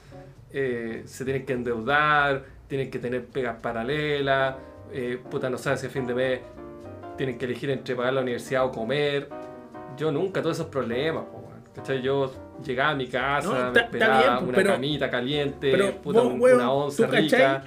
eh, 0.52 1.02
se 1.06 1.24
tienen 1.24 1.46
que 1.46 1.52
endeudar, 1.52 2.44
tienen 2.68 2.90
que 2.90 2.98
tener 2.98 3.24
pegas 3.24 3.56
paralelas, 3.56 4.56
eh, 4.92 5.20
puta, 5.30 5.48
no 5.48 5.58
saben 5.58 5.78
si 5.78 5.86
a 5.86 5.90
fin 5.90 6.06
de 6.06 6.14
mes 6.14 6.40
tienen 7.16 7.38
que 7.38 7.46
elegir 7.46 7.70
entre 7.70 7.94
pagar 7.94 8.12
la 8.12 8.22
universidad 8.22 8.64
o 8.64 8.72
comer. 8.72 9.28
Yo 9.96 10.12
nunca 10.12 10.42
tuve 10.42 10.52
esos 10.52 10.66
problemas, 10.66 11.24
weón. 11.32 11.35
¿Cachai? 11.76 12.02
Yo 12.02 12.32
llegaba 12.64 12.90
a 12.90 12.94
mi 12.94 13.06
casa, 13.06 13.66
No, 13.66 13.72
me 13.72 13.80
esperaba 13.80 14.18
bien, 14.38 14.48
una 14.48 14.56
pero- 14.56 14.70
camita 14.72 15.10
caliente, 15.10 15.70
pero 15.70 15.92
puta, 16.02 16.20
vos, 16.20 16.32
un- 16.32 16.40
weón, 16.40 16.56
una 16.60 16.72
once 16.72 17.02
¿tú 17.04 17.10
cachai? 17.10 17.22
rica. 17.24 17.64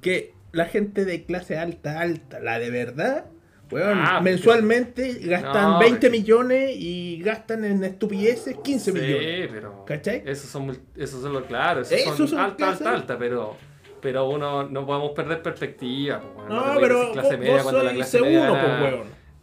que 0.00 0.34
la 0.52 0.64
gente 0.66 1.04
de 1.04 1.24
clase 1.24 1.58
alta, 1.58 2.00
alta, 2.00 2.38
la 2.40 2.58
de 2.58 2.70
verdad, 2.70 3.26
weón, 3.70 3.98
Ah, 4.00 4.14
porque- 4.18 4.30
mensualmente 4.30 5.12
gastan 5.22 5.70
No, 5.72 5.78
20 5.80 5.94
porque- 6.08 6.10
millones 6.10 6.74
y 6.76 7.20
gastan 7.22 7.64
en 7.64 7.82
estupideces 7.84 8.56
15 8.62 8.92
Sí, 8.92 8.98
millones. 8.98 9.48
pero. 9.52 9.84
¿Cachai? 9.84 10.22
Esos 10.26 10.50
son, 10.50 10.76
esos 10.96 11.20
son 11.22 11.32
los 11.32 11.44
claros, 11.44 11.90
esos, 11.90 12.00
Esos 12.06 12.16
son, 12.16 12.28
son 12.28 12.38
alta, 12.40 12.70
alta, 12.70 12.90
alta, 12.92 13.18
pero. 13.18 13.56
Pero 14.00 14.28
uno 14.28 14.64
no 14.68 14.84
podemos 14.84 15.12
perder 15.12 15.40
perspectiva. 15.42 16.20
weón. 16.36 16.48
No, 16.48 16.80
pero 16.80 17.12
clase 17.12 17.30
vos, 17.30 17.38
media 17.38 17.52
vos 17.54 17.62
cuando 17.62 17.82
la 17.84 17.90
sois 17.90 17.96
clase 17.96 18.20
media 18.20 18.40
C1, 18.40 18.52
gana- 18.52 18.78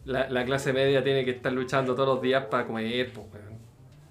pues, 0.04 0.30
la 0.30 0.44
clase 0.44 0.72
media 0.74 1.02
tiene 1.04 1.24
que 1.24 1.30
estar 1.30 1.52
luchando 1.52 1.94
todos 1.94 2.08
los 2.16 2.22
días 2.22 2.44
para 2.50 2.66
comer, 2.66 3.10
pues, 3.12 3.26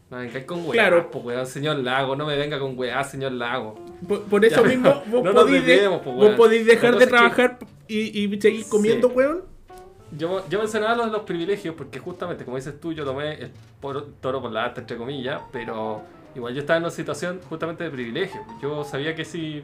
No 0.10 0.17
vengáis 0.17 0.45
con 0.45 0.62
weá, 0.65 0.72
Claro. 0.89 1.10
weón, 1.13 1.45
señor 1.45 1.78
Lago, 1.78 2.15
no 2.15 2.26
me 2.26 2.36
venga 2.36 2.58
con 2.60 2.78
weá, 2.78 3.04
señor 3.04 3.32
Lago. 3.34 3.76
Por, 4.08 4.24
por 4.24 4.43
eso 4.43 4.63
Ya, 4.63 4.67
mismo 4.69 4.89
no 5.06 5.12
vos, 5.12 5.24
nos 5.24 5.34
podís, 5.36 5.63
vos 6.04 6.30
podís 6.36 6.65
dejar 6.65 6.93
de 6.93 7.00
que- 7.00 7.08
trabajar 7.08 7.60
y, 7.88 8.24
y 8.26 8.41
seguir 8.41 8.65
comiendo, 8.67 9.10
Sí. 9.10 9.13
weón. 9.15 9.43
Yo, 10.17 10.43
yo 10.50 10.58
mencionaba 10.58 10.95
los, 10.95 11.12
los 11.12 11.22
privilegios 11.22 11.76
porque 11.76 12.00
justamente, 12.00 12.43
como 12.43 12.58
dices 12.58 12.80
tú, 12.80 12.91
yo 12.93 13.06
tomé 13.06 13.34
el 13.36 13.52
por- 13.80 14.13
toro 14.19 14.41
por 14.41 14.52
la 14.52 14.65
alta, 14.65 14.82
entre 14.82 14.98
comillas, 14.98 15.41
pero 15.52 16.02
igual 16.36 16.56
yo 16.56 16.62
estaba 16.62 16.78
en 16.78 16.84
una 16.86 16.91
situación 16.91 17.39
justamente 17.48 17.84
de 17.84 17.91
privilegio. 17.91 18.41
Yo 18.63 18.84
sabía 18.84 19.13
que 19.13 19.24
si 19.24 19.63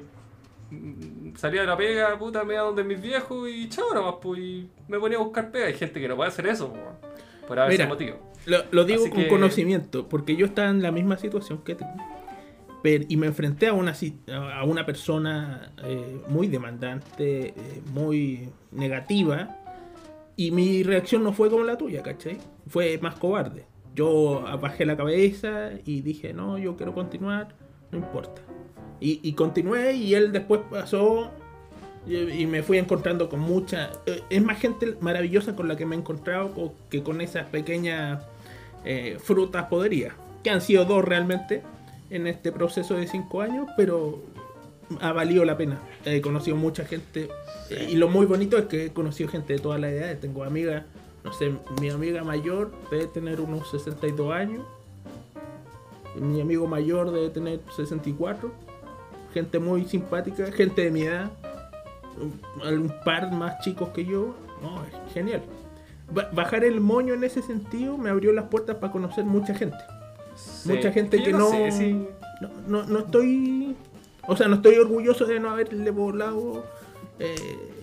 salía 1.36 1.62
de 1.62 1.68
la 1.68 1.76
pega, 1.78 2.18
puta, 2.20 2.44
me 2.44 2.54
iba 2.54 2.64
donde 2.64 2.84
mis 2.84 3.02
viejos 3.02 3.50
y 3.50 3.68
chao 3.70 3.94
nomás, 3.94 4.16
pues, 4.22 4.40
y 4.40 4.70
me 4.88 5.00
ponía 5.00 5.18
a 5.18 5.22
buscar 5.22 5.50
pega. 5.50 5.66
Hay 5.66 5.74
gente 5.74 6.00
que 6.00 6.08
no 6.08 6.16
puede 6.16 6.30
hacer 6.30 6.46
eso, 6.48 6.72
po, 6.72 6.78
por 7.48 7.60
haber 7.60 7.74
Mira. 7.74 7.88
motivo. 7.88 8.18
Lo, 8.46 8.60
lo 8.72 8.84
digo 8.86 9.02
Así 9.04 9.12
con 9.12 9.24
que- 9.24 9.28
conocimiento, 9.30 10.08
porque 10.08 10.36
yo 10.36 10.46
estaba 10.46 10.70
en 10.70 10.82
la 10.82 10.92
misma 10.92 11.18
situación 11.18 11.60
que 11.64 11.76
tú. 11.76 11.86
Y 13.10 13.18
me 13.18 13.26
enfrenté 13.26 13.66
a 13.66 13.74
una, 13.74 13.96
a 14.54 14.64
una 14.64 14.86
persona 14.86 15.72
eh, 15.84 16.22
muy 16.28 16.48
demandante, 16.48 17.48
eh, 17.48 17.82
muy 17.92 18.50
negativa, 18.72 19.58
y 20.36 20.52
mi 20.52 20.84
reacción 20.84 21.24
no 21.24 21.34
fue 21.34 21.50
como 21.50 21.64
la 21.64 21.80
tuya, 21.80 22.04
¿cachai? 22.04 22.38
Fue 22.68 23.00
más 23.02 23.16
cobarde. 23.16 23.66
Yo 23.96 24.44
bajé 24.62 24.86
la 24.86 24.96
cabeza 24.96 25.72
y 25.84 26.02
dije, 26.02 26.32
no, 26.34 26.60
yo 26.60 26.76
quiero 26.76 26.94
continuar, 26.94 27.56
no 27.92 27.98
importa. 27.98 28.44
Y, 29.00 29.20
y 29.24 29.34
continué 29.34 29.94
y 29.94 30.14
él 30.14 30.32
después 30.32 30.62
pasó 30.70 31.32
y, 32.08 32.16
y 32.18 32.46
me 32.48 32.62
fui 32.64 32.78
encontrando 32.78 33.30
con 33.30 33.40
mucha... 33.40 33.92
eh, 34.06 34.22
es 34.30 34.42
más 34.44 34.60
gente 34.60 34.96
maravillosa 35.00 35.56
con 35.56 35.68
la 35.68 35.76
que 35.76 35.86
me 35.86 35.96
he 35.96 36.00
encontrado 36.00 36.52
co- 36.52 36.74
que 36.90 37.02
con 37.04 37.22
esas 37.22 37.48
pequeñas 37.48 38.24
eh, 38.84 39.18
frutas 39.22 39.66
podridas, 39.66 40.14
que 40.44 40.50
han 40.52 40.62
sido 40.62 40.86
dos 40.86 41.04
realmente 41.04 41.64
en 42.12 42.28
este 42.28 42.52
proceso 42.52 42.94
de 42.96 43.08
cinco 43.08 43.42
años, 43.42 43.68
pero 43.76 44.22
ha 45.02 45.12
valido 45.12 45.44
la 45.46 45.58
pena. 45.58 45.80
He 46.06 46.22
conocido 46.22 46.56
mucha 46.56 46.86
gente 46.86 47.30
y 47.90 47.96
lo 47.96 48.08
muy 48.10 48.28
bonito 48.28 48.58
es 48.60 48.66
que 48.66 48.86
he 48.86 48.94
conocido 48.94 49.28
gente 49.30 49.54
de 49.54 49.60
todas 49.60 49.82
las 49.82 49.92
edades. 49.92 50.22
Tengo 50.22 50.44
amigas, 50.44 50.84
no 51.24 51.34
sé, 51.34 51.52
mi 51.82 51.90
amiga 51.90 52.24
mayor 52.24 52.72
debe 52.92 53.08
tener 53.08 53.42
unos 53.42 53.72
62 53.72 54.32
años, 54.32 54.64
mi 56.22 56.40
amigo 56.40 56.68
mayor 56.68 57.12
debe 57.12 57.30
tener 57.30 57.60
64, 57.76 58.52
gente 59.34 59.58
muy 59.58 59.86
simpática, 59.86 60.52
gente 60.52 60.84
de 60.84 60.92
mi 60.92 61.02
edad. 61.02 61.32
Un, 62.22 62.94
par 63.04 63.32
más 63.32 63.60
chicos 63.60 63.90
que 63.90 64.06
yo, 64.06 64.36
no, 64.62 64.84
es 64.86 65.14
genial. 65.14 65.42
Ba- 66.12 66.30
bajar 66.32 66.64
el 66.64 66.82
moño 66.82 67.14
en 67.14 67.24
ese 67.24 67.42
sentido 67.42 67.98
me 67.98 68.10
abrió 68.10 68.32
las 68.32 68.46
puertas 68.46 68.78
para 68.78 68.92
conocer 68.92 69.26
mucha 69.26 69.54
gente. 69.56 69.78
Sí. 70.36 70.70
Mucha 70.70 70.92
gente 70.92 71.24
que 71.24 71.32
no, 71.32 71.50
sé 71.50 71.96
no, 72.42 72.50
no, 72.68 72.84
no 72.84 73.00
estoy. 73.00 73.76
O 74.28 74.36
sea, 74.36 74.48
no 74.48 74.56
estoy 74.56 74.76
orgulloso 74.76 75.26
de 75.26 75.40
no 75.40 75.50
haberle 75.50 75.92
volado 75.92 76.66
eh, 77.20 77.36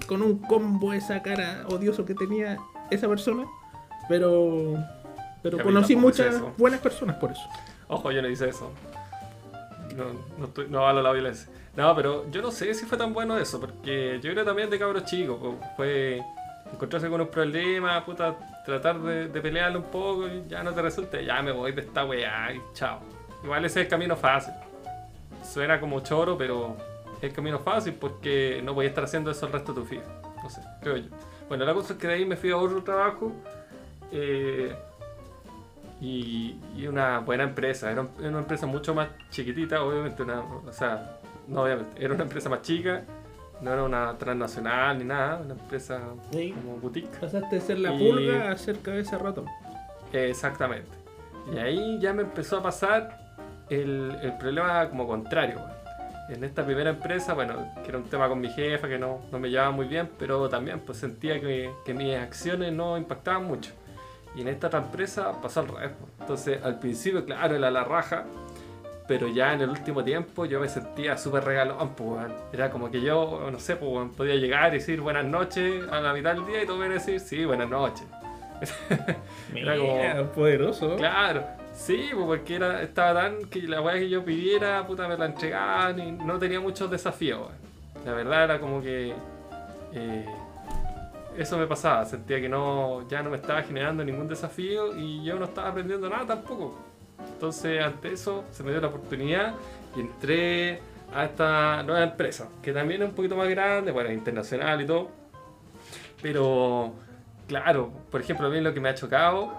con 0.06 0.22
un 0.22 0.38
combo 0.38 0.92
esa 0.92 1.22
cara 1.22 1.64
odioso 1.68 2.04
que 2.04 2.14
tenía 2.14 2.58
esa 2.90 3.08
persona. 3.08 3.46
Pero. 4.08 4.74
Pero 5.42 5.62
conocí 5.62 5.96
muchas 5.96 6.40
buenas 6.56 6.80
personas 6.80 7.16
por 7.16 7.32
eso. 7.32 7.42
Ojo, 7.88 8.12
yo 8.12 8.22
no 8.22 8.28
hice 8.28 8.48
eso. 8.48 8.70
No, 9.96 10.04
no, 10.38 10.44
estoy, 10.46 10.66
no 10.68 10.82
valo 10.82 11.02
la 11.02 11.12
violencia. 11.12 11.48
No, 11.76 11.94
pero 11.94 12.30
yo 12.30 12.42
no 12.42 12.50
sé 12.50 12.74
si 12.74 12.84
fue 12.86 12.98
tan 12.98 13.12
bueno 13.12 13.38
eso, 13.38 13.60
porque 13.60 14.18
yo 14.22 14.30
creo 14.32 14.44
también 14.44 14.68
de 14.70 14.78
cabros 14.78 15.04
chicos. 15.04 15.38
Fue 15.76 16.20
encontrarse 16.72 17.08
con 17.08 17.20
un 17.20 17.28
problema, 17.28 18.04
puta, 18.04 18.36
tratar 18.64 19.00
de, 19.00 19.28
de 19.28 19.40
pelearlo 19.40 19.80
un 19.80 19.86
poco 19.86 20.28
y 20.28 20.44
ya 20.48 20.62
no 20.62 20.72
te 20.72 20.82
resulta, 20.82 21.20
ya 21.20 21.42
me 21.42 21.52
voy 21.52 21.72
de 21.72 21.82
esta 21.82 22.04
weá 22.04 22.52
y 22.54 22.60
chao. 22.74 23.00
Igual 23.44 23.64
ese 23.64 23.80
es 23.80 23.86
el 23.86 23.90
camino 23.90 24.16
fácil. 24.16 24.54
Suena 25.42 25.80
como 25.80 26.00
choro, 26.00 26.36
pero 26.38 26.76
es 27.18 27.24
el 27.24 27.32
camino 27.32 27.58
fácil 27.58 27.94
porque 27.94 28.60
no 28.64 28.74
voy 28.74 28.86
a 28.86 28.88
estar 28.88 29.04
haciendo 29.04 29.30
eso 29.30 29.46
el 29.46 29.52
resto 29.52 29.72
de 29.72 29.80
tu 29.82 29.88
vida. 29.88 30.04
No 30.42 30.48
sé, 30.50 30.60
creo 30.80 30.96
yo. 30.98 31.08
Bueno, 31.48 31.64
la 31.64 31.74
cosa 31.74 31.94
es 31.94 31.98
que 31.98 32.06
de 32.06 32.14
ahí 32.14 32.24
me 32.24 32.36
fui 32.36 32.50
a 32.50 32.56
otro 32.56 32.82
trabajo. 32.82 33.32
eh, 34.12 34.74
y, 36.02 36.56
y 36.76 36.86
una 36.88 37.20
buena 37.20 37.44
empresa. 37.44 37.90
Era, 37.90 38.02
un- 38.02 38.10
era 38.18 38.28
una 38.30 38.40
empresa 38.40 38.66
mucho 38.66 38.94
más 38.94 39.08
chiquitita, 39.30 39.82
obviamente. 39.82 40.22
Una, 40.22 40.40
o 40.40 40.72
sea, 40.72 41.16
no 41.48 41.62
obviamente, 41.62 42.04
era 42.04 42.12
una 42.14 42.24
empresa 42.24 42.48
más 42.50 42.60
chica. 42.62 43.02
No 43.60 43.72
era 43.72 43.84
una 43.84 44.18
transnacional 44.18 44.98
ni 44.98 45.04
nada. 45.04 45.36
Una 45.44 45.54
empresa 45.54 46.00
Sí. 46.32 46.52
como 46.52 46.78
boutique. 46.78 47.08
Pasaste 47.20 47.54
de 47.54 47.60
ser 47.62 47.78
la 47.78 47.92
pulga 47.96 48.50
a 48.50 48.56
ser 48.58 48.80
cabeza 48.80 49.16
de 49.16 49.22
ratón. 49.22 49.46
Exactamente. 50.12 50.88
Y 51.54 51.58
ahí 51.58 51.98
ya 52.00 52.12
me 52.12 52.22
empezó 52.22 52.58
a 52.58 52.62
pasar 52.62 53.18
el, 53.70 54.14
el 54.22 54.36
problema 54.38 54.88
como 54.88 55.06
contrario. 55.06 55.60
En 56.28 56.44
esta 56.44 56.64
primera 56.64 56.90
empresa, 56.90 57.34
bueno, 57.34 57.54
que 57.82 57.88
era 57.88 57.98
un 57.98 58.04
tema 58.04 58.28
con 58.28 58.40
mi 58.40 58.48
jefa 58.48 58.88
que 58.88 58.98
no, 58.98 59.20
no 59.30 59.38
me 59.38 59.50
llevaba 59.50 59.70
muy 59.70 59.86
bien, 59.86 60.08
pero 60.18 60.48
también 60.48 60.80
pues 60.80 60.98
sentía 60.98 61.40
que, 61.40 61.70
que 61.84 61.94
mis 61.94 62.16
acciones 62.16 62.72
no 62.72 62.96
impactaban 62.96 63.44
mucho. 63.44 63.72
Y 64.34 64.40
en 64.42 64.48
esta 64.48 64.68
otra 64.68 64.80
empresa 64.80 65.32
pasó 65.42 65.60
al 65.60 65.68
revés. 65.68 65.90
Entonces, 66.20 66.62
al 66.64 66.78
principio, 66.78 67.24
claro, 67.24 67.54
era 67.56 67.70
la 67.70 67.84
raja, 67.84 68.24
pero 69.06 69.28
ya 69.28 69.52
en 69.52 69.60
el 69.60 69.68
último 69.70 70.02
tiempo 70.02 70.46
yo 70.46 70.58
me 70.60 70.68
sentía 70.68 71.18
súper 71.18 71.44
regalón, 71.44 71.90
pues, 71.90 72.08
weón. 72.10 72.32
Era 72.52 72.70
como 72.70 72.90
que 72.90 73.00
yo, 73.02 73.48
no 73.50 73.58
sé, 73.58 73.76
pues, 73.76 74.08
podía 74.16 74.36
llegar 74.36 74.72
y 74.74 74.78
decir 74.78 75.00
buenas 75.00 75.24
noches 75.26 75.84
a 75.90 76.00
la 76.00 76.12
mitad 76.14 76.34
del 76.34 76.46
día 76.46 76.62
y 76.62 76.66
todo 76.66 76.76
iban 76.78 76.92
a 76.92 76.94
decir, 76.94 77.20
sí, 77.20 77.44
buenas 77.44 77.68
noches. 77.68 78.06
Era 79.54 79.76
como- 79.76 80.26
poderoso. 80.32 80.96
Claro, 80.96 81.44
sí, 81.74 82.10
pues, 82.14 82.24
porque 82.26 82.56
era, 82.56 82.80
estaba 82.82 83.22
tan 83.22 83.44
que 83.46 83.62
la 83.62 83.80
weá 83.80 83.94
que 83.96 84.08
yo 84.08 84.24
pidiera, 84.24 84.86
puta, 84.86 85.08
me 85.08 85.16
la 85.18 85.26
entregaban 85.26 85.98
y 85.98 86.12
no 86.12 86.38
tenía 86.38 86.60
muchos 86.60 86.90
desafíos. 86.90 87.40
La 88.06 88.12
verdad 88.12 88.44
era 88.44 88.60
como 88.60 88.80
que 88.80 89.12
eh, 89.92 90.26
eso 91.36 91.58
me 91.58 91.66
pasaba, 91.66 92.04
sentía 92.04 92.40
que 92.40 92.48
no, 92.48 93.08
ya 93.08 93.22
no 93.22 93.30
me 93.30 93.36
estaba 93.36 93.62
generando 93.62 94.04
ningún 94.04 94.28
desafío 94.28 94.96
y 94.96 95.24
yo 95.24 95.38
no 95.38 95.46
estaba 95.46 95.68
aprendiendo 95.68 96.08
nada 96.08 96.26
tampoco. 96.26 96.78
Entonces, 97.34 97.82
ante 97.82 98.12
eso, 98.12 98.44
se 98.50 98.62
me 98.62 98.70
dio 98.70 98.80
la 98.80 98.88
oportunidad 98.88 99.54
y 99.96 100.00
entré 100.00 100.80
a 101.14 101.24
esta 101.24 101.82
nueva 101.82 102.02
empresa, 102.02 102.48
que 102.62 102.72
también 102.72 103.02
es 103.02 103.08
un 103.08 103.14
poquito 103.14 103.36
más 103.36 103.48
grande, 103.48 103.92
bueno, 103.92 104.10
internacional 104.10 104.80
y 104.80 104.86
todo. 104.86 105.10
Pero, 106.20 106.94
claro, 107.48 107.92
por 108.10 108.20
ejemplo, 108.20 108.46
a 108.46 108.50
mí 108.50 108.60
lo 108.60 108.72
que 108.72 108.80
me 108.80 108.88
ha 108.88 108.94
chocado, 108.94 109.52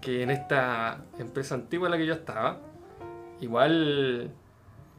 que 0.00 0.22
en 0.22 0.30
esta 0.30 0.98
empresa 1.18 1.54
antigua 1.54 1.88
en 1.88 1.92
la 1.92 1.98
que 1.98 2.06
yo 2.06 2.14
estaba, 2.14 2.58
igual 3.40 4.30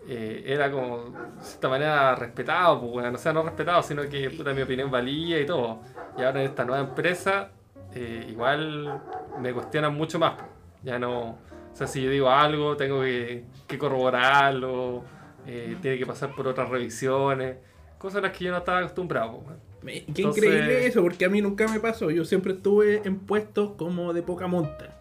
eh, 0.08 0.44
era 0.46 0.72
como, 0.72 0.98
de 1.38 1.42
cierta 1.44 1.70
manera, 1.70 2.16
respetado, 2.16 2.80
pues, 2.82 2.92
bueno, 2.94 3.12
o 3.14 3.18
sea, 3.18 3.34
no 3.34 3.44
respetado, 3.44 3.84
sino 3.84 4.02
que 4.10 4.30
puta, 4.32 4.54
mi 4.54 4.62
opinión 4.62 4.90
valía 4.92 5.40
y 5.40 5.46
todo. 5.46 5.80
Y 6.18 6.24
ahora 6.24 6.42
en 6.42 6.50
esta 6.50 6.66
nueva 6.66 6.82
empresa, 6.88 7.50
eh, 7.94 8.26
igual 8.30 9.02
me 9.40 9.54
cuestionan 9.54 9.94
mucho 9.96 10.18
más. 10.20 10.34
pues. 10.34 10.48
Ya 10.84 10.98
no, 10.98 11.22
o 11.30 11.38
sea, 11.74 11.86
si 11.88 12.02
yo 12.04 12.10
digo 12.10 12.30
algo, 12.30 12.76
tengo 12.76 13.02
que, 13.02 13.44
que 13.68 13.78
corroborarlo, 13.78 15.04
eh, 15.46 15.78
tiene 15.82 15.98
que 15.98 16.06
pasar 16.06 16.34
por 16.36 16.48
otras 16.48 16.70
revisiones, 16.70 17.58
cosas 17.98 18.18
a 18.20 18.22
las 18.28 18.38
que 18.38 18.46
yo 18.46 18.52
no 18.52 18.58
estaba 18.58 18.80
acostumbrado. 18.80 19.40
pues, 19.40 19.58
Qué 19.84 20.04
Entonces- 20.08 20.44
increíble 20.44 20.86
eso, 20.88 21.02
porque 21.02 21.26
a 21.26 21.30
mí 21.30 21.42
nunca 21.42 21.68
me 21.68 21.80
pasó. 21.80 22.12
Yo 22.12 22.24
siempre 22.26 22.54
estuve 22.54 23.02
en 23.06 23.18
puestos 23.20 23.72
como 23.78 24.14
de 24.14 24.22
poca 24.24 24.46
monta. 24.48 24.98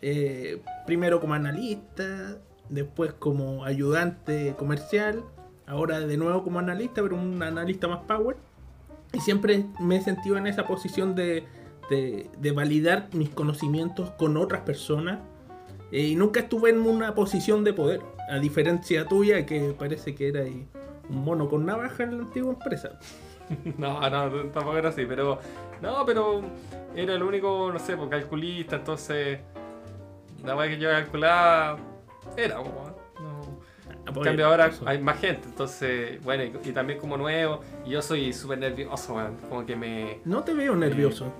Eh, 0.00 0.60
primero 0.86 1.20
como 1.20 1.34
analista, 1.34 2.36
después 2.68 3.12
como 3.12 3.64
ayudante 3.64 4.54
comercial, 4.58 5.22
ahora 5.66 6.00
de 6.00 6.16
nuevo 6.16 6.42
como 6.44 6.58
analista, 6.58 7.02
pero 7.02 7.16
un 7.16 7.42
analista 7.42 7.88
más 7.88 8.00
power. 8.04 8.36
Y 9.12 9.20
siempre 9.20 9.66
me 9.80 9.96
he 9.96 10.00
sentido 10.02 10.36
en 10.36 10.46
esa 10.46 10.66
posición 10.66 11.14
de, 11.14 11.44
de- 11.90 12.30
de 12.38 12.52
validar 12.52 13.08
mis 13.12 13.28
conocimientos 13.30 14.10
con 14.12 14.36
otras 14.36 14.62
personas. 14.62 15.18
Eh, 15.90 16.00
y 16.08 16.14
nunca 16.16 16.40
estuve 16.40 16.70
en 16.70 16.80
una 16.80 17.14
posición 17.14 17.64
de 17.64 17.74
poder, 17.74 18.00
a 18.30 18.38
diferencia 18.38 19.06
tuya, 19.06 19.44
que 19.44 19.74
parece 19.78 20.14
que 20.14 20.28
era 20.28 20.42
un 20.44 21.24
mono 21.24 21.48
con 21.50 21.66
navaja 21.66 22.04
en 22.04 22.16
la 22.16 22.22
antigua 22.24 22.52
empresa. 22.52 22.98
No, 23.76 24.00
no, 24.08 24.30
tampoco 24.50 24.78
era 24.78 24.88
así, 24.88 25.04
pero. 25.04 25.38
No, 25.82 26.06
pero 26.06 26.40
era 26.96 27.12
el 27.14 27.22
único, 27.22 27.70
no 27.70 27.78
sé, 27.78 27.96
pues, 27.98 28.08
calculista, 28.08 28.76
entonces. 28.76 29.40
La 30.42 30.56
weá 30.56 30.68
que 30.68 30.78
yo 30.78 30.88
calculaba 30.88 31.76
era, 32.36 32.56
pues, 32.58 32.70
weón, 32.74 32.94
no. 33.22 33.72
En 34.06 34.22
cambio 34.22 34.46
ahora 34.46 34.70
hay 34.86 34.98
más 35.00 35.20
gente, 35.20 35.48
entonces, 35.48 36.22
bueno, 36.22 36.44
y, 36.44 36.68
y 36.68 36.72
también 36.72 36.98
como 36.98 37.16
nuevo, 37.16 37.60
y 37.84 37.90
yo 37.90 38.02
soy 38.02 38.32
súper 38.32 38.58
nervioso, 38.58 39.14
weón, 39.14 39.36
como 39.48 39.64
que 39.66 39.76
me... 39.76 40.20
No 40.24 40.42
te 40.42 40.54
veo 40.54 40.74
nervioso. 40.74 41.32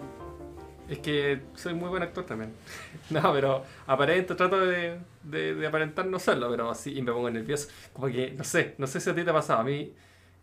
Es 0.89 0.99
que 0.99 1.41
soy 1.55 1.75
muy 1.75 1.89
buen 1.89 2.03
actor 2.03 2.25
también. 2.25 2.53
No, 3.11 3.33
pero 3.33 3.65
aparento, 3.87 4.37
trato 4.37 4.61
de, 4.61 4.99
de, 5.23 5.55
de 5.55 5.67
aparentar 5.67 6.07
no 6.07 6.19
serlo, 6.19 6.51
pero 6.51 6.75
sí, 6.75 6.97
y 6.97 7.03
me 7.03 7.13
pongo 7.13 7.31
nervioso. 7.31 7.69
Como 7.93 8.09
que, 8.09 8.33
no 8.33 8.45
sé, 8.45 8.75
no 8.79 8.87
sé 8.87 9.01
si 9.01 9.11
a 9.11 9.15
ti 9.15 9.25
te 9.25 9.31
ha 9.31 9.35
pasado, 9.35 9.61
a 9.61 9.65
mí, 9.65 9.93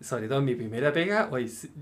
sobre 0.02 0.28
todo 0.30 0.40
en 0.40 0.46
mi 0.46 0.56
primera 0.56 0.94
pega, 0.94 1.30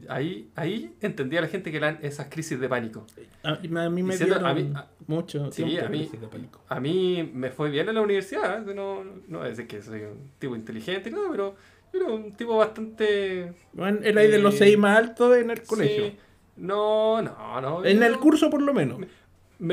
ahí, 0.09 0.49
ahí 0.55 0.95
entendía 1.01 1.39
a 1.39 1.41
la 1.43 1.47
gente 1.47 1.69
que 1.71 1.77
eran 1.77 1.99
esas 2.01 2.27
crisis 2.29 2.59
de 2.59 2.67
pánico. 2.67 3.05
A, 3.43 3.53
a 3.53 3.89
mí 3.89 4.01
me 4.03 4.13
Y 4.15 4.17
siento- 4.17 4.35
dieron 4.39 4.45
a 4.45 4.53
mí- 4.53 4.71
a- 4.75 4.87
mucho 5.07 5.51
Sí, 5.51 5.63
tiempo 5.63 5.85
a 5.85 5.89
mí- 5.89 5.99
crisis 5.99 6.21
de 6.21 6.27
pánico. 6.27 6.61
A 6.67 6.79
mí 6.79 7.29
me 7.33 7.51
fue 7.51 7.69
bien 7.69 7.87
en 7.89 7.95
la 7.95 8.01
universidad, 8.01 8.67
¿eh? 8.67 8.73
no, 8.73 9.03
no 9.27 9.45
es 9.45 9.59
que 9.61 9.81
soy 9.81 10.01
un 10.03 10.31
tipo 10.39 10.55
inteligente, 10.55 11.11
no, 11.11 11.29
pero 11.31 11.55
yo 11.93 11.99
era 12.01 12.11
un 12.11 12.33
tipo 12.33 12.57
bastante... 12.57 13.53
Bueno, 13.73 13.99
era 14.03 14.21
ahí 14.21 14.31
de 14.31 14.39
los 14.39 14.55
Eh, 14.55 14.57
seis 14.57 14.77
más 14.77 14.97
altos 14.97 15.37
en 15.37 15.51
el 15.51 15.61
colegio. 15.63 16.05
Sí, 16.07 16.17
no, 16.57 17.21
no, 17.21 17.61
no. 17.61 17.85
En 17.85 17.99
yo- 17.99 18.05
el 18.05 18.17
curso 18.17 18.49
por 18.49 18.61
lo 18.61 18.73
menos. 18.73 18.97
Me 18.99 19.07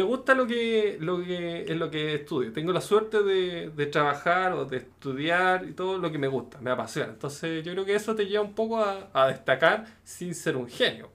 gusta 0.03 0.35
lo 0.35 0.47
que, 0.47 0.97
lo 1.01 1.18
que 1.22 1.62
es 1.62 1.76
lo 1.76 1.91
que 1.91 2.14
estudio. 2.14 2.53
Tengo 2.53 2.72
la 2.72 2.80
suerte 2.80 3.22
de, 3.22 3.70
de 3.70 3.87
trabajar 3.87 4.53
o 4.55 4.64
de 4.64 4.78
estudiar 4.78 5.66
y 5.68 5.72
todo 5.74 5.99
lo 5.99 6.11
que 6.11 6.18
me 6.18 6.28
gusta, 6.28 6.59
me 6.61 6.70
apasiona. 6.70 7.12
Entonces 7.12 7.64
yo 7.64 7.72
creo 7.72 7.85
que 7.85 7.95
eso 7.95 8.14
te 8.14 8.26
lleva 8.26 8.43
un 8.45 8.55
poco 8.55 8.78
a, 8.80 9.11
a 9.12 9.28
destacar 9.28 9.87
sin 10.05 10.35
ser 10.35 10.57
un 10.57 10.68
genio. 10.68 11.11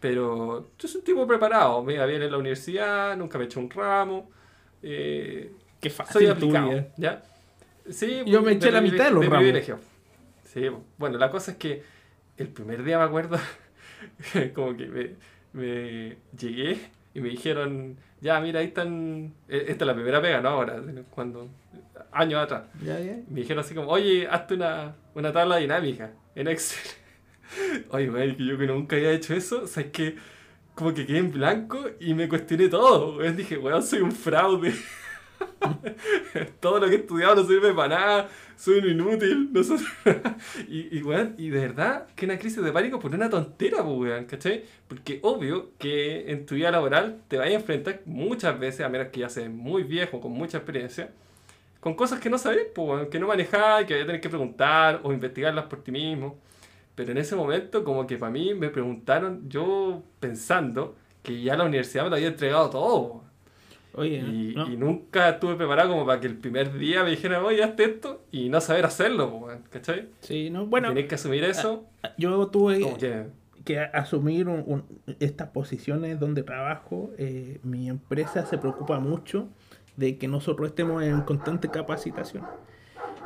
Pero 0.00 0.70
yo 0.78 0.88
soy 0.88 1.00
un 1.00 1.04
tipo 1.04 1.26
preparado, 1.26 1.82
me 1.82 1.94
iba 1.94 2.06
bien 2.06 2.22
en 2.22 2.30
la 2.32 2.38
universidad, 2.38 3.16
nunca 3.16 3.38
me 3.38 3.44
he 3.44 3.46
hecho 3.48 3.60
un 3.60 3.70
ramo. 3.70 4.30
eh, 4.82 5.52
Qué 5.80 5.90
soy 6.02 6.26
fácil 6.26 6.38
tu 6.38 6.50
aplicado. 6.50 6.70
¿ya? 6.96 7.22
Sí, 7.90 8.22
Yo 8.24 8.42
me 8.42 8.52
eché 8.52 8.70
la 8.72 8.80
mitad 8.80 9.06
de 9.06 9.10
los 9.12 9.28
ramos. 9.28 9.34
privilegio. 9.36 9.80
Sí, 10.44 10.68
bueno, 10.98 11.18
la 11.18 11.30
cosa 11.30 11.52
es 11.52 11.56
que 11.58 11.82
el 12.36 12.48
primer 12.52 12.84
día 12.84 12.98
me 12.98 13.04
acuerdo, 13.04 13.38
como 14.54 14.76
que 14.76 14.86
me, 14.88 15.16
me 15.52 16.18
llegué 16.38 16.90
y 17.14 17.20
me 17.20 17.28
dijeron, 17.28 17.96
ya, 18.20 18.40
mira, 18.40 18.60
ahí 18.60 18.66
están, 18.66 19.32
eh, 19.48 19.66
esta 19.68 19.84
es 19.84 19.86
la 19.86 19.94
primera 19.94 20.20
pega, 20.20 20.40
¿no? 20.40 20.48
Ahora, 20.48 20.82
cuando, 21.10 21.48
años 22.12 22.42
atrás. 22.42 22.64
Ya, 22.82 22.98
ya. 22.98 23.16
Me 23.28 23.40
dijeron 23.40 23.60
así 23.64 23.74
como, 23.74 23.88
oye, 23.88 24.26
hazte 24.28 24.54
una, 24.54 24.96
una 25.14 25.32
tabla 25.32 25.58
dinámica 25.58 26.10
en 26.34 26.48
Excel. 26.48 26.80
Oye, 27.90 28.08
güey, 28.08 28.36
que 28.36 28.44
yo 28.44 28.58
que 28.58 28.66
nunca 28.66 28.96
había 28.96 29.12
hecho 29.12 29.34
eso, 29.34 29.66
sabes 29.66 29.90
que 29.90 30.16
como 30.74 30.92
que 30.92 31.06
quedé 31.06 31.18
en 31.18 31.30
blanco 31.30 31.78
y 32.00 32.14
me 32.14 32.28
cuestioné 32.28 32.68
todo. 32.68 33.18
Dije, 33.32 33.58
weón, 33.58 33.82
soy 33.82 34.00
un 34.00 34.12
fraude. 34.12 34.74
todo 36.60 36.80
lo 36.80 36.86
que 36.88 36.94
he 36.94 36.98
estudiado 36.98 37.36
no 37.36 37.44
sirve 37.44 37.72
para 37.72 37.98
nada, 37.98 38.28
soy 38.56 38.78
un 38.78 38.90
inútil. 38.90 39.52
No 39.52 39.62
sé. 39.62 39.76
y, 40.68 40.98
y, 40.98 41.02
weón, 41.02 41.34
y 41.38 41.50
de 41.50 41.60
verdad 41.60 42.06
que 42.14 42.26
una 42.26 42.38
crisis 42.38 42.62
de 42.62 42.72
pánico 42.72 42.98
por 42.98 43.14
una 43.14 43.30
tontera, 43.30 43.82
pues, 43.82 43.96
weón, 43.96 44.24
¿cachai? 44.26 44.64
Porque 44.88 45.20
obvio 45.22 45.72
que 45.78 46.30
en 46.30 46.46
tu 46.46 46.54
vida 46.54 46.70
laboral 46.70 47.22
te 47.28 47.38
vas 47.38 47.48
a 47.48 47.50
enfrentar 47.52 48.00
muchas 48.06 48.58
veces, 48.58 48.80
a 48.82 48.88
menos 48.88 49.08
que 49.08 49.20
ya 49.20 49.28
seas 49.28 49.50
muy 49.50 49.82
viejo, 49.82 50.20
con 50.20 50.32
mucha 50.32 50.58
experiencia, 50.58 51.10
con 51.80 51.94
cosas 51.94 52.20
que 52.20 52.30
no 52.30 52.38
sabes, 52.38 52.66
pues, 52.74 53.08
que 53.08 53.18
no 53.18 53.26
manejás, 53.28 53.84
que 53.84 53.94
vas 53.94 54.02
a 54.04 54.06
tener 54.06 54.20
que 54.20 54.28
preguntar 54.28 55.00
o 55.02 55.12
investigarlas 55.12 55.66
por 55.66 55.82
ti 55.82 55.92
mismo. 55.92 56.38
Pero 56.94 57.12
en 57.12 57.18
ese 57.18 57.36
momento, 57.36 57.84
como 57.84 58.06
que 58.06 58.16
para 58.18 58.32
mí 58.32 58.54
me 58.54 58.68
preguntaron, 58.68 59.48
yo 59.48 60.02
pensando 60.20 60.96
que 61.22 61.42
ya 61.42 61.56
la 61.56 61.64
universidad 61.64 62.04
me 62.04 62.10
lo 62.10 62.16
había 62.16 62.28
entregado 62.28 62.70
todo. 62.70 63.24
Oye, 63.96 64.16
Y, 64.18 64.54
no. 64.56 64.68
y 64.70 64.76
nunca 64.76 65.28
estuve 65.30 65.54
preparado 65.54 65.90
como 65.90 66.04
para 66.06 66.20
que 66.20 66.26
el 66.26 66.36
primer 66.36 66.76
día 66.78 67.04
me 67.04 67.10
dijeran, 67.10 67.44
oye, 67.44 67.62
hazte 67.62 67.84
esto, 67.84 68.24
y 68.32 68.48
no 68.48 68.60
saber 68.60 68.84
hacerlo, 68.86 69.46
¿cachai? 69.70 70.08
Sí, 70.20 70.50
no, 70.50 70.66
bueno, 70.66 70.88
Tienes 70.88 71.08
que 71.08 71.14
asumir 71.14 71.44
eso. 71.44 71.84
yo 72.18 72.46
tuve 72.48 72.80
que, 72.98 73.26
que 73.64 73.78
asumir 73.78 74.48
un- 74.48 74.64
un- 74.66 74.84
estas 75.20 75.48
posiciones 75.50 76.18
donde 76.18 76.42
trabajo. 76.42 77.10
eh, 77.18 77.60
mi 77.62 77.88
empresa 77.88 78.44
se 78.46 78.58
preocupa 78.58 78.98
mucho 78.98 79.48
de 79.96 80.18
que 80.18 80.26
nosotros 80.26 80.68
estemos 80.70 81.02
en 81.04 81.20
constante 81.22 81.68
capacitación. 81.68 82.42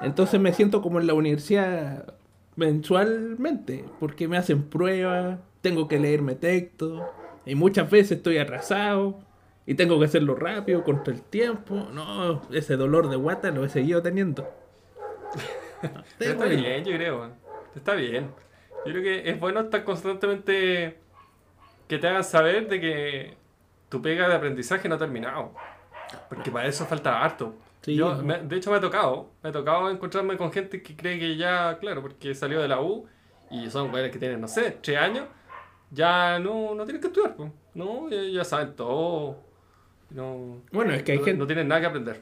Entonces 0.02 0.38
me 0.38 0.52
siento 0.52 0.82
como 0.82 1.00
en 1.00 1.06
la 1.06 1.14
universidad 1.14 2.14
mensualmente, 2.56 3.84
porque 4.00 4.28
me 4.28 4.36
hacen 4.36 4.62
pruebas, 4.64 5.38
tengo 5.60 5.88
que 5.88 5.98
leerme 5.98 6.34
textos, 6.34 7.02
y 7.46 7.54
muchas 7.54 7.90
veces 7.90 8.18
estoy 8.18 8.38
atrasado, 8.38 9.18
y 9.70 9.74
tengo 9.74 9.98
que 9.98 10.06
hacerlo 10.06 10.34
rápido, 10.34 10.82
contra 10.82 11.12
el 11.12 11.20
tiempo. 11.20 11.88
No, 11.92 12.40
ese 12.50 12.78
dolor 12.78 13.10
de 13.10 13.16
guata 13.16 13.50
lo 13.50 13.66
he 13.66 13.68
seguido 13.68 14.00
teniendo. 14.02 14.48
pero 16.18 16.32
está 16.32 16.44
bien, 16.46 16.84
yo 16.86 16.96
creo. 16.96 17.30
Está 17.76 17.92
bien. 17.92 18.30
Yo 18.86 18.92
creo 18.92 19.02
que 19.02 19.28
es 19.28 19.38
bueno 19.38 19.60
estar 19.60 19.84
constantemente 19.84 20.98
que 21.86 21.98
te 21.98 22.08
hagan 22.08 22.24
saber 22.24 22.66
de 22.66 22.80
que 22.80 23.36
tu 23.90 24.00
pega 24.00 24.26
de 24.26 24.36
aprendizaje 24.36 24.88
no 24.88 24.94
ha 24.94 24.98
terminado. 24.98 25.52
Porque 26.30 26.50
para 26.50 26.66
eso 26.66 26.86
falta 26.86 27.22
harto. 27.22 27.54
Sí, 27.82 27.94
Yo, 27.94 28.16
me- 28.22 28.38
de 28.38 28.56
hecho, 28.56 28.70
me 28.70 28.78
ha 28.78 28.80
tocado. 28.80 29.28
Me 29.42 29.50
ha 29.50 29.52
tocado 29.52 29.90
encontrarme 29.90 30.38
con 30.38 30.50
gente 30.50 30.82
que 30.82 30.96
cree 30.96 31.18
que 31.18 31.36
ya, 31.36 31.76
claro, 31.78 32.00
porque 32.00 32.34
salió 32.34 32.62
de 32.62 32.68
la 32.68 32.80
U 32.80 33.06
y 33.50 33.68
son 33.70 33.90
güeyes 33.90 34.10
que 34.10 34.18
tienen, 34.18 34.40
no 34.40 34.48
sé, 34.48 34.78
tres 34.82 34.96
años, 34.96 35.26
ya 35.90 36.38
no, 36.38 36.74
no 36.74 36.84
tienen 36.84 37.02
que 37.02 37.08
estudiar. 37.08 37.36
pues. 37.36 37.52
No, 37.74 38.08
ya, 38.08 38.22
ya 38.22 38.44
saben 38.44 38.74
todo. 38.74 39.46
No, 40.10 40.62
Bueno, 40.72 40.92
es 40.94 41.02
que 41.02 41.12
hay 41.12 41.18
no, 41.18 41.24
gente- 41.24 41.38
no 41.38 41.46
tienen 41.46 41.68
nada 41.68 41.80
que 41.82 41.86
aprender. 41.88 42.20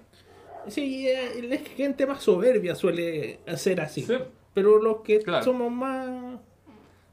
Sí, 0.69 1.09
eh, 1.09 1.41
la 1.49 1.59
gente 1.59 2.07
más 2.07 2.23
soberbia 2.23 2.75
suele 2.75 3.39
hacer 3.47 3.81
así. 3.81 4.03
Sí. 4.03 4.15
Pero 4.55 4.83
los 4.83 5.03
que 5.03 5.21
Claro. 5.21 5.45
somos 5.45 5.71
más. 5.71 6.41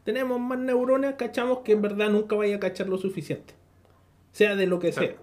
Tenemos 0.03 0.39
más 0.39 0.57
neuronas, 0.59 1.15
cachamos 1.15 1.59
que 1.59 1.73
en 1.73 1.81
verdad 1.81 2.09
nunca 2.09 2.35
vaya 2.35 2.55
a 2.55 2.59
cachar 2.59 2.89
lo 2.89 2.97
suficiente. 2.97 3.53
Sea 4.31 4.55
de 4.55 4.65
lo 4.67 4.79
que 4.79 4.91
sea. 4.91 5.13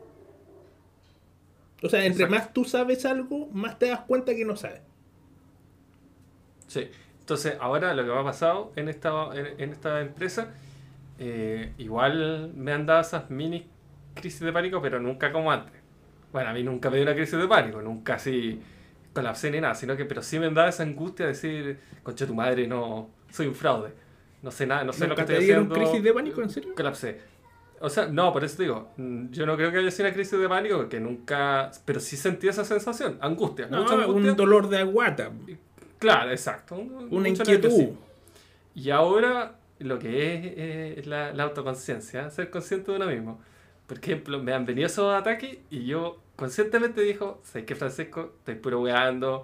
O 1.83 1.89
sea, 1.89 2.05
entre 2.05 2.25
Exacto. 2.25 2.45
más 2.45 2.53
tú 2.55 2.65
sabes 2.65 3.05
algo, 3.05 3.49
más 3.53 3.79
te 3.79 3.87
das 3.89 4.01
cuenta 4.01 4.35
que 4.35 4.45
no 4.45 4.55
sabes. 4.57 4.81
Sí. 6.67 6.89
Entonces, 7.21 7.57
ahora 7.61 7.95
lo 7.95 8.05
que 8.05 8.11
me 8.11 8.19
ha 8.19 8.25
pasado 8.25 8.73
en 8.77 8.89
esta, 8.89 9.31
en, 9.35 9.61
en 9.61 9.71
esta 9.73 10.01
empresa, 10.01 10.53
eh, 11.19 11.73
igual 11.79 12.53
me 12.55 12.73
han 12.73 12.87
dado 12.87 13.01
esas 13.01 13.31
mini 13.31 13.67
crisis 14.21 14.41
de 14.41 14.53
pánico, 14.53 14.81
pero 14.83 15.01
nunca 15.01 15.33
como 15.33 15.51
antes. 15.51 15.75
Bueno, 16.33 16.51
a 16.51 16.53
mí 16.53 16.63
nunca 16.63 16.91
me 16.91 16.97
dio 16.97 17.05
una 17.07 17.15
crisis 17.15 17.39
de 17.39 17.49
pánico, 17.49 17.83
nunca 17.83 18.15
así 18.15 18.61
colapsé 19.13 19.51
ni 19.51 19.61
nada, 19.61 19.75
sino 19.75 19.97
que, 19.97 20.05
pero 20.05 20.23
sí 20.23 20.39
me 20.39 20.49
dado 20.51 20.69
esa 20.69 20.85
angustia 20.85 21.27
de 21.27 21.33
decir, 21.33 21.81
concha 22.03 22.27
tu 22.27 22.35
madre, 22.35 22.67
no, 22.69 23.11
soy 23.31 23.47
un 23.49 23.55
fraude. 23.55 23.93
No 24.43 24.51
sé 24.51 24.67
nada, 24.67 24.85
no 24.85 24.93
sé 24.93 25.07
lo 25.09 25.15
que 25.15 25.23
¿Nunca 25.23 25.27
te 25.27 25.33
estoy 25.39 25.51
haciendo. 25.51 25.75
crisis 25.75 26.03
de 26.03 26.13
pánico, 26.15 26.41
en 26.43 26.49
serio? 26.51 26.75
Colapsé. 26.75 27.21
O 27.81 27.89
sea, 27.91 28.07
no, 28.07 28.33
por 28.33 28.45
eso 28.45 28.57
te 28.59 28.63
digo, 28.65 28.91
mm, 28.97 29.31
yo 29.31 29.45
no 29.47 29.57
creo 29.57 29.71
que 29.73 29.79
haya 29.79 29.91
sido 29.91 30.07
una 30.09 30.15
crisis 30.15 30.39
de 30.39 30.49
pánico, 30.49 30.77
porque 30.77 31.01
nunca, 31.01 31.71
pero 31.85 31.99
sí 32.01 32.17
sentí 32.17 32.47
esa 32.49 32.65
sensación, 32.65 33.19
angustia, 33.21 33.67
No, 33.69 33.83
mucha 33.83 33.95
angustia. 33.95 34.31
un 34.31 34.37
dolor 34.37 34.69
de 34.69 34.79
aguata. 34.79 35.31
Claro, 35.99 36.31
exacto. 36.31 36.77
un- 36.77 37.09
Una 37.11 37.29
inquietud. 37.29 37.51
nerviosismo. 37.53 37.99
Y 38.75 38.91
ahora 38.91 39.57
lo 39.81 39.99
que 39.99 40.35
es 40.35 40.41
eh, 40.57 41.03
la, 41.07 41.33
la 41.33 41.43
autoconciencia, 41.45 42.31
ser 42.31 42.51
consciente 42.51 42.91
de 42.93 42.97
uno 42.99 43.07
mismo. 43.07 43.41
Por 43.91 43.99
ejemplo, 43.99 44.41
me 44.41 44.53
han 44.53 44.65
venido 44.65 44.87
esos 44.87 45.13
ataques 45.13 45.59
y 45.69 45.85
yo 45.85 46.21
conscientemente 46.37 47.01
dijo, 47.01 47.41
sé 47.43 47.65
que 47.65 47.75
Francisco, 47.75 48.35
estoy 48.39 48.55
puro 48.55 48.83
weando, 48.83 49.43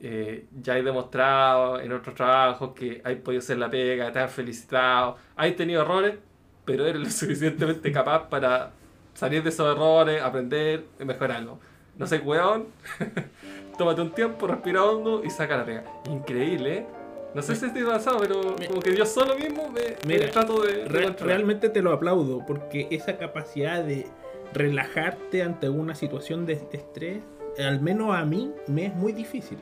eh, 0.00 0.44
ya 0.60 0.76
he 0.76 0.82
demostrado 0.82 1.80
en 1.80 1.90
otros 1.92 2.14
trabajos 2.14 2.74
que 2.74 3.00
hay 3.02 3.16
podido 3.16 3.38
hacer 3.38 3.56
la 3.56 3.70
pega, 3.70 4.12
te 4.12 4.18
han 4.18 4.28
felicitado, 4.28 5.16
hay 5.34 5.52
tenido 5.52 5.80
errores, 5.80 6.18
pero 6.66 6.84
eres 6.84 7.00
lo 7.00 7.08
suficientemente 7.10 7.90
capaz 7.90 8.28
para 8.28 8.72
salir 9.14 9.42
de 9.42 9.48
esos 9.48 9.74
errores, 9.74 10.20
aprender 10.20 10.84
y 11.00 11.04
mejorarlo. 11.06 11.58
No 11.96 12.06
sé, 12.06 12.18
weón, 12.18 12.66
tómate 13.78 14.02
un 14.02 14.12
tiempo, 14.12 14.46
respira 14.46 14.84
hondo 14.84 15.24
y 15.24 15.30
saca 15.30 15.56
la 15.56 15.64
pega. 15.64 15.84
Increíble, 16.10 16.76
¿eh? 16.76 16.86
No 17.34 17.42
sé 17.42 17.54
si 17.54 17.66
estoy 17.66 17.84
pasado, 17.84 18.18
pero 18.20 18.56
como 18.68 18.80
que 18.80 18.96
yo 18.96 19.04
solo 19.04 19.36
mismo 19.36 19.68
me, 19.70 19.80
me 20.06 20.14
Mira, 20.18 20.30
trato 20.30 20.62
de, 20.62 20.72
de 20.78 20.84
Re- 20.86 21.04
controlar. 21.04 21.36
realmente 21.36 21.68
te 21.68 21.82
lo 21.82 21.92
aplaudo 21.92 22.44
porque 22.46 22.86
esa 22.90 23.18
capacidad 23.18 23.84
de 23.84 24.06
relajarte 24.54 25.42
ante 25.42 25.68
una 25.68 25.94
situación 25.94 26.46
de 26.46 26.54
estrés, 26.72 27.22
al 27.58 27.80
menos 27.82 28.14
a 28.14 28.24
mí, 28.24 28.52
me 28.68 28.86
es 28.86 28.94
muy 28.94 29.12
difícil. 29.12 29.58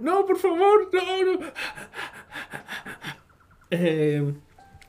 No, 0.00 0.26
por 0.26 0.36
favor, 0.36 0.90
no, 0.92 1.32
no. 1.32 1.46
Eh, 3.70 4.34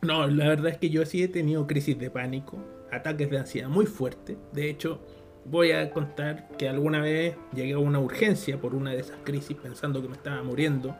no, 0.02 0.28
la 0.28 0.48
verdad 0.50 0.68
es 0.72 0.78
que 0.78 0.89
yo 0.89 1.06
sí 1.06 1.24
he 1.24 1.28
tenido 1.28 1.66
crisis 1.68 1.98
de 1.98 2.10
pánico, 2.12 2.58
ataques 2.91 3.30
de 3.30 3.38
ansiedad 3.39 3.70
muy 3.70 3.86
fuertes. 3.86 4.38
De 4.52 4.70
hecho, 4.70 5.00
voy 5.46 5.72
a 5.72 5.89
contar 5.91 6.50
que 6.58 6.68
alguna 6.70 7.02
vez 7.02 7.36
llegué 7.54 7.74
a 7.74 7.78
una 7.80 8.00
urgencia 8.00 8.60
por 8.60 8.76
una 8.76 8.91
de 8.91 9.00
esas 9.00 9.18
crisis 9.24 9.56
pensando 9.58 10.02
que 10.02 10.08
me 10.10 10.16
estaba 10.16 10.43
muriendo. 10.43 10.96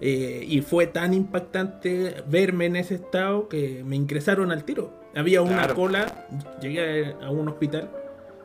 Eh, 0.00 0.44
y 0.46 0.60
fue 0.60 0.86
tan 0.86 1.12
impactante 1.14 2.22
verme 2.28 2.66
en 2.66 2.76
ese 2.76 2.94
estado 2.94 3.48
que 3.48 3.82
me 3.84 3.96
ingresaron 3.96 4.52
al 4.52 4.64
tiro. 4.64 4.92
Había 5.16 5.42
una 5.42 5.54
Claro. 5.64 5.74
cola, 5.74 6.26
llegué 6.60 7.14
a 7.20 7.30
un 7.30 7.48
hospital, 7.48 7.90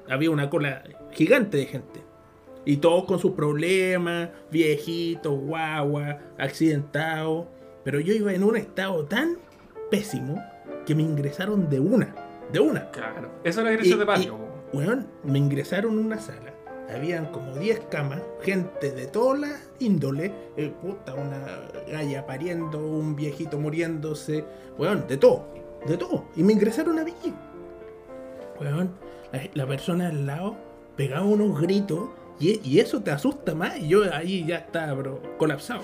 había 0.09 0.31
una 0.31 0.49
cola 0.49 0.83
gigante 1.11 1.57
de 1.57 1.65
gente. 1.65 2.01
Y 2.65 2.77
todos 2.77 3.03
con 3.03 3.19
sus 3.19 3.33
problemas, 3.33 4.29
viejitos, 4.49 5.37
guagua, 5.39 6.19
accidentados. 6.39 7.47
Pero 7.83 7.99
yo 7.99 8.13
iba 8.13 8.33
en 8.33 8.43
un 8.43 8.55
estado 8.55 9.05
tan 9.05 9.37
pésimo 9.91 10.41
que 10.85 10.95
me 10.95 11.03
ingresaron 11.03 11.69
de 11.69 11.79
una. 11.79 12.15
De 12.51 12.59
una. 12.59 12.89
Claro, 12.91 13.29
eso 13.43 13.63
crisis 13.63 13.95
Y- 13.95 13.97
de 13.97 14.05
y, 14.23 14.31
weón, 14.75 15.07
me 15.23 15.37
ingresaron 15.39 15.93
en 15.99 16.05
una 16.05 16.19
sala. 16.19 16.52
Habían 16.93 17.27
como 17.27 17.55
10 17.55 17.81
camas, 17.89 18.21
gente 18.41 18.91
de 18.91 19.07
todas 19.07 19.39
las 19.39 19.71
índoles. 19.79 20.31
eh, 20.57 20.71
puta, 20.81 21.13
una 21.13 21.45
galla 21.91 22.25
pariendo, 22.25 22.79
un 22.79 23.15
viejito 23.15 23.57
muriéndose. 23.59 24.45
Weón, 24.77 25.05
de 25.07 25.17
todo. 25.17 25.47
De 25.87 25.97
todo. 25.97 26.25
Y 26.35 26.43
me 26.43 26.53
ingresaron 26.53 26.99
a 26.99 27.03
mí. 27.03 27.13
Weón, 28.59 28.91
la, 29.31 29.41
la 29.53 29.67
persona 29.67 30.07
al 30.09 30.25
lado 30.25 30.55
pegaba 30.95 31.25
unos 31.25 31.59
gritos. 31.61 32.09
Y, 32.39 32.59
y 32.67 32.79
eso 32.79 33.01
te 33.01 33.11
asusta 33.11 33.55
más. 33.55 33.77
Y 33.79 33.89
yo 33.89 34.03
ahí 34.13 34.45
ya 34.45 34.57
estaba, 34.57 34.93
bro, 34.93 35.21
colapsado. 35.37 35.81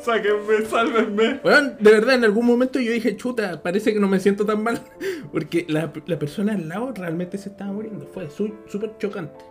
Sáquenme, 0.00 0.64
sálvenme. 0.68 1.40
Weón, 1.44 1.76
de 1.78 1.90
verdad, 1.92 2.14
en 2.16 2.24
algún 2.24 2.44
momento 2.46 2.80
yo 2.80 2.90
dije, 2.92 3.16
chuta, 3.16 3.62
parece 3.62 3.92
que 3.92 4.00
no 4.00 4.08
me 4.08 4.18
siento 4.18 4.44
tan 4.44 4.62
mal. 4.62 4.80
Porque 5.32 5.64
la, 5.68 5.92
la 6.06 6.18
persona 6.18 6.54
al 6.54 6.68
lado 6.68 6.92
realmente 6.94 7.38
se 7.38 7.50
estaba 7.50 7.72
muriendo. 7.72 8.06
Fue 8.06 8.28
súper 8.30 8.96
chocante. 8.98 9.44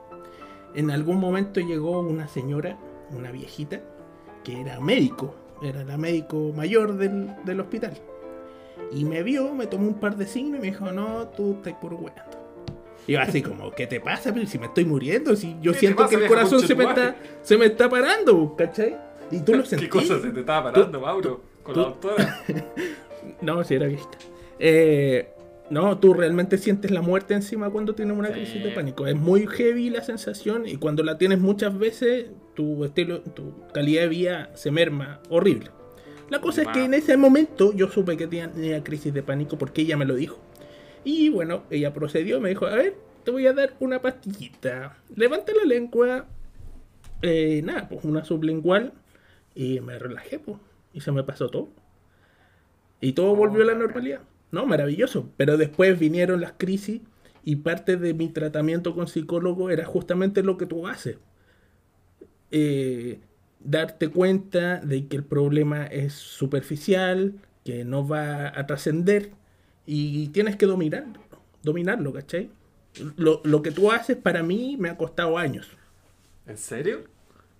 En 0.75 0.91
algún 0.91 1.19
momento 1.19 1.59
llegó 1.59 1.99
una 1.99 2.27
señora, 2.27 2.77
una 3.11 3.31
viejita, 3.31 3.81
que 4.43 4.61
era 4.61 4.79
médico. 4.79 5.35
Era 5.61 5.83
la 5.83 5.97
médico 5.97 6.51
mayor 6.55 6.97
del, 6.97 7.29
del 7.45 7.59
hospital. 7.59 7.93
Y 8.91 9.05
me 9.05 9.21
vio, 9.23 9.53
me 9.53 9.67
tomó 9.67 9.87
un 9.87 9.99
par 9.99 10.15
de 10.17 10.25
signos 10.25 10.57
y 10.59 10.61
me 10.61 10.67
dijo, 10.71 10.91
no, 10.91 11.27
tú 11.29 11.53
estás 11.57 11.73
puro 11.75 11.97
weando. 11.97 12.23
Y 13.07 13.13
yo 13.13 13.21
así 13.21 13.41
como, 13.41 13.71
¿qué 13.71 13.87
te 13.87 13.99
pasa? 13.99 14.33
Pero 14.33 14.45
si 14.47 14.57
me 14.59 14.67
estoy 14.67 14.85
muriendo, 14.85 15.35
si 15.35 15.55
yo 15.61 15.71
¿Qué 15.71 15.73
te 15.73 15.79
siento 15.79 16.03
pasa, 16.03 16.17
que 16.17 16.23
el 16.23 16.27
corazón 16.29 16.59
se 16.61 16.75
me, 16.75 16.83
está, 16.85 17.15
se 17.41 17.57
me 17.57 17.65
está 17.67 17.89
parando, 17.89 18.55
¿cachai? 18.55 18.95
Y 19.31 19.39
tú 19.41 19.53
lo 19.55 19.65
sentí. 19.65 19.85
¿Qué 19.85 19.89
cosa 19.89 20.19
se 20.19 20.29
te 20.31 20.39
estaba 20.41 20.71
parando, 20.71 20.99
Mauro? 20.99 21.41
Con 21.63 21.75
la 21.77 21.83
tú- 21.83 21.89
doctora. 21.89 22.43
No, 23.41 23.63
si 23.63 23.75
era 23.75 23.85
viejita. 23.85 24.17
Eh, 24.57 25.31
no, 25.71 25.97
tú 25.97 26.13
realmente 26.13 26.57
sientes 26.57 26.91
la 26.91 27.01
muerte 27.01 27.33
encima 27.33 27.69
cuando 27.69 27.95
tienes 27.95 28.15
una 28.17 28.27
Sí. 28.29 28.33
crisis 28.35 28.63
de 28.63 28.71
pánico. 28.71 29.07
Es 29.07 29.15
muy 29.15 29.47
heavy 29.47 29.89
la 29.89 30.01
sensación 30.03 30.67
y 30.67 30.75
cuando 30.77 31.01
la 31.03 31.17
tienes 31.17 31.39
muchas 31.39 31.77
veces, 31.77 32.27
tu 32.53 32.83
estilo, 32.85 33.21
tu 33.21 33.53
calidad 33.73 34.03
de 34.03 34.07
vida 34.09 34.49
se 34.55 34.69
merma 34.71 35.19
horrible. 35.29 35.71
La 36.29 36.39
cosa 36.39 36.61
es 36.61 36.67
que 36.69 36.79
Wow. 36.79 36.85
en 36.85 36.93
ese 36.93 37.17
momento 37.17 37.73
yo 37.73 37.89
supe 37.89 38.15
que 38.17 38.27
tenía 38.27 38.83
crisis 38.83 39.13
de 39.13 39.23
pánico 39.23 39.57
porque 39.57 39.81
ella 39.81 39.97
me 39.97 40.05
lo 40.05 40.15
dijo. 40.15 40.39
Y 41.03 41.29
bueno, 41.29 41.63
ella 41.71 41.93
procedió 41.93 42.39
me 42.39 42.49
dijo, 42.49 42.67
a 42.67 42.75
ver, 42.75 42.95
te 43.23 43.31
voy 43.31 43.47
a 43.47 43.53
dar 43.53 43.73
una 43.79 44.01
pastillita. 44.01 44.97
Levanta 45.15 45.51
la 45.53 45.65
lengua. 45.65 46.25
Eh, 47.21 47.61
nada, 47.63 47.87
pues 47.89 48.03
una 48.05 48.23
sublingual. 48.23 48.93
Y 49.55 49.79
me 49.81 49.97
relajé, 49.99 50.39
pues. 50.39 50.57
Y 50.93 51.01
se 51.01 51.11
me 51.11 51.23
pasó 51.23 51.49
todo. 51.49 51.69
Y 52.99 53.13
todo 53.13 53.31
Oh, 53.31 53.35
volvió 53.35 53.63
a 53.63 53.65
la 53.65 53.75
normalidad. 53.75 54.21
No, 54.51 54.65
maravilloso. 54.65 55.29
Pero 55.37 55.57
después 55.57 55.97
vinieron 55.97 56.41
las 56.41 56.53
crisis 56.57 57.01
y 57.43 57.57
parte 57.57 57.97
de 57.97 58.13
mi 58.13 58.29
tratamiento 58.29 58.93
con 58.93 59.07
psicólogo 59.07 59.69
era 59.69 59.85
justamente 59.85 60.43
lo 60.43 60.57
que 60.57 60.65
tú 60.65 60.87
haces. 60.87 61.17
Eh, 62.51 63.19
darte 63.59 64.09
cuenta 64.09 64.79
de 64.79 65.07
que 65.07 65.17
el 65.17 65.23
problema 65.23 65.85
es 65.85 66.13
superficial, 66.13 67.35
que 67.63 67.85
no 67.85 68.07
va 68.07 68.47
a 68.47 68.65
trascender 68.65 69.31
y 69.85 70.27
tienes 70.29 70.55
que 70.55 70.65
dominarlo, 70.65 71.19
dominarlo, 71.63 72.13
¿cachai? 72.13 72.49
Lo, 73.15 73.41
lo 73.43 73.61
que 73.61 73.71
tú 73.71 73.91
haces 73.91 74.17
para 74.17 74.43
mí 74.43 74.75
me 74.77 74.89
ha 74.89 74.97
costado 74.97 75.37
años. 75.37 75.69
¿En 76.45 76.57
serio? 76.57 77.05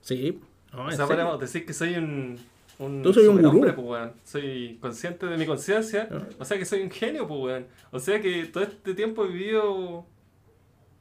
Sí. 0.02 0.40
No, 0.74 0.86
o 0.86 0.92
sea, 0.92 1.06
podemos 1.06 1.40
decir 1.40 1.66
que 1.66 1.74
soy 1.74 1.96
un. 1.96 2.38
Un 2.82 3.02
Tú 3.04 3.14
soy 3.14 3.28
un 3.28 3.42
gurú. 3.42 3.62
pues, 3.62 3.78
weón. 3.78 4.14
Soy 4.24 4.78
consciente 4.82 5.26
de 5.28 5.38
mi 5.38 5.46
conciencia. 5.46 6.08
Ah. 6.12 6.28
O 6.40 6.46
sea 6.46 6.58
que 6.58 6.66
soy 6.66 6.82
un 6.82 6.92
genio, 6.92 7.28
pues, 7.28 7.40
weón. 7.40 7.68
O 7.92 8.00
sea 8.00 8.20
que 8.22 8.46
todo 8.46 8.64
este 8.64 8.94
tiempo 8.94 9.26
he 9.26 9.30
vivido 9.30 10.06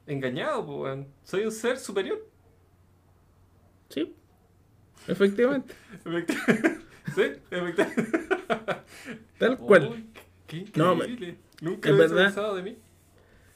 engañado, 0.07 0.65
pues, 0.65 0.77
weón. 0.79 1.07
Soy 1.23 1.45
un 1.45 1.51
ser 1.51 1.77
superior. 1.77 2.19
Sí. 3.89 4.13
Efectivamente. 5.07 5.73
Efecti- 6.05 6.81
sí, 7.15 7.21
efectivamente. 7.51 8.05
Tal 9.39 9.57
cual. 9.57 9.89
Uy, 9.91 10.05
qué 10.47 10.65
No. 10.75 10.95
Nunca 11.61 11.89
lo 11.91 11.97
pensado 12.15 12.55
de 12.55 12.63
mí. 12.63 12.77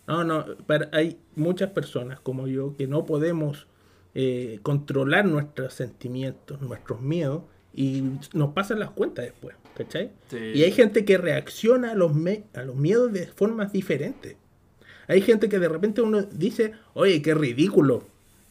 No, 0.08 0.24
no, 0.24 0.46
para- 0.68 0.90
hay 0.92 1.20
muchas 1.36 1.72
personas 1.72 2.20
como 2.20 2.48
yo 2.48 2.76
que 2.78 2.86
no 2.88 3.06
podemos 3.06 3.68
eh, 4.14 4.60
controlar 4.62 5.26
nuestros 5.26 5.74
sentimientos, 5.74 6.62
nuestros 6.62 7.02
miedos 7.02 7.44
y 7.76 8.04
nos 8.34 8.52
pasan 8.54 8.80
las 8.80 8.92
cuentas 8.92 9.26
después, 9.26 9.56
¿cachai? 9.76 10.12
Sí. 10.30 10.38
Y 10.56 10.64
hay 10.64 10.72
gente 10.72 11.04
que 11.06 11.18
reacciona 11.18 11.92
a 11.92 11.96
los, 11.96 12.14
me- 12.16 12.46
a 12.54 12.64
los 12.64 12.76
miedos 12.76 13.12
de 13.12 13.28
formas 13.28 13.72
diferentes. 13.74 14.38
Hay 15.08 15.22
gente 15.22 15.50
que 15.50 15.60
de 15.60 15.68
repente 15.70 16.02
uno 16.02 16.24
dice, 16.24 16.72
oye, 16.94 17.22
qué 17.22 17.34
ridículo, 17.36 18.04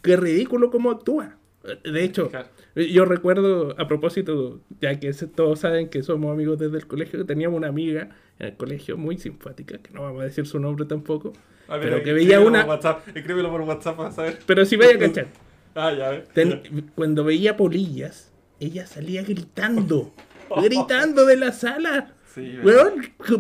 qué 0.02 0.16
ridículo 0.16 0.70
cómo 0.70 0.90
actúa. 0.90 1.36
De 1.82 2.04
hecho, 2.04 2.28
Claro. 2.28 2.48
yo 2.76 3.06
recuerdo, 3.06 3.74
a 3.80 3.88
propósito, 3.88 4.60
ya 4.80 5.00
que 5.00 5.10
todos 5.34 5.60
saben 5.60 5.88
que 5.88 6.02
somos 6.02 6.30
amigos 6.30 6.58
desde 6.58 6.76
el 6.76 6.86
colegio, 6.86 7.18
que 7.18 7.24
teníamos 7.24 7.56
una 7.56 7.68
amiga 7.68 8.10
en 8.38 8.46
el 8.48 8.56
colegio 8.56 8.98
muy 8.98 9.16
simpática, 9.16 9.78
que 9.78 9.90
no 9.92 10.02
vamos 10.02 10.20
a 10.20 10.24
decir 10.26 10.46
su 10.46 10.60
nombre 10.60 10.84
tampoco, 10.84 11.32
A 11.68 11.78
ver, 11.78 11.88
pero 11.88 11.96
que 12.02 12.10
escríbelo 12.10 12.16
veía 12.26 12.38
por 12.38 12.46
una... 12.48 12.64
WhatsApp. 12.66 13.08
Escríbelo 13.16 13.50
por 13.50 13.60
WhatsApp 13.62 13.96
para 13.96 14.12
saber. 14.12 14.38
Pero 14.44 14.64
si 14.66 14.76
vaya 14.76 14.94
a 14.94 14.98
cachar. 14.98 15.26
Ah, 15.76 15.92
ya, 15.92 16.10
ves. 16.10 16.28
Ten- 16.28 16.90
cuando 16.94 17.24
veía 17.24 17.56
polillas, 17.56 18.30
ella 18.66 18.86
salía 18.86 19.22
gritando, 19.22 20.12
gritando 20.62 21.24
de 21.26 21.36
la 21.36 21.52
sala. 21.52 22.12
Sí, 22.34 22.58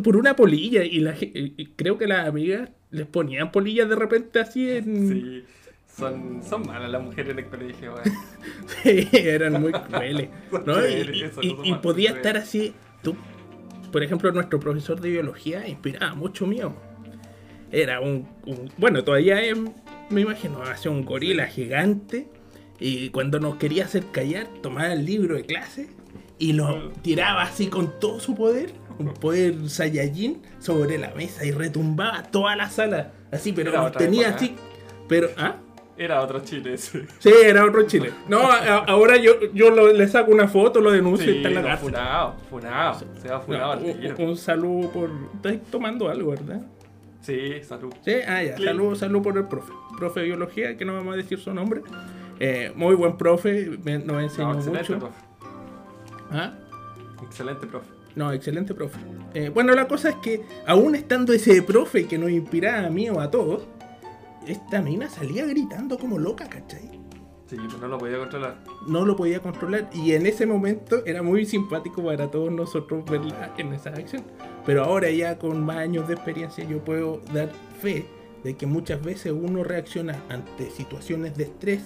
por 0.02 0.16
una 0.16 0.36
polilla. 0.36 0.84
Y, 0.84 1.00
la, 1.00 1.14
y 1.20 1.72
creo 1.74 1.98
que 1.98 2.06
las 2.06 2.28
amigas 2.28 2.70
les 2.90 3.06
ponían 3.06 3.50
polillas 3.50 3.88
de 3.88 3.96
repente 3.96 4.38
así 4.40 4.70
en. 4.70 5.08
Sí. 5.08 5.44
Son, 5.96 6.42
son 6.42 6.66
malas 6.66 6.90
las 6.90 7.02
mujeres 7.02 7.32
en 7.32 7.38
el 7.40 7.46
colegio. 7.46 7.94
Sí, 8.82 9.08
eran 9.12 9.60
muy 9.60 9.72
crueles. 9.72 10.28
Y, 11.42 11.74
podía 11.74 12.10
estar 12.10 12.36
así. 12.36 12.72
Tú, 13.02 13.16
por 13.92 14.02
ejemplo, 14.02 14.30
nuestro 14.32 14.58
profesor 14.60 15.00
de 15.00 15.10
biología 15.10 15.66
inspiraba 15.68 16.14
mucho 16.14 16.46
miedo. 16.46 16.74
Era 17.70 18.00
un, 18.00 18.28
un- 18.46 18.70
bueno, 18.76 19.02
todavía 19.04 19.40
es, 19.40 19.56
me 20.10 20.20
imagino, 20.20 20.62
hacía 20.62 20.90
un 20.90 21.04
gorila 21.04 21.46
gigante. 21.46 22.28
Y 22.80 23.10
cuando 23.10 23.38
nos 23.40 23.56
quería 23.56 23.84
hacer 23.84 24.06
callar, 24.10 24.48
tomaba 24.62 24.92
el 24.92 25.04
libro 25.06 25.36
de 25.36 25.44
clase 25.44 25.88
y 26.38 26.52
lo 26.54 26.90
tiraba 27.02 27.42
así 27.42 27.68
con 27.68 27.98
todo 28.00 28.18
su 28.20 28.34
poder, 28.34 28.72
un 28.98 29.14
poder 29.14 29.68
Saiyajin, 29.68 30.42
sobre 30.58 30.98
la 30.98 31.10
mesa 31.14 31.44
y 31.44 31.52
retumbaba 31.52 32.22
toda 32.24 32.56
la 32.56 32.68
sala. 32.70 33.12
Así, 33.30 33.52
pero 33.52 33.70
Era 33.70 33.82
nos 33.82 33.92
tenía 33.92 34.28
época, 34.28 34.36
así. 34.36 34.54
Pero, 35.08 35.28
¿ah? 35.38 35.56
Era 35.96 36.20
otro 36.22 36.40
chile 36.40 36.74
ese. 36.74 37.06
Sí, 37.20 37.30
era 37.44 37.64
otro 37.64 37.82
Chile. 37.86 38.10
No, 38.28 38.50
a- 38.50 38.78
ahora 38.78 39.16
yo, 39.16 39.34
yo 39.52 39.70
lo- 39.70 39.92
le 39.92 40.08
saco 40.08 40.32
una 40.32 40.48
foto, 40.48 40.80
lo 40.80 40.90
denuncio 40.90 41.30
y 41.32 41.36
está 41.36 41.48
en 41.50 41.54
la 41.54 41.62
cárcel. 41.62 41.90
funado, 41.90 42.34
funado. 42.50 43.00
Se 43.22 43.28
va 43.28 43.40
funado 43.40 43.76
No, 43.76 43.82
un, 44.24 44.28
un 44.30 44.36
saludo 44.36 44.90
por. 44.90 45.10
Estás 45.36 45.54
tomando 45.70 46.08
algo, 46.08 46.30
¿verdad? 46.32 46.62
Sí, 47.20 47.62
salud. 47.62 47.94
Sí, 48.04 48.12
ah, 48.26 48.42
ya. 48.42 48.56
Salud, 48.58 48.96
salud 48.96 49.22
por 49.22 49.38
el 49.38 49.44
profe. 49.46 49.72
Profe 49.96 50.20
de 50.20 50.26
biología, 50.26 50.76
que 50.76 50.84
no 50.84 50.94
vamos 50.94 51.14
a 51.14 51.16
decir 51.16 51.38
su 51.38 51.54
nombre. 51.54 51.82
Eh, 52.40 52.72
muy 52.74 52.94
buen 52.94 53.16
profe, 53.16 53.78
me- 53.84 53.98
nos 53.98 54.22
enseñó 54.22 54.48
No, 54.52 54.54
excelente, 54.58 54.92
mucho. 54.94 54.98
profe. 54.98 55.24
¿Ah? 56.30 56.52
Excelente, 57.22 57.66
profe. 57.66 57.86
No, 58.16 58.32
excelente 58.32 58.74
profe. 58.74 58.98
Eh, 59.34 59.48
bueno, 59.48 59.74
la 59.74 59.88
cosa 59.88 60.10
es 60.10 60.16
que, 60.16 60.42
aún 60.66 60.94
estando 60.94 61.32
ese 61.32 61.62
profe 61.62 62.06
que 62.06 62.18
nos 62.18 62.30
inspiraba 62.30 62.88
miedo 62.90 63.20
a 63.20 63.30
todos, 63.30 63.62
esta 64.46 64.80
mina 64.82 65.08
salía 65.08 65.46
gritando 65.46 65.98
como 65.98 66.18
loca, 66.18 66.48
¿cachai? 66.48 66.90
Sí, 67.46 67.56
pues 67.56 67.78
no 67.80 67.88
lo 67.88 67.98
podía 67.98 68.18
controlar. 68.18 68.56
no 68.88 69.04
lo 69.04 69.16
podía 69.16 69.38
controlar 69.40 69.88
y 69.92 70.12
en 70.12 70.26
ese 70.26 70.46
momento 70.46 71.04
era 71.04 71.22
muy 71.22 71.44
simpático 71.44 72.02
para 72.02 72.30
todos 72.30 72.50
nosotros 72.50 73.04
verla 73.04 73.52
en 73.58 73.72
esa 73.74 73.90
acción. 73.90 74.22
Pero 74.64 74.82
ahora 74.82 75.10
ya 75.10 75.38
con 75.38 75.62
más 75.64 75.76
años 75.76 76.08
de 76.08 76.14
experiencia 76.14 76.64
yo 76.64 76.78
puedo 76.82 77.20
dar 77.34 77.50
fe 77.80 78.06
de 78.44 78.56
que 78.56 78.66
muchas 78.66 79.02
veces 79.02 79.32
uno 79.32 79.62
reacciona 79.62 80.22
ante 80.30 80.70
situaciones 80.70 81.36
de 81.36 81.44
estrés 81.44 81.82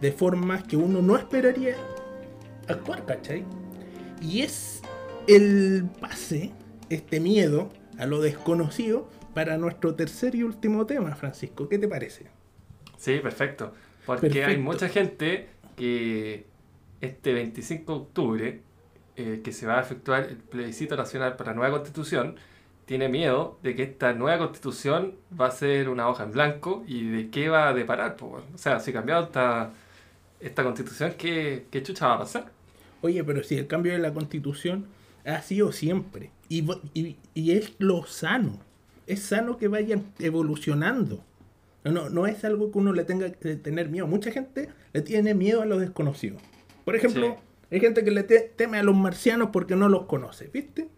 de 0.00 0.12
formas 0.12 0.62
que 0.64 0.76
uno 0.76 1.02
no 1.02 1.16
esperaría 1.16 1.76
actuar, 2.68 3.04
¿cachai? 3.04 3.44
Y 4.20 4.42
es 4.42 4.82
el 5.26 5.88
pase, 6.00 6.52
este 6.90 7.20
miedo 7.20 7.70
a 7.98 8.06
lo 8.06 8.20
desconocido 8.20 9.08
para 9.34 9.58
nuestro 9.58 9.94
tercer 9.94 10.34
y 10.34 10.42
último 10.42 10.86
tema, 10.86 11.14
Francisco. 11.14 11.68
¿Qué 11.68 11.78
te 11.78 11.88
parece? 11.88 12.26
Sí, 12.96 13.18
perfecto. 13.18 13.72
Porque 14.06 14.44
hay 14.44 14.56
mucha 14.56 14.88
gente 14.88 15.48
que 15.76 16.46
este 17.00 17.32
25 17.32 17.92
de 17.92 17.98
octubre, 17.98 18.62
eh, 19.16 19.40
que 19.44 19.52
se 19.52 19.66
va 19.66 19.78
a 19.78 19.82
efectuar 19.82 20.24
el 20.24 20.36
plebiscito 20.36 20.96
nacional 20.96 21.36
para 21.36 21.50
la 21.50 21.56
nueva 21.56 21.76
constitución, 21.76 22.36
tiene 22.86 23.08
miedo 23.08 23.58
de 23.62 23.76
que 23.76 23.82
esta 23.82 24.14
nueva 24.14 24.38
constitución 24.38 25.14
va 25.38 25.48
a 25.48 25.50
ser 25.50 25.90
una 25.90 26.08
hoja 26.08 26.24
en 26.24 26.32
blanco 26.32 26.84
y 26.86 27.06
de 27.08 27.30
qué 27.30 27.50
va 27.50 27.68
a 27.68 27.74
deparar. 27.74 28.16
weón. 28.20 28.44
o 28.54 28.58
sea, 28.58 28.80
si 28.80 28.92
cambiado 28.92 29.24
esta, 29.24 29.72
esta 30.40 30.62
constitución, 30.64 31.14
¿qué, 31.18 31.66
¿qué 31.70 31.82
chucha 31.82 32.06
va 32.08 32.14
a 32.14 32.18
pasar? 32.20 32.50
Oye, 33.02 33.22
pero 33.24 33.42
si 33.42 33.56
el 33.56 33.66
cambio 33.66 33.92
de 33.92 33.98
la 33.98 34.12
constitución 34.12 34.86
ha 35.24 35.42
sido 35.42 35.72
siempre. 35.72 36.30
Y, 36.48 36.64
y- 36.94 37.16
y 37.34 37.52
es 37.52 37.72
lo 37.78 38.04
sano. 38.06 38.58
Es 39.06 39.20
sano 39.22 39.56
que 39.58 39.68
vayan 39.68 40.04
evolucionando. 40.18 41.22
No, 41.84 42.08
no 42.10 42.26
es 42.26 42.44
algo 42.44 42.70
que 42.72 42.78
uno 42.78 42.92
le 42.92 43.04
tenga 43.04 43.30
que 43.32 43.56
tener 43.56 43.88
miedo. 43.88 44.06
Mucha 44.06 44.30
gente 44.30 44.68
le 44.92 45.00
tiene 45.02 45.34
miedo 45.34 45.62
a 45.62 45.66
lo 45.66 45.78
desconocido. 45.78 46.36
Por 46.84 46.96
ejemplo, 46.96 47.36
Sí. 47.70 47.74
hay 47.74 47.80
gente 47.80 48.04
que 48.04 48.10
le 48.10 48.22
te- 48.24 48.52
teme 48.56 48.78
a 48.78 48.82
los 48.82 48.94
marcianos 48.96 49.50
porque 49.52 49.76
no 49.76 49.88
los 49.88 50.04
conoce, 50.06 50.48
¿viste? 50.52 50.88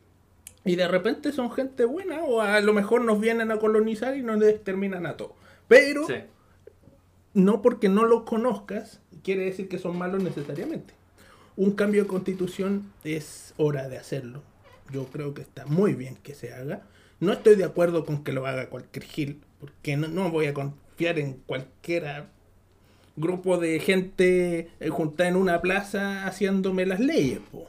Y 0.64 0.76
de 0.76 0.88
repente 0.88 1.32
son 1.32 1.50
gente 1.52 1.84
buena 1.84 2.22
o 2.24 2.40
a 2.40 2.60
lo 2.60 2.72
mejor 2.72 3.02
nos 3.02 3.20
vienen 3.20 3.50
a 3.50 3.58
colonizar 3.58 4.16
y 4.16 4.22
nos 4.22 4.42
exterminan 4.42 5.06
a 5.06 5.16
todos. 5.16 5.32
Pero 5.68 6.06
Sí, 6.06 6.14
no 7.34 7.62
porque 7.62 7.88
no 7.88 8.04
los 8.04 8.22
conozcas 8.22 9.00
quiere 9.22 9.44
decir 9.44 9.68
que 9.68 9.78
son 9.78 9.96
malos 9.96 10.22
necesariamente. 10.22 10.94
Un 11.56 11.72
cambio 11.72 12.02
de 12.02 12.08
constitución 12.08 12.92
es 13.04 13.54
hora 13.56 13.88
de 13.88 13.98
hacerlo. 13.98 14.42
Yo 14.92 15.06
creo 15.06 15.34
que 15.34 15.42
está 15.42 15.66
muy 15.66 15.94
bien 15.94 16.16
que 16.16 16.34
se 16.34 16.52
haga. 16.52 16.82
No 17.20 17.32
estoy 17.32 17.56
de 17.56 17.64
acuerdo 17.64 18.04
con 18.04 18.24
que 18.24 18.32
lo 18.32 18.46
haga 18.46 18.70
cualquier 18.70 19.04
gil, 19.04 19.40
porque 19.60 19.96
no, 19.96 20.08
no 20.08 20.30
voy 20.30 20.46
a 20.46 20.54
confiar 20.54 21.18
en 21.18 21.34
cualquiera 21.46 22.30
grupo 23.16 23.58
de 23.58 23.78
gente 23.80 24.70
eh, 24.80 24.88
juntada 24.88 25.28
en 25.28 25.36
una 25.36 25.60
plaza 25.60 26.26
haciéndome 26.26 26.86
las 26.86 27.00
leyes. 27.00 27.40
po. 27.52 27.66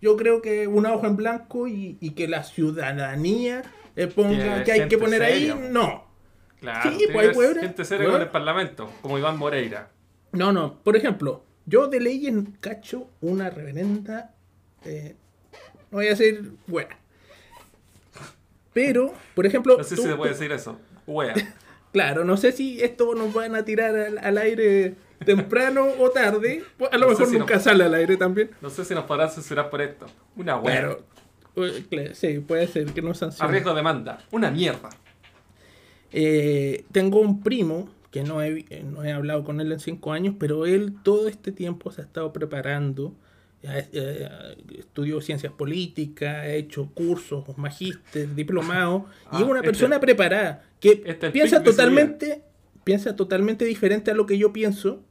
Yo 0.00 0.16
creo 0.16 0.42
que 0.42 0.66
una 0.66 0.94
hoja 0.94 1.08
en 1.08 1.16
blanco 1.16 1.68
y, 1.68 1.98
y 2.00 2.10
que 2.10 2.28
la 2.28 2.44
ciudadanía 2.44 3.62
eh, 3.96 4.06
ponga 4.06 4.64
que 4.64 4.72
hay 4.72 4.88
que 4.88 4.98
poner 4.98 5.22
ahí, 5.22 5.52
no. 5.70 6.05
Claro. 6.60 6.90
Sí, 6.90 7.06
pues 7.12 7.28
hay 7.30 7.34
hueones- 7.34 7.60
gente 7.62 7.84
seria 7.84 8.10
con 8.10 8.20
el 8.22 8.28
parlamento, 8.28 8.90
como 9.02 9.18
Iván 9.18 9.38
Moreira. 9.38 9.90
No, 10.32 10.52
no. 10.52 10.78
Por 10.82 10.96
ejemplo, 10.96 11.44
yo 11.66 11.86
de 11.88 12.00
leyes 12.00 12.34
cacho 12.60 13.08
una 13.20 13.50
reverenda. 13.50 14.34
eh, 14.84 15.16
no 15.90 15.98
voy 15.98 16.06
a 16.06 16.10
decir 16.10 16.52
buena. 16.66 16.96
Pero, 18.72 19.12
por 19.34 19.46
ejemplo. 19.46 19.76
No 19.78 19.84
sé 19.84 19.96
tú- 19.96 20.02
si 20.02 20.08
se 20.08 20.14
puede 20.16 20.32
tú- 20.32 20.38
decir 20.38 20.52
eso. 20.52 20.78
Wea. 21.06 21.34
Claro, 21.92 22.26
no 22.26 22.36
sé 22.36 22.52
si 22.52 22.82
esto 22.82 23.14
nos 23.14 23.32
van 23.32 23.54
a 23.56 23.64
tirar 23.64 23.96
al, 23.96 24.18
al 24.18 24.36
aire 24.36 24.96
temprano 25.24 25.86
o 25.98 26.10
tarde. 26.10 26.62
Pues, 26.76 26.92
A 26.92 26.98
lo 26.98 27.06
No 27.06 27.12
mejor 27.12 27.26
si 27.26 27.38
nunca 27.38 27.58
sale 27.58 27.84
al 27.84 27.94
aire 27.94 28.18
también. 28.18 28.50
No 28.60 28.68
sé 28.68 28.84
si 28.84 28.92
nos 28.94 29.04
podrán 29.04 29.30
censurar 29.30 29.70
por 29.70 29.80
esto. 29.80 30.04
Una 30.36 30.58
wea. 30.58 30.74
Pero, 31.54 31.66
eh, 31.90 32.10
sí, 32.12 32.40
puede 32.40 32.66
ser 32.66 32.92
que 32.92 33.00
nos 33.00 33.16
A 33.22 33.30
sancionen. 33.30 33.52
riesgo 33.52 33.70
de 33.70 33.76
demanda. 33.76 34.18
Una 34.30 34.50
mierda. 34.50 34.90
Eh, 36.12 36.84
tengo 36.92 37.20
un 37.20 37.42
primo 37.42 37.88
que 38.10 38.22
no 38.22 38.40
he, 38.42 38.64
eh, 38.70 38.84
no 38.84 39.04
he 39.04 39.12
hablado 39.12 39.44
con 39.44 39.60
él 39.60 39.72
en 39.72 39.80
cinco 39.80 40.12
años, 40.12 40.34
pero 40.38 40.64
él 40.66 40.94
todo 41.02 41.28
este 41.28 41.52
tiempo 41.52 41.90
se 41.90 42.00
ha 42.02 42.04
estado 42.04 42.32
preparando. 42.32 43.14
eh, 43.62 43.88
eh, 43.92 44.28
estudió 44.78 45.20
ciencias 45.20 45.52
políticas, 45.52 46.36
ha 46.36 46.48
hecho 46.54 46.88
cursos, 46.94 47.44
magíster, 47.58 48.32
diplomado, 48.34 49.06
y 49.32 49.36
Ah, 49.36 49.38
es 49.40 49.42
una 49.44 49.56
este- 49.58 49.66
persona 49.70 49.98
preparada 49.98 50.62
que 50.78 51.02
este 51.04 51.30
piensa 51.30 51.62
totalmente, 51.64 52.42
piensa 52.84 53.16
totalmente 53.16 53.64
diferente 53.64 54.12
a 54.12 54.14
lo 54.14 54.24
que 54.26 54.38
yo 54.38 54.52
pienso, 54.52 55.02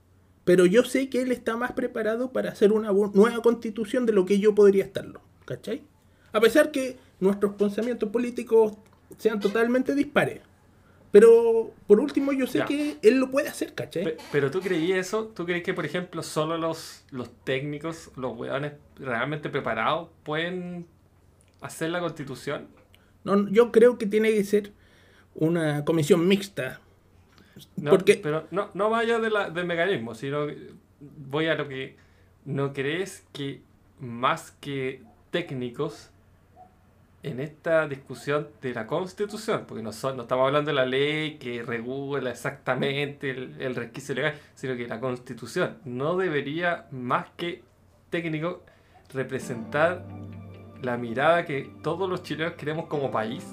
pero 0.46 0.66
yo 0.66 0.84
sé 0.86 1.10
que 1.10 1.22
él 1.24 1.32
está 1.34 1.58
más 1.58 1.74
preparado 1.74 2.32
para 2.32 2.52
hacer 2.52 2.72
una 2.72 2.92
nueva 2.94 3.42
constitución 3.42 4.06
de 4.06 4.14
lo 4.14 4.26
que 4.26 4.40
yo 4.40 4.56
podría 4.56 4.86
estarlo. 4.86 5.20
¿Cachai? 5.46 5.82
A 6.32 6.40
pesar 6.40 6.72
que 6.72 6.98
nuestros 7.20 7.56
pensamientos 7.56 8.10
políticos 8.10 8.74
sean 9.18 9.40
totalmente 9.42 9.96
dispares. 9.96 10.40
Pero 11.20 11.72
por 11.88 12.02
último 12.02 12.34
yo 12.34 12.46
sé 12.46 12.58
Ya. 12.58 12.66
que 12.66 12.98
él 13.02 13.20
lo 13.20 13.32
puede 13.32 13.48
hacer, 13.48 13.74
¿cachai? 13.74 14.04
Pe- 14.04 14.18
Pero 14.34 14.52
tú 14.52 14.60
creí 14.60 14.92
eso, 14.92 15.28
tú 15.28 15.46
crees 15.46 15.64
que 15.64 15.74
por 15.74 15.86
ejemplo 15.86 16.22
solo 16.24 16.58
los, 16.58 17.06
los 17.12 17.30
técnicos, 17.46 18.12
los 18.18 18.38
weones 18.38 18.74
realmente 18.98 19.50
preparados 19.50 20.10
pueden 20.24 20.86
hacer 21.62 21.90
la 21.92 22.02
constitución? 22.02 22.68
No, 23.24 23.48
yo 23.50 23.72
creo 23.72 23.98
que 23.98 24.06
tiene 24.08 24.32
que 24.32 24.44
ser 24.44 24.74
una 25.36 25.86
comisión 25.86 26.28
mixta. 26.28 26.82
No, 27.78 27.92
Porque- 27.92 28.20
Pero 28.22 28.46
no, 28.52 28.70
no 28.74 28.90
vaya 28.90 29.18
de 29.20 29.30
la, 29.30 29.50
del 29.50 29.66
mecanismo, 29.66 30.16
sino 30.16 30.48
voy 31.00 31.48
a 31.48 31.56
lo 31.56 31.70
que 31.70 31.96
no 32.44 32.74
crees 32.74 33.26
que 33.32 33.62
más 34.02 34.52
que 34.60 35.02
técnicos 35.32 36.12
en 37.26 37.40
esta 37.40 37.88
discusión 37.88 38.50
de 38.62 38.74
la 38.74 38.86
constitución, 38.86 39.66
porque 39.68 39.82
no, 39.82 39.92
son, 39.92 40.16
no 40.16 40.24
estamos 40.24 40.46
hablando 40.46 40.70
de 40.70 40.76
la 40.76 40.86
ley 40.86 41.38
que 41.38 41.64
regula 41.64 42.30
exactamente 42.30 43.32
el, 43.32 43.56
el 43.60 43.76
resquicio 43.76 44.14
legal, 44.14 44.36
sino 44.54 44.76
que 44.76 44.88
la 44.88 45.00
constitución 45.00 45.78
no 45.86 46.18
debería 46.18 46.86
más 46.92 47.28
que 47.36 47.64
técnico 48.12 48.64
representar 49.12 50.06
la 50.84 50.98
mirada 50.98 51.46
que 51.46 51.72
todos 51.82 52.08
los 52.08 52.22
chilenos 52.22 52.54
queremos 52.54 52.86
como 52.86 53.10
país. 53.10 53.44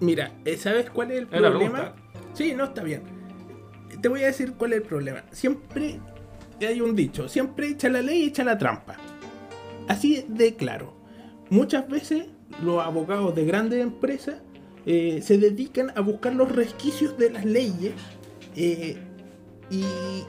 Mira, 0.00 0.30
eh, 0.44 0.56
¿sabes 0.56 0.88
cuál 0.88 1.10
es 1.10 1.18
el 1.18 1.26
problema? 1.26 1.94
Sí, 2.32 2.54
no 2.54 2.64
está 2.64 2.84
bien. 2.84 3.02
Te 4.00 4.08
voy 4.08 4.22
a 4.22 4.26
decir 4.26 4.54
cuál 4.54 4.72
es 4.72 4.82
el 4.82 4.86
problema. 4.86 5.24
Siempre 5.32 5.98
hay 6.60 6.80
un 6.80 6.94
dicho, 6.94 7.28
siempre 7.28 7.68
echa 7.68 7.88
la 7.88 8.02
ley 8.02 8.22
y 8.22 8.26
echa 8.26 8.44
la 8.44 8.56
trampa. 8.56 8.96
Así 9.88 10.24
de 10.28 10.54
claro. 10.54 10.94
Muchas 11.50 11.88
veces 11.88 12.26
los 12.62 12.82
abogados 12.84 13.34
de 13.34 13.44
grandes 13.44 13.82
empresas 13.82 14.36
eh, 14.86 15.20
se 15.22 15.38
dedican 15.38 15.92
a 15.96 16.00
buscar 16.00 16.34
los 16.34 16.50
resquicios 16.52 17.16
de 17.18 17.30
las 17.30 17.44
leyes 17.44 17.92
eh, 18.56 18.96
y, 19.70 19.84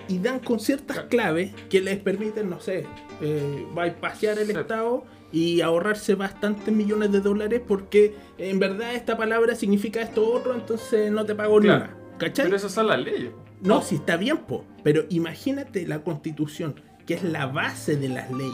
y 0.07 0.19
dan 0.19 0.39
con 0.39 0.59
ciertas 0.59 1.01
claves 1.03 1.53
que 1.69 1.81
les 1.81 1.97
permiten, 1.99 2.49
no 2.49 2.59
sé, 2.59 2.85
eh, 3.21 3.65
bypassear 3.75 4.39
el. 4.39 4.49
Estado 4.51 5.03
y 5.31 5.59
ahorrarse 5.61 6.15
bastantes 6.15 6.73
millones 6.73 7.11
de 7.11 7.19
dólares 7.19 7.61
porque 7.67 8.15
en 8.37 8.57
verdad 8.59 8.93
esta 8.95 9.17
palabra 9.17 9.55
significa 9.55 10.01
esto 10.01 10.25
otro, 10.31 10.53
entonces 10.53 11.11
no 11.11 11.25
te 11.25 11.35
pago 11.35 11.59
Claro. 11.59 11.79
nada. 11.85 11.97
¿Cachai? 12.17 12.45
Pero 12.45 12.55
esas 12.55 12.71
son 12.71 12.87
las 12.87 12.99
leyes. 12.99 13.31
No, 13.61 13.81
sí 13.81 13.95
está 13.95 14.15
bien, 14.15 14.37
po. 14.37 14.63
Pero 14.83 15.03
imagínate 15.09 15.85
la 15.85 16.03
constitución, 16.03 16.75
que 17.05 17.15
es 17.15 17.23
la 17.23 17.47
base 17.47 17.97
de 17.97 18.07
las 18.07 18.31
leyes. 18.31 18.53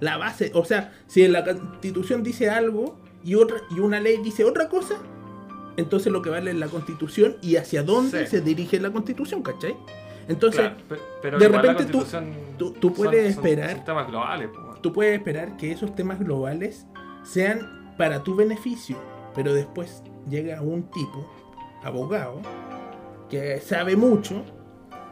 La 0.00 0.16
base, 0.16 0.50
o 0.54 0.64
sea, 0.64 0.92
si 1.06 1.22
en 1.22 1.32
la 1.32 1.44
constitución 1.44 2.22
dice 2.22 2.48
algo 2.50 2.98
y, 3.22 3.34
otra, 3.34 3.58
y 3.70 3.80
una 3.80 4.00
ley 4.00 4.18
dice 4.22 4.44
otra 4.44 4.68
cosa, 4.68 4.96
entonces 5.76 6.12
lo 6.12 6.22
que 6.22 6.30
vale 6.30 6.50
es 6.50 6.56
la 6.56 6.68
constitución 6.68 7.36
y 7.42 7.56
hacia 7.56 7.82
dónde 7.82 8.24
Sí. 8.24 8.30
se 8.30 8.40
dirige 8.40 8.80
la 8.80 8.90
constitución, 8.90 9.42
¿cachai? 9.42 9.76
Entonces, 10.28 10.60
Claro, 10.60 10.76
pe- 10.88 10.98
pero 11.22 11.38
de 11.38 11.48
repente 11.48 11.84
tú- 11.86 12.72
tú- 12.72 12.92
puedes 12.94 13.34
son 13.34 13.44
esperar- 13.44 13.84
globales. 14.08 14.48
tú 14.80 14.92
puedes 14.92 15.18
esperar 15.18 15.56
que 15.56 15.72
esos 15.72 15.94
temas 15.94 16.18
globales 16.18 16.86
sean 17.24 17.94
para 17.98 18.22
tu 18.22 18.34
beneficio, 18.36 18.96
pero 19.34 19.52
después 19.52 20.02
llega 20.28 20.60
un 20.62 20.84
tipo, 20.90 21.28
abogado, 21.82 22.40
que 23.28 23.60
sabe 23.60 23.96
mucho 23.96 24.44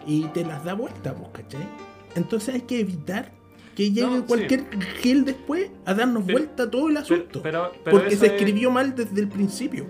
y 0.06 0.24
te 0.28 0.44
las 0.44 0.64
da 0.64 0.74
vuelta, 0.74 1.14
¿cachai? 1.32 1.66
Entonces 2.14 2.54
hay 2.54 2.60
que 2.62 2.80
evitar 2.80 3.32
que 3.78 3.92
llegue 3.92 4.06
No, 4.08 4.16
sí. 4.16 4.22
cualquier 4.26 4.64
gil 5.00 5.24
después 5.24 5.70
a 5.86 5.94
darnos 5.94 6.24
Pero- 6.26 6.38
vuelta 6.38 6.68
todo 6.68 6.88
el 6.88 6.96
asunto. 6.96 7.40
pero- 7.44 7.70
pero 7.84 7.96
porque 7.98 8.16
se 8.16 8.26
es- 8.26 8.32
escribió 8.32 8.72
mal 8.72 8.92
desde 8.96 9.20
el 9.20 9.28
principio. 9.28 9.86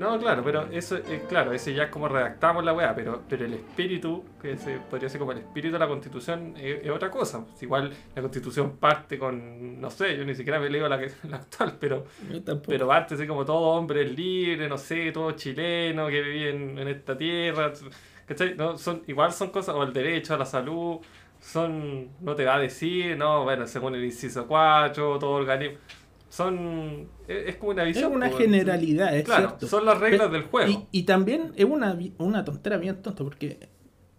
No, 0.00 0.18
claro, 0.18 0.42
pero 0.44 0.66
eso, 0.72 0.96
eh, 0.96 1.22
claro, 1.28 1.52
ese 1.52 1.72
ya 1.74 1.84
es 1.84 1.90
como 1.90 2.08
redactamos 2.08 2.64
la 2.64 2.72
weá, 2.72 2.94
pero, 2.96 3.22
pero 3.28 3.44
el 3.44 3.54
espíritu, 3.54 4.24
que 4.42 4.56
se 4.56 4.78
podría 4.78 5.08
ser 5.08 5.18
como 5.20 5.32
el 5.32 5.38
espíritu 5.38 5.72
de 5.72 5.78
la 5.80 5.86
constitución, 5.88 6.54
es, 6.56 6.84
es 6.84 6.90
otra 6.90 7.10
cosa. 7.10 7.44
Pues 7.46 7.62
igual 7.62 7.92
la 8.14 8.22
constitución 8.22 8.76
parte 8.76 9.18
con, 9.18 9.80
no 9.80 9.90
sé, 9.90 10.16
yo 10.16 10.24
ni 10.24 10.34
siquiera 10.36 10.58
me 10.60 10.68
leo 10.70 10.88
la, 10.88 10.98
que- 10.98 11.10
la 11.28 11.36
actual, 11.38 11.76
pero, 11.80 12.06
pero 12.66 12.86
parte 12.88 13.14
así 13.14 13.26
como 13.26 13.44
todo 13.44 13.58
hombre 13.78 14.04
libre, 14.04 14.68
no 14.68 14.78
sé, 14.78 15.10
todo 15.12 15.30
chileno 15.32 16.06
que 16.08 16.22
vive 16.22 16.50
en, 16.50 16.78
en 16.78 16.88
esta 16.88 17.16
tierra, 17.18 17.72
¿cachai? 18.26 18.54
No, 18.56 18.76
son, 18.78 19.02
igual 19.08 19.32
son 19.32 19.50
cosas, 19.50 19.74
o 19.74 19.82
el 19.82 19.92
derecho 19.92 20.34
a 20.34 20.38
la 20.38 20.44
salud, 20.46 20.98
son, 21.50 22.08
no 22.20 22.34
te 22.34 22.44
va 22.44 22.56
a 22.56 22.58
decir, 22.58 23.16
no, 23.16 23.44
bueno, 23.44 23.66
según 23.66 23.94
el 23.94 24.04
inciso 24.04 24.46
4, 24.46 25.18
todo 25.18 25.30
organismo, 25.30 25.78
son, 26.28 27.08
es, 27.26 27.48
es 27.48 27.56
como 27.56 27.72
una 27.72 27.82
es 27.84 27.88
visión. 27.94 28.12
una 28.12 28.26
pues, 28.28 28.42
generalidad, 28.42 29.16
es 29.16 29.24
Claro, 29.24 29.48
cierto. 29.48 29.66
son 29.66 29.86
las 29.86 29.98
reglas 29.98 30.30
del 30.30 30.42
juego. 30.44 30.86
Y, 30.92 31.00
y 31.00 31.02
también 31.04 31.52
es 31.56 31.64
una, 31.64 31.98
una 32.18 32.44
tontera 32.44 32.76
bien 32.76 33.00
tonta, 33.02 33.24
porque 33.24 33.68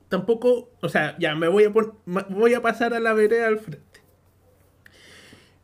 tampoco, 0.07 0.71
o 0.81 0.89
sea, 0.89 1.15
ya 1.19 1.35
me 1.35 1.47
voy 1.47 1.65
a 1.65 1.73
ma- 2.05 2.25
voy 2.29 2.53
a 2.55 2.61
pasar 2.61 2.93
a 2.95 2.99
la 2.99 3.13
vereda 3.13 3.47
al 3.47 3.59
frente. 3.59 3.99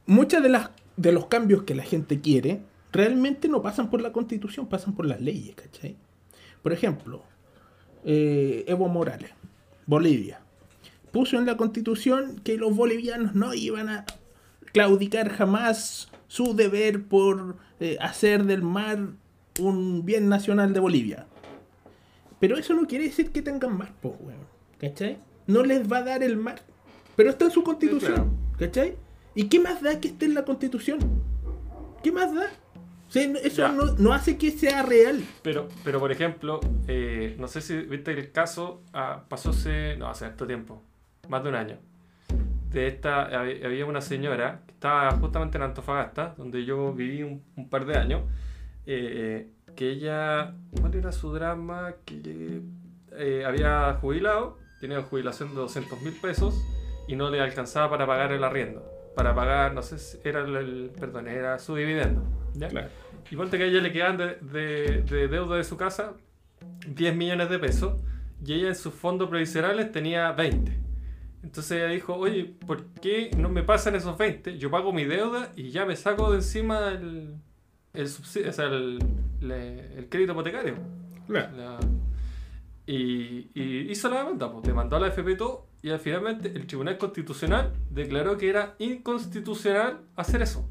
Muchas 0.06 0.44
de 0.44 0.50
las 0.50 0.70
de 0.98 1.12
los 1.12 1.26
cambios 1.26 1.64
que 1.64 1.76
la 1.76 1.84
gente 1.84 2.22
quiere 2.22 2.62
realmente 2.94 3.50
no 3.50 3.62
pasan 3.62 3.90
por 3.90 4.02
la 4.02 4.14
constitución, 4.14 4.68
pasan 4.68 4.96
por 4.96 5.06
las 5.06 5.20
leyes, 5.20 5.56
¿cachai? 5.56 5.98
Por 6.62 6.72
ejemplo, 6.72 7.24
eh, 8.06 8.64
Evo 8.68 8.88
Morales, 8.88 9.32
Bolivia, 9.88 10.40
puso 11.16 11.38
en 11.38 11.46
la 11.46 11.56
constitución 11.56 12.42
que 12.44 12.58
los 12.58 12.76
bolivianos 12.76 13.36
no 13.36 13.54
iban 13.54 13.88
a 13.88 14.06
claudicar 14.74 15.30
jamás 15.30 16.10
su 16.28 16.54
deber 16.58 17.04
por 17.06 17.56
eh, 17.80 17.96
hacer 18.02 18.44
del 18.44 18.62
mar 18.64 19.00
un 19.58 20.04
bien 20.04 20.28
nacional 20.28 20.74
de 20.74 20.82
Bolivia. 20.82 21.26
Pero 22.42 22.58
eso 22.58 22.74
no 22.74 22.86
quiere 22.86 23.06
decir 23.06 23.32
que 23.32 23.42
tengan 23.42 23.78
mar, 23.78 23.94
pues, 24.02 24.14
weón. 24.20 24.42
¿Cachai? 24.78 25.18
No 25.48 25.64
les 25.64 25.90
va 25.90 26.00
a 26.00 26.04
dar 26.04 26.22
el 26.22 26.36
mar. 26.36 26.60
Pero 27.16 27.30
está 27.30 27.46
en 27.46 27.52
su 27.52 27.64
constitución. 27.64 28.36
¿Cachai? 28.60 28.98
¿Y 29.36 29.46
qué 29.46 29.62
más 29.62 29.82
da 29.82 30.02
que 30.02 30.10
esté 30.10 30.26
en 30.26 30.34
la 30.34 30.44
constitución? 30.44 31.00
¿Qué 32.04 32.12
más 32.12 32.36
da? 32.36 32.48
O 33.08 33.12
sea, 33.12 33.26
no- 33.30 33.40
eso 33.40 33.96
no 34.00 34.12
hace 34.12 34.38
que 34.38 34.52
sea 34.52 34.84
real. 34.84 35.24
Pero, 35.44 35.70
pero 35.86 36.00
por 36.02 36.12
ejemplo, 36.12 36.60
eh, 36.90 37.38
no 37.40 37.48
sé 37.48 37.62
si 37.62 37.78
viste 37.78 38.12
el 38.12 38.34
caso, 38.34 38.82
ah, 38.92 39.24
pasó 39.30 39.52
hace, 39.52 39.96
no, 39.96 40.10
hace 40.10 40.26
harto 40.26 40.46
tiempo, 40.46 40.84
más 41.30 41.44
de 41.44 41.50
un 41.50 41.56
año. 41.56 41.78
De 42.72 42.88
esta, 42.88 43.30
hab- 43.30 43.66
había 43.66 43.86
una 43.86 44.02
señora 44.02 44.62
que 44.66 44.74
estaba 44.74 45.12
justamente 45.12 45.58
en 45.58 45.64
Antofagasta, 45.64 46.36
donde 46.38 46.66
yo 46.66 46.94
viví 46.94 47.24
un, 47.24 47.42
un 47.56 47.70
par 47.70 47.86
de 47.86 47.98
años, 47.98 48.22
eh, 48.86 49.50
que 49.76 49.90
ella, 49.92 50.54
¿cuál 50.80 50.94
era 50.96 51.12
su 51.12 51.34
drama? 51.34 51.94
Que 52.06 52.62
eh, 53.14 53.44
había 53.46 53.94
jubilado, 54.02 54.58
tenía 54.82 55.02
jubilación 55.02 55.50
de 55.50 55.56
200 55.56 56.02
mil 56.02 56.14
pesos 56.14 56.62
y 57.08 57.16
no 57.16 57.30
le 57.30 57.40
alcanzaba 57.42 57.90
para 57.90 58.06
pagar 58.06 58.32
el 58.32 58.44
arriendo. 58.44 58.84
Para 59.16 59.34
pagar, 59.34 59.74
no 59.74 59.82
sé 59.82 59.98
si 59.98 60.18
era 60.24 60.42
el, 60.42 60.56
el- 60.56 60.92
perdón, 61.00 61.28
era 61.30 61.58
su 61.60 61.76
dividendo. 61.76 62.24
¿ya? 62.54 62.68
Y 63.32 63.36
ponte 63.38 63.58
que 63.58 63.64
a 63.64 63.68
ella 63.68 63.80
le 63.82 63.92
quedan 63.92 64.18
de, 64.18 64.36
de- 64.42 65.02
de 65.04 65.28
deuda 65.30 65.56
de 65.58 65.64
su 65.64 65.78
casa 65.78 66.14
10 66.88 67.16
millones 67.16 67.50
de 67.50 67.58
pesos 67.60 67.94
y 68.46 68.54
ella 68.54 68.68
en 68.70 68.76
sus 68.76 68.94
fondos 68.94 69.30
provisionales 69.30 69.92
tenía 69.92 70.32
20. 70.34 70.78
Entonces 71.46 71.74
ella 71.74 71.90
dijo, 71.90 72.16
oye, 72.16 72.46
¿por 72.66 72.86
qué 73.02 73.30
no 73.38 73.50
me 73.50 73.64
pasan 73.64 73.96
esos 73.96 74.18
20? 74.18 74.58
Yo 74.58 74.72
pago 74.72 74.92
mi 74.92 75.06
deuda 75.06 75.52
y 75.56 75.70
ya 75.72 75.86
me 75.86 75.96
saco 75.96 76.32
de 76.32 76.38
encima 76.38 76.90
el, 76.90 77.36
el, 77.94 78.08
subsidio, 78.10 78.50
o 78.50 78.54
sea, 78.54 78.66
el, 78.66 79.00
el 79.42 80.10
crédito 80.10 80.34
hipotecario. 80.34 80.76
La- 81.56 81.80
y, 82.88 83.50
y 83.54 83.92
hizo 83.92 84.10
la 84.10 84.18
demanda, 84.20 84.52
pues, 84.52 84.64
demandó 84.64 84.96
a 84.98 85.00
la 85.00 85.08
FP 85.08 85.32
y 85.32 85.38
todo, 85.38 85.68
y 85.82 85.90
al 85.90 86.00
finalmente 86.00 86.50
el 86.56 86.68
Tribunal 86.68 86.98
Constitucional 86.98 87.74
declaró 87.92 88.38
que 88.38 88.50
era 88.50 88.76
inconstitucional 88.80 90.02
hacer 90.16 90.42
eso. 90.42 90.68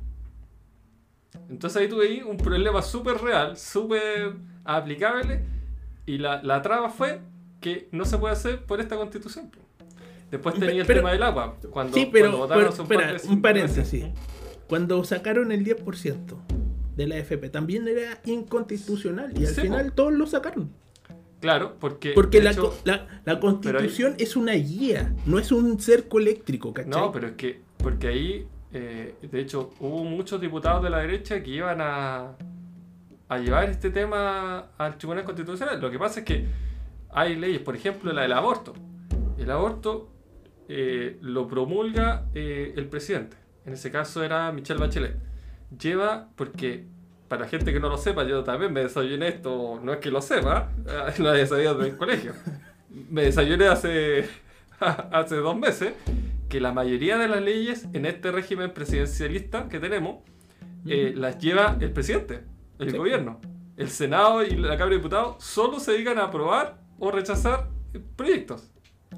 Entonces 1.48 1.80
ahí 1.82 1.88
tuve 1.88 2.06
ahí 2.08 2.22
un 2.22 2.36
problema 2.36 2.82
súper 2.82 3.18
real, 3.18 3.56
súper 3.56 4.36
aplicable, 4.64 5.44
y 6.06 6.18
la, 6.18 6.42
la 6.42 6.62
traba 6.62 6.90
fue 6.90 7.20
que 7.60 7.88
no 7.92 8.04
se 8.04 8.18
puede 8.18 8.34
hacer 8.34 8.64
por 8.66 8.80
esta 8.80 8.96
constitución. 8.96 9.50
pues. 9.50 9.63
Después 10.35 10.55
tenía 10.57 10.80
el 10.82 10.87
Pero- 10.87 11.01
tema 11.01 11.12
del 11.12 11.22
agua, 11.22 11.57
cuando, 11.70 11.95
sí, 11.95 12.09
pero, 12.12 12.26
cuando 12.26 12.39
votaron 12.39 12.87
pero, 12.89 13.01
espera, 13.03 13.32
un 13.32 13.43
paréntesis. 13.43 14.05
Cuando 14.68 15.05
sacaron 15.05 15.53
el 15.53 15.64
10% 15.64 16.37
de 16.97 17.07
la 17.07 17.16
FP, 17.18 17.49
también 17.51 17.87
era 17.89 18.20
inconstitucional 18.24 19.32
y 19.39 19.47
al 19.47 19.55
Sí, 19.55 19.61
final 19.62 19.93
todos 19.93 20.12
lo 20.12 20.26
sacaron. 20.26 20.70
Claro, 21.41 21.76
porque... 21.78 22.12
Porque 22.14 22.39
hecho- 22.39 22.74
la, 22.85 23.07
la 23.24 23.39
constitución 23.39 24.14
es 24.18 24.35
una 24.37 24.53
guía, 24.55 25.14
no 25.26 25.39
es 25.39 25.53
un 25.53 25.78
cerco 25.78 26.18
eléctrico, 26.18 26.72
¿cachai? 26.72 26.91
No, 26.91 27.12
pero 27.12 27.26
es 27.28 27.32
que, 27.35 27.61
porque 27.76 28.09
ahí, 28.09 28.49
eh, 28.72 29.14
de 29.20 29.41
hecho, 29.41 29.70
hubo 29.80 30.05
muchos 30.05 30.41
diputados 30.41 30.82
de 30.82 30.89
la 30.91 30.99
derecha 31.01 31.43
que 31.43 31.51
iban 31.51 31.80
a, 31.82 32.37
a 33.28 33.39
llevar 33.39 33.68
este 33.68 33.91
tema 33.91 34.70
al 34.78 34.97
Tribunal 34.97 35.24
Constitucional. 35.24 35.78
Lo 35.80 35.91
que 35.91 35.99
pasa 35.99 36.20
es 36.20 36.26
que 36.26 36.47
hay 37.11 37.37
leyes, 37.37 37.61
por 37.61 37.76
ejemplo, 37.76 38.11
la 38.12 38.22
del 38.22 38.32
aborto. 38.32 38.72
El 39.37 39.51
aborto 39.51 40.09
eh, 40.68 41.18
lo 41.20 41.46
promulga 41.46 42.26
eh, 42.34 42.72
el 42.76 42.86
presidente. 42.86 43.36
En 43.66 43.72
ese 43.74 43.90
caso 43.90 44.22
era 44.22 44.50
Michelle 44.52 44.80
Bachelet. 44.80 45.16
Lleva, 45.78 46.28
porque 46.36 46.86
para 47.28 47.42
la 47.42 47.48
gente 47.48 47.72
que 47.72 47.80
no 47.80 47.88
lo 47.88 47.96
sepa, 47.98 48.24
yo 48.24 48.44
también 48.44 48.72
me 48.72 48.80
desayuné 48.82 49.28
esto, 49.28 49.80
no 49.82 49.92
es 49.92 49.98
que 49.98 50.10
lo 50.10 50.20
sepa, 50.20 50.70
lo 51.18 51.30
había 51.30 51.46
sabido 51.46 51.74
desde 51.74 51.90
el 51.92 51.96
colegio. 51.96 52.32
Me 53.10 53.22
desayuné 53.22 53.66
hace, 53.66 54.28
hace 54.80 55.36
dos 55.36 55.56
meses 55.56 55.94
que 56.48 56.60
la 56.60 56.72
mayoría 56.72 57.18
de 57.18 57.26
las 57.28 57.42
leyes 57.42 57.88
en 57.92 58.06
este 58.06 58.30
régimen 58.30 58.72
presidencialista 58.72 59.68
que 59.68 59.80
tenemos 59.80 60.18
eh, 60.86 61.12
las 61.16 61.38
lleva 61.38 61.76
el 61.80 61.90
presidente, 61.92 62.42
el 62.78 62.90
Sí. 62.90 62.96
gobierno. 62.96 63.40
El 63.76 63.88
Senado 63.88 64.44
y 64.44 64.50
la 64.50 64.76
Cámara 64.76 64.90
de 64.90 64.96
Diputados 64.96 65.42
solo 65.42 65.80
se 65.80 65.92
dedican 65.92 66.18
a 66.18 66.24
aprobar 66.24 66.78
o 67.00 67.10
rechazar 67.10 67.68
proyectos. 68.14 68.70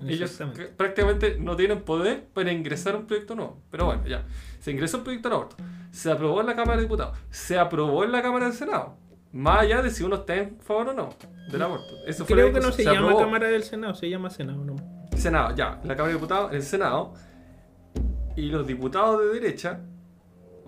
Ellos 0.07 0.39
prácticamente 0.77 1.37
no 1.39 1.57
tienen 1.57 1.83
poder 1.83 2.25
para 2.35 2.53
ingresar 2.53 2.97
un 2.97 3.07
proyecto 3.07 3.35
nuevo. 3.35 3.59
Pero 3.71 3.87
bueno, 3.87 4.07
ya. 4.07 4.25
Se 4.61 4.71
ingresó 4.71 4.99
un 4.99 5.05
proyecto 5.05 5.29
de 5.29 5.35
aborto. 5.35 5.57
Se 5.91 6.11
aprobó 6.11 6.41
en 6.41 6.47
la 6.47 6.57
Cámara 6.57 6.77
de 6.77 6.83
Diputados. 6.83 7.17
Se 7.31 7.59
aprobó 7.59 8.05
en 8.05 8.13
la 8.13 8.23
Cámara 8.23 8.47
del 8.47 8.55
Senado. 8.55 8.97
Más 9.33 9.61
allá 9.63 9.83
de 9.83 9.91
si 9.91 10.03
uno 10.05 10.17
está 10.17 10.35
en 10.37 10.59
favor 10.61 10.89
o 10.89 10.93
no 10.95 11.09
del 11.51 11.63
aborto. 11.63 11.95
Eso 12.07 12.25
fue 12.25 12.35
Creo 12.37 12.49
la 12.49 12.55
que 12.55 12.61
no 12.61 12.73
se, 12.73 12.79
discusión. 12.79 12.95
llama 12.95 13.07
aprobó. 13.09 13.25
Cámara 13.25 13.49
del 13.49 13.63
Senado, 13.63 13.95
se 13.95 14.09
llama 14.09 14.31
Senado, 14.31 14.65
¿no? 14.65 14.77
Senado, 15.17 15.55
ya. 15.55 15.81
La 15.85 15.95
Cámara 15.95 16.09
de 16.09 16.15
Diputados, 16.15 16.53
el 16.53 16.63
Senado. 16.63 17.15
Y 18.37 18.51
los 18.51 18.67
diputados 18.67 19.21
de 19.23 19.41
derecha, 19.41 19.81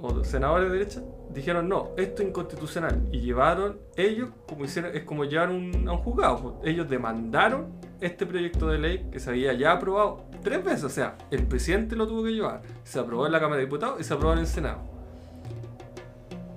o 0.01 0.12
los 0.12 0.26
senadores 0.26 0.70
de 0.70 0.79
derecha, 0.79 1.03
dijeron 1.35 1.68
no, 1.68 1.91
esto 1.97 2.22
es 2.22 2.29
inconstitucional. 2.29 3.09
Y 3.12 3.20
llevaron, 3.20 3.79
ellos, 3.97 4.31
como 4.49 4.64
hicieron, 4.64 4.95
es 4.97 5.05
como 5.05 5.24
llevar 5.24 5.51
un, 5.51 5.87
a 5.89 5.93
un 5.93 5.99
juzgado. 5.99 6.39
pues. 6.61 6.72
Ellos 6.72 6.89
demandaron 6.89 7.66
este 8.01 8.27
proyecto 8.27 8.69
de 8.69 8.79
ley 8.79 9.09
que 9.11 9.21
se 9.21 9.31
había 9.31 9.53
ya 9.53 9.73
aprobado 9.73 10.25
tres 10.43 10.65
veces. 10.65 10.85
O 10.85 10.89
sea, 10.89 11.17
el 11.31 11.47
presidente 11.47 11.97
lo 11.97 12.07
tuvo 12.07 12.25
que 12.25 12.33
llevar. 12.33 12.63
Se 12.85 12.99
aprobó 12.99 13.27
en 13.27 13.33
la 13.33 13.41
Cámara 13.41 13.57
de 13.57 13.67
Diputados 13.67 14.01
y 14.01 14.05
se 14.05 14.15
aprobó 14.15 14.33
en 14.35 14.41
el 14.41 14.47
Senado. 14.47 14.81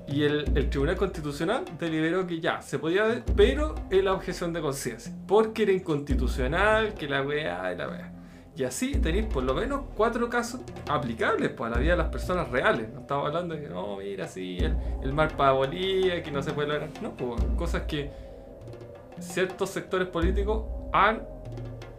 Y 0.08 0.24
el, 0.24 0.52
el 0.56 0.70
Tribunal 0.70 0.98
Constitucional 0.98 1.64
deliberó 1.80 2.28
que 2.28 2.42
ya, 2.42 2.62
se 2.62 2.78
podía, 2.80 3.24
pero 3.36 3.76
en 3.90 4.06
la 4.06 4.14
objeción 4.14 4.52
de 4.52 4.60
conciencia. 4.62 5.14
Porque 5.26 5.64
era 5.64 5.72
inconstitucional, 5.72 6.94
que 6.94 7.08
la 7.08 7.22
weá 7.22 7.74
y 7.74 7.78
la 7.78 7.88
weá. 7.88 8.14
Y 8.54 8.64
así 8.66 8.92
tenéis 8.98 9.28
por 9.28 9.44
lo 9.44 9.54
menos 9.54 9.84
cuatro 9.96 10.30
casos 10.30 10.60
aplicables 10.90 11.50
pues, 11.52 11.72
a 11.72 11.76
la 11.76 11.82
vida 11.82 11.92
de 11.92 11.98
las 11.98 12.10
personas 12.10 12.50
reales. 12.50 12.90
No 12.94 13.00
estamos 13.00 13.28
hablando 13.28 13.56
de 13.56 13.62
que, 13.62 13.70
no, 13.70 13.98
mira, 13.98 14.28
sí, 14.28 14.58
el, 14.60 14.76
el 15.02 15.14
mar 15.14 15.38
para 15.38 15.54
Bolivia, 15.54 16.22
que 16.22 16.32
no 16.32 16.44
se 16.44 16.52
puede 16.52 16.68
lograr. 16.68 16.90
No, 17.02 17.16
pues, 17.16 17.42
cosas 17.58 17.84
que 17.84 18.12
ciertos 19.22 19.70
sectores 19.70 20.08
políticos 20.08 20.66
han 20.94 21.22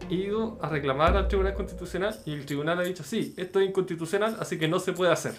ido 0.09 0.59
a 0.61 0.69
reclamar 0.69 1.15
al 1.15 1.27
Tribunal 1.27 1.53
Constitucional 1.53 2.19
y 2.25 2.33
el 2.33 2.45
Tribunal 2.45 2.79
ha 2.79 2.83
dicho, 2.83 3.03
sí, 3.03 3.33
esto 3.37 3.59
es 3.59 3.69
inconstitucional, 3.69 4.37
así 4.39 4.59
que 4.59 4.67
no 4.67 4.79
se 4.79 4.93
puede 4.93 5.11
hacer. 5.11 5.35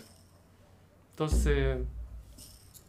Entonces, 1.10 1.78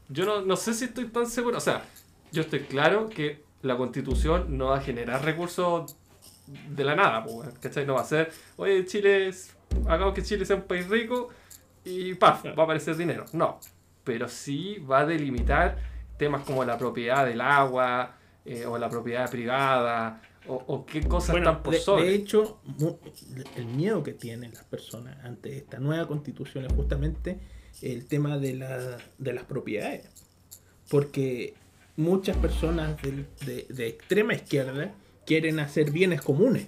yo 0.09 0.25
no, 0.25 0.41
no 0.41 0.55
sé 0.55 0.73
si 0.73 0.85
estoy 0.85 1.05
tan 1.07 1.27
seguro. 1.27 1.57
O 1.57 1.61
sea, 1.61 1.83
yo 2.31 2.41
estoy 2.41 2.61
claro 2.61 3.09
que 3.09 3.43
la 3.61 3.77
constitución 3.77 4.57
no 4.57 4.67
va 4.67 4.77
a 4.77 4.81
generar 4.81 5.23
recursos 5.23 5.95
de 6.47 6.83
la 6.83 6.95
nada, 6.95 7.25
¿cachai? 7.59 7.85
No 7.85 7.95
va 7.95 8.01
a 8.01 8.05
ser, 8.05 8.31
oye, 8.57 8.85
Chile, 8.85 9.27
es- 9.27 9.55
hagamos 9.87 10.13
que 10.13 10.23
Chile 10.23 10.45
sea 10.45 10.55
un 10.57 10.63
país 10.63 10.87
rico 10.89 11.29
y 11.83 12.13
paf, 12.15 12.45
va 12.45 12.61
a 12.61 12.63
aparecer 12.63 12.95
dinero. 12.95 13.25
No, 13.33 13.59
pero 14.03 14.27
sí 14.27 14.77
va 14.79 14.99
a 14.99 15.05
delimitar 15.05 15.77
temas 16.17 16.43
como 16.43 16.63
la 16.63 16.77
propiedad 16.77 17.25
del 17.25 17.41
agua 17.41 18.15
eh, 18.45 18.65
o 18.65 18.77
la 18.77 18.89
propiedad 18.89 19.29
privada 19.29 20.21
o, 20.47 20.53
o 20.67 20.85
qué 20.85 21.01
cosas 21.01 21.31
Bueno, 21.31 21.49
están 21.49 21.63
por 21.63 21.73
de, 21.73 21.79
sobre. 21.79 22.05
de 22.05 22.15
hecho, 22.15 22.59
el 23.55 23.65
miedo 23.65 24.03
que 24.03 24.13
tienen 24.13 24.53
las 24.53 24.63
personas 24.63 25.17
ante 25.25 25.57
esta 25.57 25.79
nueva 25.79 26.07
constitución 26.07 26.65
es 26.65 26.73
justamente 26.73 27.39
el 27.81 28.05
tema 28.07 28.37
de, 28.37 28.53
la- 28.53 28.97
de 29.17 29.33
las 29.33 29.43
propiedades. 29.45 30.07
Porque 30.89 31.55
muchas 31.97 32.37
personas 32.37 33.01
del- 33.01 33.25
de, 33.45 33.65
de 33.69 33.87
extrema 33.87 34.33
izquierda 34.33 34.93
quieren 35.25 35.59
hacer 35.59 35.91
bienes 35.91 36.21
comunes. 36.21 36.67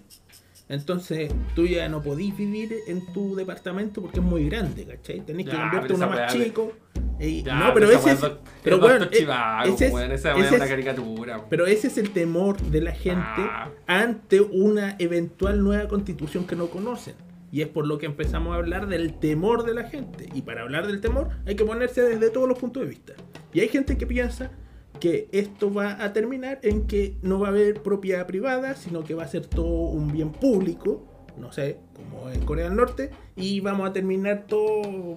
Entonces, 0.69 1.31
tú 1.55 1.65
ya 1.65 1.87
no 1.87 2.01
podís 2.01 2.35
vivir 2.35 2.75
en 2.87 3.05
tu 3.13 3.35
departamento 3.35 4.01
porque 4.01 4.19
es 4.19 4.25
muy 4.25 4.49
grande, 4.49 4.85
¿cachai? 4.85 5.21
Tenés 5.25 5.45
que 5.45 5.51
Ya, 5.53 5.59
cambiarte 5.59 5.87
pero 5.87 5.95
uno 5.97 6.07
más 6.09 6.17
weá 6.17 6.27
chico. 6.27 6.73
y- 7.19 7.43
Ya, 7.43 7.55
no, 7.55 7.73
pero 7.73 7.89
esa 7.89 8.11
ese 8.11 8.25
weá 8.25 8.31
es, 8.33 8.37
pero 8.63 8.75
es 8.75 8.81
bueno, 8.81 9.05
eh, 9.05 9.09
Chivago, 9.11 9.73
ese 9.73 9.85
es- 9.87 9.93
weón, 9.93 10.11
esa 10.11 10.31
es 10.33 10.45
ese 10.45 10.55
una 10.55 10.63
es- 10.65 10.69
caricatura. 10.69 11.45
pero 11.49 11.65
ese 11.67 11.87
es 11.87 11.97
el 11.97 12.09
temor 12.11 12.57
de 12.61 12.81
la 12.81 12.91
gente 12.91 13.21
Ah. 13.37 13.69
ante 13.87 14.41
una 14.41 14.95
eventual 14.99 15.63
nueva 15.63 15.87
constitución 15.87 16.45
que 16.45 16.55
no 16.57 16.67
conocen. 16.67 17.15
Y 17.49 17.61
es 17.61 17.69
por 17.69 17.87
lo 17.87 17.97
que 17.97 18.05
empezamos 18.05 18.53
a 18.53 18.57
hablar 18.57 18.87
del 18.87 19.13
temor 19.19 19.63
de 19.63 19.73
la 19.73 19.83
gente. 19.89 20.27
Y 20.33 20.41
para 20.41 20.63
hablar 20.63 20.85
del 20.85 20.99
temor 20.99 21.29
hay 21.45 21.55
que 21.55 21.63
ponerse 21.63 22.01
desde 22.01 22.29
todos 22.29 22.45
los 22.49 22.59
puntos 22.59 22.83
de 22.83 22.89
vista. 22.89 23.13
Y 23.53 23.61
hay 23.61 23.69
gente 23.69 23.97
que 23.97 24.05
piensa 24.05 24.51
que 24.99 25.29
esto 25.31 25.73
va 25.73 26.03
a 26.03 26.13
terminar 26.13 26.59
en 26.63 26.87
que 26.87 27.15
no 27.21 27.39
va 27.39 27.47
a 27.47 27.51
haber 27.51 27.81
propiedad 27.81 28.25
privada, 28.25 28.75
sino 28.75 29.03
que 29.03 29.13
va 29.13 29.23
a 29.23 29.27
ser 29.27 29.45
todo 29.45 29.65
un 29.65 30.11
bien 30.11 30.31
público, 30.31 31.03
no 31.37 31.51
sé, 31.51 31.77
como 31.95 32.29
en 32.29 32.41
Corea 32.41 32.65
del 32.65 32.75
Norte, 32.75 33.11
y 33.35 33.59
vamos 33.59 33.89
a 33.89 33.93
terminar 33.93 34.45
todo 34.47 35.15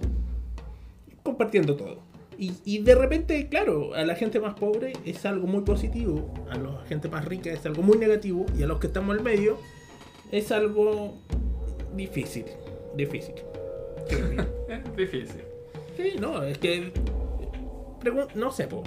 compartiendo 1.22 1.76
todo. 1.76 1.98
Y, 2.38 2.54
y 2.64 2.78
de 2.78 2.94
repente, 2.94 3.48
claro, 3.48 3.94
a 3.94 4.04
la 4.04 4.14
gente 4.14 4.40
más 4.40 4.54
pobre 4.54 4.94
es 5.04 5.26
algo 5.26 5.46
muy 5.46 5.62
positivo, 5.62 6.32
a 6.50 6.56
la 6.56 6.82
gente 6.86 7.08
más 7.08 7.24
rica 7.24 7.50
es 7.50 7.66
algo 7.66 7.82
muy 7.82 7.98
negativo, 7.98 8.46
y 8.58 8.62
a 8.62 8.66
los 8.66 8.78
que 8.78 8.86
estamos 8.86 9.16
al 9.16 9.22
medio 9.22 9.58
es 10.32 10.52
algo 10.52 11.14
difícil. 11.94 12.44
Difícil. 12.96 13.34
difícil. 14.96 15.42
Sí, 15.96 16.14
no, 16.18 16.42
es 16.42 16.58
que. 16.58 16.92
no 18.34 18.50
sé, 18.50 18.66
po. 18.66 18.82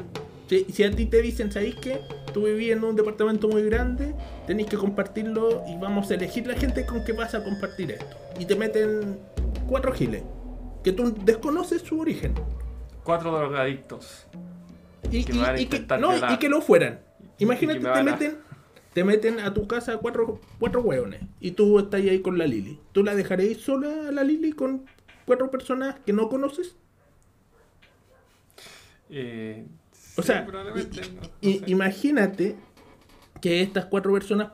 Si, 0.54 0.66
si 0.72 0.84
a 0.84 0.92
ti 0.92 1.08
te 1.08 1.20
dicen, 1.24 1.52
¿sabéis 1.52 1.74
qué? 1.78 2.02
Tú 2.32 2.44
vivís 2.44 2.74
en 2.74 2.84
un 2.84 2.96
departamento 2.96 3.48
muy 3.48 3.64
grande, 3.64 4.14
tenéis 4.46 4.70
que 4.70 4.78
compartirlo 4.78 5.64
y 5.68 5.76
vamos 5.78 6.12
a 6.12 6.14
elegir 6.14 6.46
la 6.46 6.54
gente 6.54 6.86
con 6.86 7.04
que 7.04 7.12
vas 7.12 7.34
a 7.34 7.44
compartir 7.44 7.90
esto. 7.90 8.16
Y 8.40 8.46
te 8.46 8.56
meten 8.56 9.18
cuatro 9.68 9.92
giles, 9.94 10.22
que 10.84 10.92
tú 10.92 11.12
desconoces 11.26 11.82
su 11.82 12.00
origen. 12.00 12.36
Cuatro 13.04 13.36
drogadictos. 13.36 14.28
Y, 15.10 15.24
Que 15.24 15.34
y- 15.58 15.66
que, 15.66 15.98
no, 15.98 16.12
y 16.32 16.38
que 16.38 16.50
lo 16.50 16.62
fueran. 16.62 17.00
Imagínate, 17.40 17.80
que 17.80 17.86
te 17.86 18.04
me 18.04 18.12
meten, 18.12 18.38
te 18.94 19.04
meten 19.04 19.40
a 19.40 19.56
tu 19.56 19.68
casa 19.68 19.98
cuatro, 19.98 20.40
cuatro 20.60 20.82
hueones 20.82 21.22
y 21.40 21.52
tú 21.52 21.80
estás 21.80 22.02
ahí 22.02 22.22
con 22.22 22.38
la 22.38 22.46
Lili. 22.46 22.80
¿Tú 22.92 23.04
la 23.04 23.16
dejaréis 23.16 23.58
sola 23.62 24.10
a 24.10 24.12
la 24.12 24.24
Lili 24.24 24.52
con 24.52 24.86
cuatro 25.26 25.50
personas 25.50 25.96
que 26.06 26.14
no 26.14 26.30
conoces? 26.30 26.76
Eh, 29.10 29.66
O 30.16 30.22
sí, 30.22 30.28
sea, 30.28 30.46
i- 31.42 31.54
no- 31.60 31.60
sé. 31.60 31.72
imagínate 31.72 32.56
que 33.42 33.62
estas 33.62 33.86
cuatro 33.86 34.14
personas, 34.14 34.50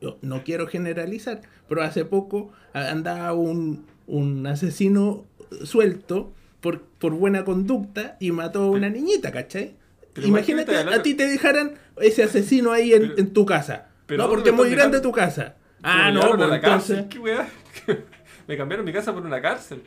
yo 0.00 0.18
no 0.22 0.44
quiero 0.44 0.66
generalizar, 0.66 1.40
pero 1.68 1.82
hace 1.82 2.04
poco 2.04 2.52
andaba 2.72 3.32
un, 3.32 3.86
un 4.06 4.46
asesino 4.46 5.24
suelto 5.64 6.32
por, 6.60 6.82
por 6.82 7.12
buena 7.14 7.44
conducta 7.44 8.16
y 8.20 8.30
mató 8.32 8.62
a 8.62 8.70
una 8.70 8.88
niñita, 8.88 9.32
¿cachai? 9.32 9.76
Pero 10.12 10.26
Imagínate, 10.26 10.76
a 10.76 11.02
ti 11.02 11.14
te 11.14 11.26
dejaran 11.26 11.74
ese 11.96 12.22
asesino 12.22 12.70
ahí 12.72 12.92
en, 12.92 13.02
Pero- 13.02 13.18
en 13.18 13.32
tu 13.32 13.46
casa. 13.46 13.88
pero 14.06 14.18
no, 14.18 14.28
¿dónde 14.28 14.36
porque 14.36 14.50
es 14.50 14.56
muy 14.56 14.70
grande 14.70 14.98
dejando? 14.98 15.08
tu 15.08 15.12
casa. 15.12 15.56
Ah, 15.82 16.10
no, 16.12 16.20
a 16.22 16.28
pues 16.36 16.48
la 16.48 16.56
entonces... 16.56 17.06
cárcel. 17.08 18.04
Me 18.46 18.56
cambiaron 18.56 18.84
mi 18.84 18.92
casa 18.92 19.12
por 19.14 19.24
una 19.24 19.40
cárcel. 19.40 19.82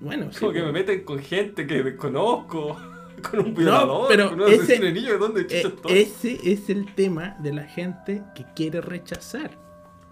Bueno, 0.00 0.30
sí, 0.32 0.40
Como 0.40 0.52
que 0.52 0.60
pues. 0.60 0.72
me 0.72 0.78
meten 0.80 1.04
con 1.04 1.18
gente 1.20 1.66
que 1.66 1.82
desconozco, 1.82 2.76
con 3.30 3.40
un 3.40 3.54
violador, 3.54 4.08
pero 4.08 4.30
con 4.30 4.40
un 4.40 4.48
ese- 4.48 4.62
asesino 4.62 4.84
de 4.86 4.92
niños, 4.92 5.10
¿de 5.12 5.18
dónde 5.18 5.46
Eh, 5.50 5.72
ese 5.88 6.38
es 6.52 6.68
el 6.70 6.94
tema 6.94 7.36
de 7.40 7.52
la 7.52 7.64
gente 7.64 8.22
que 8.34 8.44
quiere 8.56 8.80
rechazar. 8.80 9.50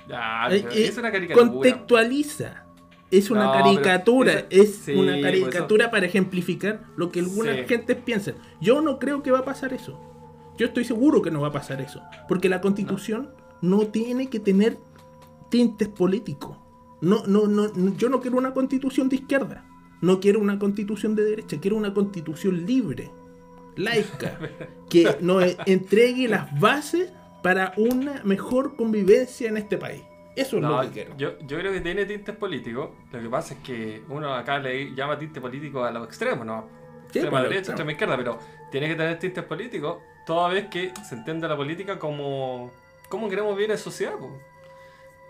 Ya, 0.09 0.49
Eh, 0.51 0.61
pero 0.69 0.71
es 0.75 0.99
una 0.99 1.11
caricatura. 1.13 1.47
Contextualiza. 1.49 2.63
Es 3.11 3.31
una 3.31 3.45
No, 3.45 3.53
pero 3.53 3.65
caricatura. 3.65 4.47
es 4.51 4.75
sí, 4.85 4.93
una 4.93 5.13
pues 5.13 5.23
caricatura 5.23 5.91
para 5.93 6.07
ejemplificar 6.07 6.83
lo 6.97 7.11
que 7.13 7.21
algunas 7.21 7.55
Sí. 7.57 7.65
gentes 7.67 7.97
piensan. 8.05 8.35
Yo 8.61 8.81
no 8.81 8.99
creo 8.99 9.23
que 9.23 9.31
va 9.31 9.41
a 9.41 9.45
pasar 9.45 9.73
eso. 9.73 10.01
Yo 10.59 10.67
estoy 10.67 10.85
seguro 10.85 11.23
que 11.23 11.31
no 11.31 11.41
va 11.41 11.49
a 11.49 11.53
pasar 11.53 11.81
eso. 11.81 12.03
Porque 12.29 12.49
la 12.49 12.61
constitución 12.61 13.31
no, 13.63 13.87
tiene 13.87 14.29
que 14.29 14.41
tener 14.41 14.79
tintes 15.51 15.89
políticos. 15.89 16.59
No, 17.01 17.23
no, 17.27 17.47
no, 17.47 17.69
no- 17.69 17.97
yo 17.97 18.09
no 18.09 18.21
quiero 18.21 18.39
una 18.39 18.53
constitución 18.53 19.09
de 19.09 19.17
izquierda. 19.17 19.65
No 20.01 20.21
quiero 20.21 20.41
una 20.41 20.59
constitución 20.59 21.15
de 21.15 21.25
derecha. 21.25 21.59
Quiero 21.61 21.77
una 21.77 21.95
constitución 21.95 22.67
libre, 22.67 23.11
laica, 23.77 24.39
que 24.91 25.17
nos 25.21 25.57
entregue 25.67 26.29
las 26.29 26.59
bases 26.59 27.13
para 27.43 27.73
una 27.77 28.23
mejor 28.25 28.77
convivencia 28.77 29.49
en 29.49 29.57
este 29.57 29.79
país. 29.79 30.03
Eso 30.35 30.57
es 30.57 30.63
No, 30.63 30.83
lo 30.83 30.89
que 30.89 30.93
quiero. 30.93 31.17
yo, 31.17 31.39
yo 31.41 31.59
creo 31.59 31.73
que 31.73 31.81
tiene 31.81 32.05
tintes 32.05 32.37
políticos. 32.37 32.91
Lo 33.13 33.21
que 33.21 33.29
pasa 33.29 33.55
es 33.55 33.61
que 33.61 34.03
uno 34.09 34.35
acá 34.35 34.59
le 34.59 34.95
llama 34.95 35.19
tinte 35.19 35.41
político 35.41 35.83
a 35.85 35.91
los 35.91 36.07
extremos, 36.07 36.45
¿no? 36.45 36.69
Sí, 37.11 37.21
extrema 37.21 37.39
pues, 37.39 37.51
derecha, 37.51 37.73
extrema 37.73 37.93
izquierda, 37.93 38.17
pero 38.17 38.39
tiene 38.71 38.89
que 38.89 38.95
tener 38.97 39.19
tintes 39.19 39.45
políticos 39.45 39.99
toda 40.27 40.49
vez 40.49 40.67
que 40.67 40.93
se 41.09 41.15
entiende 41.15 41.49
la 41.49 41.57
política 41.57 41.99
como 41.99 42.71
cómo 43.09 43.29
queremos 43.29 43.57
vivir 43.57 43.71
en 43.71 43.79
sociedad. 43.79 44.19
po. 44.19 44.27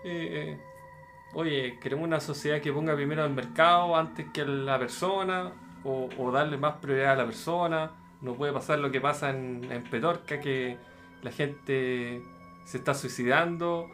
Eh, 0.03 0.57
eh, 0.57 0.57
oye, 1.33 1.77
queremos 1.79 2.05
una 2.05 2.19
sociedad 2.19 2.61
que 2.61 2.71
ponga 2.73 2.95
primero 2.95 3.23
al 3.23 3.31
mercado 3.31 3.95
antes 3.95 4.25
que 4.33 4.41
a 4.41 4.45
la 4.45 4.79
persona, 4.79 5.51
o, 5.83 6.09
o 6.17 6.31
darle 6.31 6.57
más 6.57 6.75
prioridad 6.77 7.13
a 7.13 7.15
la 7.15 7.25
persona. 7.25 7.91
No 8.21 8.33
puede 8.33 8.51
pasar 8.51 8.79
lo 8.79 8.89
que 8.91 8.99
pasa 8.99 9.29
en, 9.29 9.61
Petorca, 9.91 10.39
que 10.39 10.77
la 11.21 11.31
gente 11.31 12.21
se 12.65 12.77
está 12.77 12.93
suicidando 12.93 13.89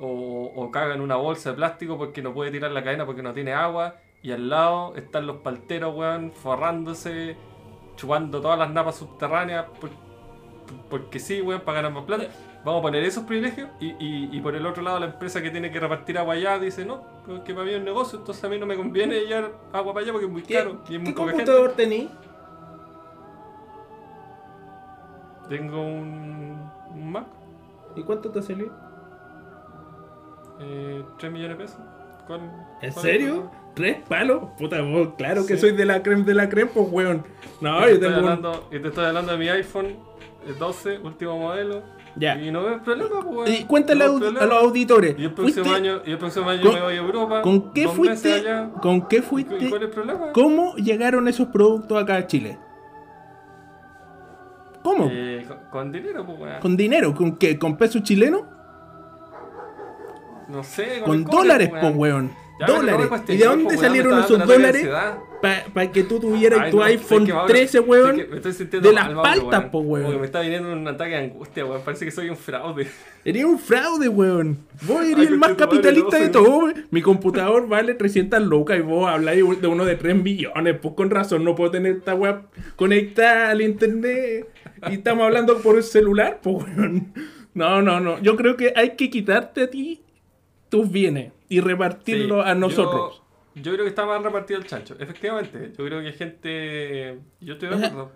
o, 0.00 0.70
caga 0.72 0.94
en 0.94 1.00
una 1.00 1.16
bolsa 1.16 1.50
de 1.50 1.56
plástico 1.56 1.98
porque 1.98 2.22
no 2.22 2.32
puede 2.32 2.50
tirar 2.50 2.70
la 2.70 2.82
cadena 2.82 3.04
porque 3.04 3.22
no 3.22 3.32
tiene 3.34 3.52
agua. 3.52 3.96
Y 4.22 4.32
al 4.32 4.48
lado 4.48 4.94
están 4.96 5.26
los 5.26 5.38
palteros, 5.38 5.94
weón, 5.94 6.32
forrándose, 6.32 7.36
chupando 7.96 8.40
todas 8.40 8.58
las 8.58 8.70
napas 8.70 8.96
subterráneas 8.96 9.66
por- 9.80 9.90
porque 10.90 11.18
sí, 11.18 11.40
weón, 11.40 11.60
para 11.62 11.76
ganar 11.82 11.92
más 11.92 12.04
plata. 12.04 12.24
Vamos 12.68 12.80
a 12.80 12.82
poner 12.82 13.02
esos 13.02 13.24
privilegios 13.24 13.70
y, 13.80 13.86
y, 13.98 14.28
y 14.30 14.40
por 14.42 14.54
el 14.54 14.66
otro 14.66 14.82
lado 14.82 15.00
la 15.00 15.06
empresa 15.06 15.40
que 15.40 15.50
tiene 15.50 15.70
que 15.70 15.80
repartir 15.80 16.18
agua 16.18 16.34
allá 16.34 16.58
dice, 16.58 16.84
no, 16.84 17.02
que 17.42 17.54
para 17.54 17.64
mí 17.64 17.72
es 17.72 17.78
un 17.78 17.84
negocio, 17.86 18.18
entonces 18.18 18.44
a 18.44 18.48
mí 18.50 18.58
no 18.58 18.66
me 18.66 18.76
conviene 18.76 19.20
llevar 19.20 19.52
agua 19.72 19.94
para 19.94 20.04
allá 20.04 20.12
porque 20.12 20.26
es 20.26 20.32
muy 20.32 20.42
¿Qué, 20.42 20.54
caro 20.54 20.72
y 20.72 20.74
es 20.82 20.88
qué 20.90 20.98
muy 20.98 21.06
gente. 21.06 21.14
computador 21.22 21.72
tení? 21.72 22.10
Tengo 25.48 25.80
un, 25.82 26.70
un 26.94 27.10
Mac, 27.12 27.24
¿Y 27.96 28.02
cuánto 28.02 28.30
te 28.30 28.42
salió? 28.42 28.70
eh, 30.60 31.02
3 31.18 31.32
millones 31.32 31.56
de 31.56 31.64
pesos. 31.64 31.80
¿Cuál- 32.26 32.40
¿En 32.82 32.92
cuál- 32.92 33.02
serio? 33.02 33.50
¿Tres 33.74 33.96
palos? 34.08 34.42
Puta, 34.58 34.82
vos, 34.82 35.10
claro 35.16 35.46
que 35.46 35.56
soy 35.56 35.70
de 35.72 35.84
la 35.86 36.02
creme 36.02 36.24
de 36.24 36.34
la 36.34 36.48
creme, 36.50 36.70
pues, 36.74 36.86
weón. 36.90 37.24
No, 37.62 37.78
Y 37.78 37.82
te, 37.82 37.88
yo 37.88 37.94
estoy 37.94 38.00
tengo 38.08 38.18
un... 38.18 38.24
hablando, 38.24 38.68
y 38.72 38.78
te 38.80 38.88
estoy 38.88 39.04
hablando 39.06 39.32
de 39.32 39.38
mi 39.38 39.48
iPhone 39.48 39.86
eh, 40.46 40.54
12, 40.58 40.98
último 40.98 41.38
modelo. 41.38 41.82
Ya. 42.18 42.36
Y 42.40 42.50
no 42.50 42.62
veo 42.64 42.82
problema, 42.82 43.20
pues, 43.22 43.26
weón. 43.36 43.48
Y 43.52 43.64
cuéntale 43.64 44.04
No 44.06 44.16
a, 44.40 44.46
los 44.46 44.62
auditores. 44.64 45.14
Y 45.18 45.24
el 45.24 45.32
próximo 45.32 45.64
¿fuiste- 45.66 45.76
año, 45.76 46.00
el 46.04 46.18
próximo 46.18 46.50
año 46.50 46.62
con- 46.62 46.74
me 46.74 46.80
voy 46.82 46.92
a 46.94 46.96
Europa. 46.96 47.42
¿Con 47.42 47.72
qué 47.72 47.88
fuiste? 47.88 48.44
¿Con 48.82 49.08
qué 49.08 49.16
¿Y 49.16 49.20
fuiste? 49.22 49.68
cuál 49.68 49.82
es 49.82 49.88
el 49.88 49.94
problema? 49.94 50.32
¿Cómo 50.32 50.74
llegaron 50.76 51.28
esos 51.28 51.48
productos 51.48 52.02
acá 52.02 52.16
a 52.16 52.26
Chile? 52.26 52.58
¿Cómo? 54.82 55.08
Eh, 55.12 55.44
con, 55.46 55.58
con 55.70 55.92
dinero, 55.92 56.24
pues, 56.26 56.38
weón. 56.40 56.60
¿Con 56.60 56.76
dinero? 56.76 57.14
¿Con 57.14 57.36
qué? 57.36 57.58
¿Con 57.58 57.76
peso 57.76 57.98
chileno? 58.00 58.46
No 60.48 60.62
sé, 60.64 61.02
Con 61.04 61.24
cobre, 61.24 61.36
dólares, 61.38 61.68
weón. 61.70 61.80
pues, 61.82 61.96
weón. 61.96 62.30
Ya, 62.60 62.66
Dólares. 62.66 63.08
¿Y 63.28 63.36
de 63.36 63.44
dónde 63.44 63.64
weón, 63.66 63.78
salieron 63.78 64.18
esos 64.18 64.46
dólares? 64.46 64.88
Para 65.40 65.92
que 65.92 66.04
tú 66.04 66.18
tuvieras 66.18 66.60
Ay, 66.60 66.70
tu 66.70 66.78
no, 66.78 66.82
iPhone 66.82 67.26
que, 67.26 67.32
Mauro, 67.32 67.46
13, 67.46 67.68
sé 67.68 67.80
weón. 67.80 68.16
que 68.16 68.26
me 68.26 68.36
estoy 68.36 68.52
sintiendo 68.52 68.88
de 68.88 68.94
las 68.94 69.14
mal, 69.14 69.22
paltas, 69.22 69.64
po, 69.70 69.80
weón. 69.80 70.06
Porque 70.06 70.18
me 70.18 70.26
está 70.26 70.40
viniendo 70.40 70.72
un 70.72 70.88
ataque 70.88 71.10
de 71.10 71.16
angustia, 71.16 71.64
weón. 71.64 71.82
Parece 71.84 72.04
que 72.04 72.10
soy 72.10 72.28
un 72.28 72.36
fraude. 72.36 72.88
Eres 73.24 73.44
un 73.44 73.58
fraude, 73.58 74.08
weón. 74.08 74.58
Vos 74.82 75.04
eres 75.04 75.18
Ay, 75.18 75.26
el 75.26 75.38
más 75.38 75.50
madre, 75.50 75.56
capitalista 75.56 76.18
no, 76.18 76.24
de 76.24 76.30
todo, 76.30 76.58
weón. 76.58 76.86
Mi 76.90 77.02
computador 77.02 77.68
vale 77.68 77.94
300 77.94 78.42
lucas 78.42 78.78
y 78.78 78.82
vos 78.82 79.08
habláis 79.08 79.60
de 79.60 79.66
uno 79.66 79.84
de 79.84 79.96
3 79.96 80.16
millones. 80.16 80.76
Pues 80.80 80.94
con 80.94 81.10
razón 81.10 81.44
no 81.44 81.54
puedo 81.54 81.70
tener 81.70 81.96
esta 81.96 82.14
web 82.14 82.40
conectada 82.76 83.50
al 83.50 83.60
internet. 83.60 84.48
Y 84.90 84.94
estamos 84.94 85.24
hablando 85.24 85.58
por 85.58 85.76
el 85.76 85.82
celular, 85.82 86.40
pues, 86.42 86.56
weón. 86.76 87.12
No, 87.54 87.82
no, 87.82 88.00
no. 88.00 88.20
Yo 88.20 88.36
creo 88.36 88.56
que 88.56 88.72
hay 88.76 88.90
que 88.96 89.10
quitarte 89.10 89.62
a 89.62 89.70
ti 89.70 90.00
tus 90.68 90.90
bienes 90.90 91.32
y 91.48 91.60
repartirlo 91.60 92.42
Sí, 92.42 92.50
a 92.50 92.54
nosotros. 92.54 93.16
Yo, 93.16 93.27
yo 93.62 93.72
creo 93.72 93.84
que 93.84 93.88
está 93.90 94.06
más 94.06 94.22
repartido 94.22 94.60
el 94.60 94.66
chancho. 94.66 94.96
Efectivamente, 94.98 95.72
yo 95.76 95.84
creo 95.84 96.00
que 96.00 96.06
hay 96.08 96.12
gente. 96.12 97.18
Yo 97.40 97.54
estoy 97.54 97.68
de 97.68 97.74
acuerdo. 97.74 98.12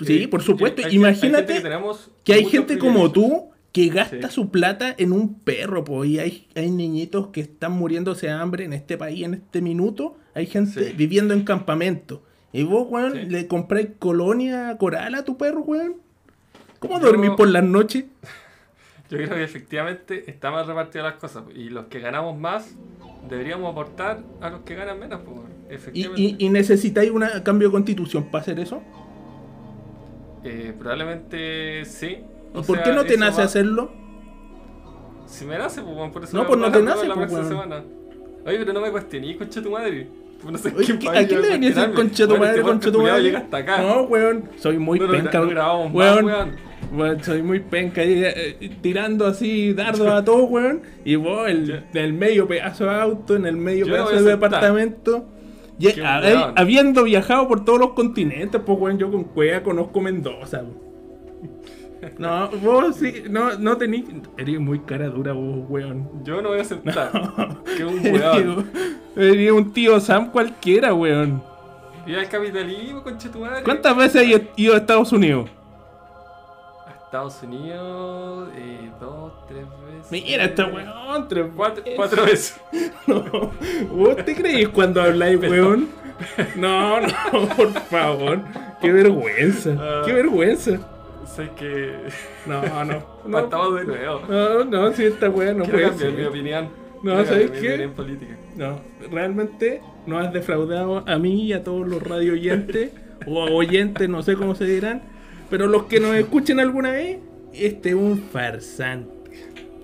Sí, 0.00 0.22
Eh, 0.24 0.28
por 0.28 0.42
supuesto. 0.42 0.80
hay- 0.82 0.90
hay 0.90 0.96
Imagínate 0.96 1.36
gente 1.38 1.54
que, 1.54 1.60
tenemos 1.60 2.10
Que 2.24 2.32
hay 2.34 2.44
gente 2.46 2.78
como 2.78 3.10
tú 3.12 3.50
que 3.72 3.88
gasta 3.88 4.28
Sí. 4.28 4.34
su 4.34 4.50
plata 4.50 4.94
en 4.98 5.12
un 5.12 5.38
perro, 5.40 5.84
po, 5.84 6.04
y 6.04 6.18
hay, 6.18 6.48
hay 6.56 6.70
niñitos 6.70 7.28
que 7.28 7.40
están 7.42 7.72
muriéndose 7.72 8.26
de 8.26 8.32
hambre 8.32 8.64
en 8.64 8.72
este 8.72 8.96
país 8.98 9.24
en 9.24 9.34
este 9.34 9.60
minuto. 9.60 10.16
Hay 10.34 10.46
gente 10.46 10.88
Sí. 10.88 10.94
viviendo 10.96 11.34
en 11.34 11.44
campamento. 11.44 12.22
Y 12.52 12.64
vos, 12.64 12.86
weón, 12.90 13.12
Sí. 13.12 13.18
le 13.28 13.46
compráis 13.46 13.90
colonia 13.98 14.76
coral 14.78 15.14
a 15.14 15.24
tu 15.24 15.36
perro, 15.36 15.60
weón. 15.60 15.96
¿Cómo 16.80 16.98
Yo- 16.98 17.06
dormís 17.06 17.30
por 17.36 17.48
las 17.48 17.62
noches? 17.62 18.06
Yo 19.10 19.16
creo 19.18 19.30
que 19.30 19.42
efectivamente 19.42 20.24
está 20.30 20.50
más 20.50 20.66
repartido 20.66 21.04
las 21.04 21.14
cosas. 21.14 21.44
Y 21.54 21.68
los 21.70 21.86
que 21.86 21.98
ganamos 22.00 22.38
más 22.38 22.74
deberíamos 23.28 23.70
aportar 23.72 24.20
a 24.40 24.50
los 24.50 24.60
que 24.60 24.74
ganan 24.76 24.98
menos. 24.98 25.20
Pues, 25.24 25.38
¿Y, 25.68 25.74
efectivamente. 25.74 26.22
y, 26.22 26.46
y 26.46 26.48
necesitáis 26.48 27.10
un 27.10 27.24
cambio 27.44 27.68
de 27.68 27.72
constitución 27.72 28.24
para 28.30 28.42
hacer 28.42 28.60
eso? 28.60 28.82
Eh, 30.44 30.72
probablemente 30.78 31.84
sí. 31.84 32.18
¿Y 32.54 32.62
por 32.62 32.76
sea, 32.76 32.82
qué 32.82 32.92
no 32.92 33.04
te 33.04 33.16
nace 33.16 33.38
va- 33.38 33.44
hacerlo? 33.44 33.92
Si 35.26 35.44
me 35.44 35.58
nace, 35.58 35.82
pues, 35.82 36.10
por 36.12 36.24
eso 36.24 36.36
No, 36.36 36.46
pues 36.46 36.58
no 36.58 36.72
te 36.72 36.82
nace, 36.82 37.06
la 37.06 37.14
pues, 37.14 37.30
weón. 37.30 37.48
semana. 37.48 37.82
Oye, 38.46 38.58
pero 38.58 38.72
no 38.72 38.80
me 38.80 38.90
cuestioné, 38.90 39.36
concha 39.36 39.62
tu 39.62 39.70
madre. 39.70 40.08
No 40.50 40.56
sé 40.56 40.72
Oye, 40.74 40.98
¿qué- 40.98 41.08
¿A 41.08 41.26
quién 41.26 41.42
le 41.42 41.50
venía 41.50 41.68
a 41.70 41.74
decir 41.74 41.94
concha 41.94 42.24
tu 42.24 42.30
Weón, 42.30 42.40
madre, 42.40 42.58
este 42.60 42.70
concha 42.70 42.90
tu 42.92 43.02
madre? 43.02 43.22
llega 43.22 43.38
hasta 43.40 43.56
acá. 43.58 43.82
No, 43.82 44.02
weón, 44.04 44.48
soy 44.56 44.78
muy 44.78 44.98
No, 44.98 45.10
penca. 45.10 45.38
no 45.38 45.48
grabamos 45.48 45.92
más, 45.92 46.14
weón, 46.16 46.24
weón. 46.24 46.56
Weón, 46.92 47.22
soy 47.22 47.42
muy 47.42 47.60
penca 47.60 48.00
ahí, 48.02 48.22
eh, 48.24 48.70
tirando 48.82 49.26
así 49.26 49.72
dardos 49.74 50.08
a 50.08 50.24
todos, 50.24 50.48
weón. 50.50 50.82
Y 51.04 51.16
vos, 51.16 51.48
el, 51.48 51.66
Ya. 51.66 51.84
del 51.92 52.12
medio 52.12 52.46
pedazo 52.48 52.84
de 52.84 52.94
auto, 52.94 53.36
en 53.36 53.46
el 53.46 53.56
medio 53.56 53.86
Yo 53.86 53.96
no 53.96 54.04
pedazo 54.06 54.24
de 54.24 54.30
departamento. 54.30 55.26
Y, 55.78 55.98
a- 56.00 56.52
habiendo 56.56 57.04
viajado 57.04 57.48
por 57.48 57.64
todos 57.64 57.78
los 57.78 57.90
continentes, 57.92 58.60
pues, 58.64 58.78
weón, 58.78 58.98
yo 58.98 59.10
con 59.10 59.24
cueva 59.24 59.62
conozco 59.62 60.00
Mendoza, 60.00 60.58
weón. 60.62 60.90
No, 62.18 62.48
vos 62.62 62.96
sí, 62.96 63.24
no, 63.28 63.58
no 63.58 63.76
tenís. 63.76 64.04
Eres 64.38 64.58
muy 64.58 64.78
cara 64.80 65.08
dura, 65.08 65.32
vos, 65.32 65.66
weón. 65.68 66.08
Yo 66.24 66.40
no 66.40 66.48
voy 66.50 66.58
a 66.58 66.62
aceptar. 66.62 67.10
que 67.76 67.84
un 67.84 68.00
weón. 68.12 68.70
eres 69.16 69.52
un 69.52 69.72
tío 69.72 70.00
Sam 70.00 70.30
cualquiera, 70.30 70.94
weón. 70.94 71.42
Y 72.06 72.14
el 72.14 72.26
capitalismo, 72.28 73.02
concha 73.02 73.30
tu 73.30 73.40
madre. 73.40 73.62
¿Cuántas 73.64 73.94
veces 73.96 74.34
has 74.34 74.42
ido 74.56 74.74
a 74.74 74.78
Estados 74.78 75.12
Unidos? 75.12 75.50
Estados 77.10 77.42
Unidos, 77.42 78.50
eh, 78.56 78.88
dos, 79.00 79.32
tres 79.48 79.64
veces. 79.84 80.12
Mira, 80.12 80.44
esta 80.44 80.66
weón, 80.66 81.26
tres 81.28 81.46
Cuatro, 81.56 81.82
veces. 81.82 81.96
cuatro 81.96 82.24
veces. 82.24 82.60
No, 83.08 83.50
¿Vos 83.92 84.16
te 84.24 84.36
creís 84.36 84.68
cuando 84.68 85.02
habláis, 85.02 85.40
weón? 85.40 85.88
No, 86.54 87.00
no, 87.00 87.08
por 87.56 87.72
favor. 87.72 88.38
Qué 88.80 88.92
vergüenza, 88.92 89.74
Ah. 89.76 90.02
qué 90.06 90.12
vergüenza. 90.12 90.78
Sé 91.26 91.50
que. 91.56 91.96
No, 92.46 92.62
no, 92.62 92.84
no. 92.84 93.04
Partamos 93.32 93.74
de 93.80 93.84
nuevo. 93.86 94.20
No, 94.28 94.64
no, 94.66 94.92
si 94.92 95.06
esta 95.06 95.28
weón 95.30 95.58
no 95.58 95.64
Quiero 95.64 95.78
puede 95.78 95.88
cambiar 95.90 96.12
mi 96.12 96.24
opinión. 96.26 96.68
No, 97.02 97.12
Quiero 97.14 97.24
¿sabes 97.26 97.50
mi 97.50 97.58
qué? 97.60 97.68
opinión 97.70 97.92
política. 97.94 98.36
No, 98.54 98.80
realmente 99.10 99.80
no 100.06 100.16
has 100.18 100.32
defraudado 100.32 101.02
a 101.08 101.18
mí 101.18 101.42
y 101.46 101.52
a 101.54 101.64
todos 101.64 101.88
los 101.88 102.00
radio 102.04 102.34
oyentes, 102.34 102.92
o 103.26 103.32
oyentes, 103.50 104.08
no 104.08 104.22
sé 104.22 104.36
cómo 104.36 104.54
se 104.54 104.64
dirán, 104.66 105.02
pero 105.50 105.66
los 105.66 105.84
que 105.84 106.00
nos 106.00 106.14
escuchen 106.16 106.60
alguna 106.60 106.92
vez, 106.92 107.18
este 107.52 107.90
es 107.90 107.94
un 107.96 108.18
farsante. 108.32 109.10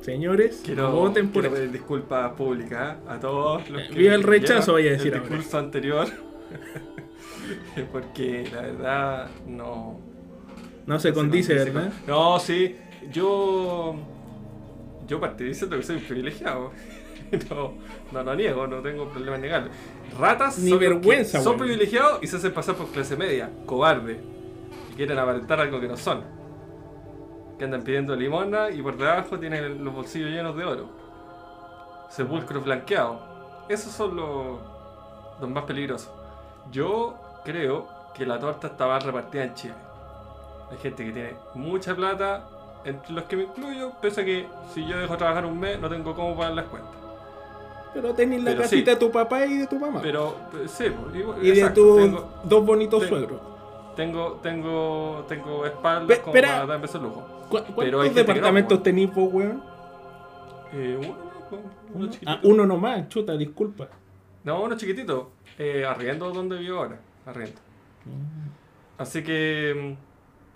Señores, 0.02 0.62
Quiero, 0.64 0.92
voten 0.92 1.30
por 1.30 1.42
quiero 1.42 1.56
pedir 1.56 1.72
disculpas 1.72 2.32
públicas 2.34 2.96
a 3.08 3.18
todos 3.18 3.68
los 3.68 3.82
Eh, 3.82 3.86
que 3.92 3.98
viva 3.98 4.14
el 4.14 4.22
rechazo, 4.22 4.72
voy 4.72 4.86
a 4.86 4.92
decir 4.92 5.08
el 5.12 5.18
ahora. 5.18 5.28
discurso 5.30 5.58
anterior. 5.58 6.06
Porque 7.92 8.48
la 8.52 8.62
verdad 8.62 9.30
no. 9.46 10.00
No 10.86 10.98
se 11.00 11.08
no 11.08 11.14
condice, 11.16 11.56
condice 11.56 11.72
¿verdad? 11.72 11.92
con- 11.92 12.06
No, 12.06 12.38
sí. 12.38 12.76
Yo. 13.12 13.96
Yo 15.08 15.20
partí 15.20 15.44
diciendo 15.44 15.76
que 15.76 15.82
soy 15.82 15.96
un 15.96 16.02
privilegiado. 16.02 16.72
No, 17.50 17.74
no 18.12 18.22
lo 18.22 18.36
niego, 18.36 18.68
no 18.68 18.80
tengo 18.82 19.08
problema 19.08 19.34
en 19.34 19.42
negarlo. 19.42 19.70
Ratas 20.16 20.60
Ni 20.60 20.70
son 20.70 20.78
vergüenza, 20.78 21.40
son 21.42 21.58
privilegiados 21.58 22.20
y 22.22 22.28
se 22.28 22.36
hacen 22.36 22.52
pasar 22.54 22.76
por 22.76 22.86
clase 22.92 23.16
media, 23.16 23.50
cobarde. 23.66 24.20
Quieren 24.96 25.18
aparentar 25.18 25.60
algo 25.60 25.78
que 25.80 25.88
no 25.88 25.96
son. 25.96 26.22
Que 27.58 27.64
andan 27.64 27.82
pidiendo 27.82 28.16
limona 28.16 28.70
y 28.70 28.82
por 28.82 28.96
debajo 28.96 29.38
tienen 29.38 29.84
los 29.84 29.94
bolsillos 29.94 30.30
llenos 30.30 30.56
de 30.56 30.64
oro. 30.64 30.88
Sepulcros 32.10 32.64
blanqueados. 32.64 33.18
Esos 33.68 33.92
son 33.92 34.16
los, 34.16 34.58
los 35.40 35.50
más 35.50 35.64
peligrosos. 35.64 36.10
Yo 36.70 37.14
creo 37.44 37.86
que 38.14 38.24
la 38.26 38.38
torta 38.38 38.68
está 38.68 38.86
más 38.86 39.04
repartida 39.04 39.44
en 39.44 39.54
Chile. 39.54 39.74
Hay 40.70 40.78
gente 40.78 41.04
que 41.04 41.12
tiene 41.12 41.34
mucha 41.54 41.94
plata, 41.94 42.48
entre 42.84 43.12
los 43.12 43.24
que 43.24 43.36
me 43.36 43.42
incluyo, 43.44 43.92
pese 44.00 44.22
a 44.22 44.24
que 44.24 44.46
si 44.72 44.86
yo 44.86 44.96
dejo 44.98 45.16
trabajar 45.16 45.44
un 45.46 45.58
mes 45.58 45.80
no 45.80 45.88
tengo 45.88 46.14
cómo 46.14 46.36
pagar 46.36 46.54
las 46.54 46.64
cuentas. 46.66 46.92
Pero 47.94 48.12
tenés 48.14 48.42
la 48.42 48.50
Pero 48.50 48.62
casita 48.62 48.90
sí. 48.92 48.94
de 48.94 48.96
tu 48.96 49.10
papá 49.10 49.46
y 49.46 49.58
de 49.58 49.66
tu 49.66 49.78
mamá. 49.78 50.00
Pero, 50.02 50.34
eh, 50.54 50.66
sí, 50.68 50.84
pues, 50.90 51.14
igual- 51.16 51.38
y 51.44 51.50
de 51.52 51.70
tus 51.70 52.10
dos 52.44 52.66
bonitos 52.66 53.00
tengo- 53.02 53.16
suegros. 53.16 53.40
Tengo, 53.96 54.32
tengo, 54.42 55.24
tengo 55.28 55.66
espaldas 55.66 56.18
como 56.20 56.32
para 56.34 56.66
darme 56.66 56.84
ese 56.86 56.98
lujo. 56.98 57.26
¿Cu- 57.48 57.60
Pero 57.76 57.98
¿Cuántos 57.98 58.14
departamentos 58.14 58.82
tenís 58.82 59.12
vos, 59.14 59.32
weón? 59.32 59.62
Eh, 60.72 60.96
uno, 61.00 61.16
uno, 61.50 61.60
uno 61.94 62.06
chiquitito. 62.06 62.30
Ah, 62.30 62.40
uno 62.42 62.66
nomás, 62.66 63.08
chuta, 63.08 63.36
disculpa. 63.36 63.88
No, 64.44 64.62
uno 64.62 64.76
chiquitito. 64.76 65.30
Eh, 65.58 65.84
arriendo 65.84 66.30
donde 66.30 66.58
vivo 66.58 66.78
ahora. 66.78 66.98
Arriendo. 67.24 67.58
Así 68.98 69.22
que. 69.22 69.96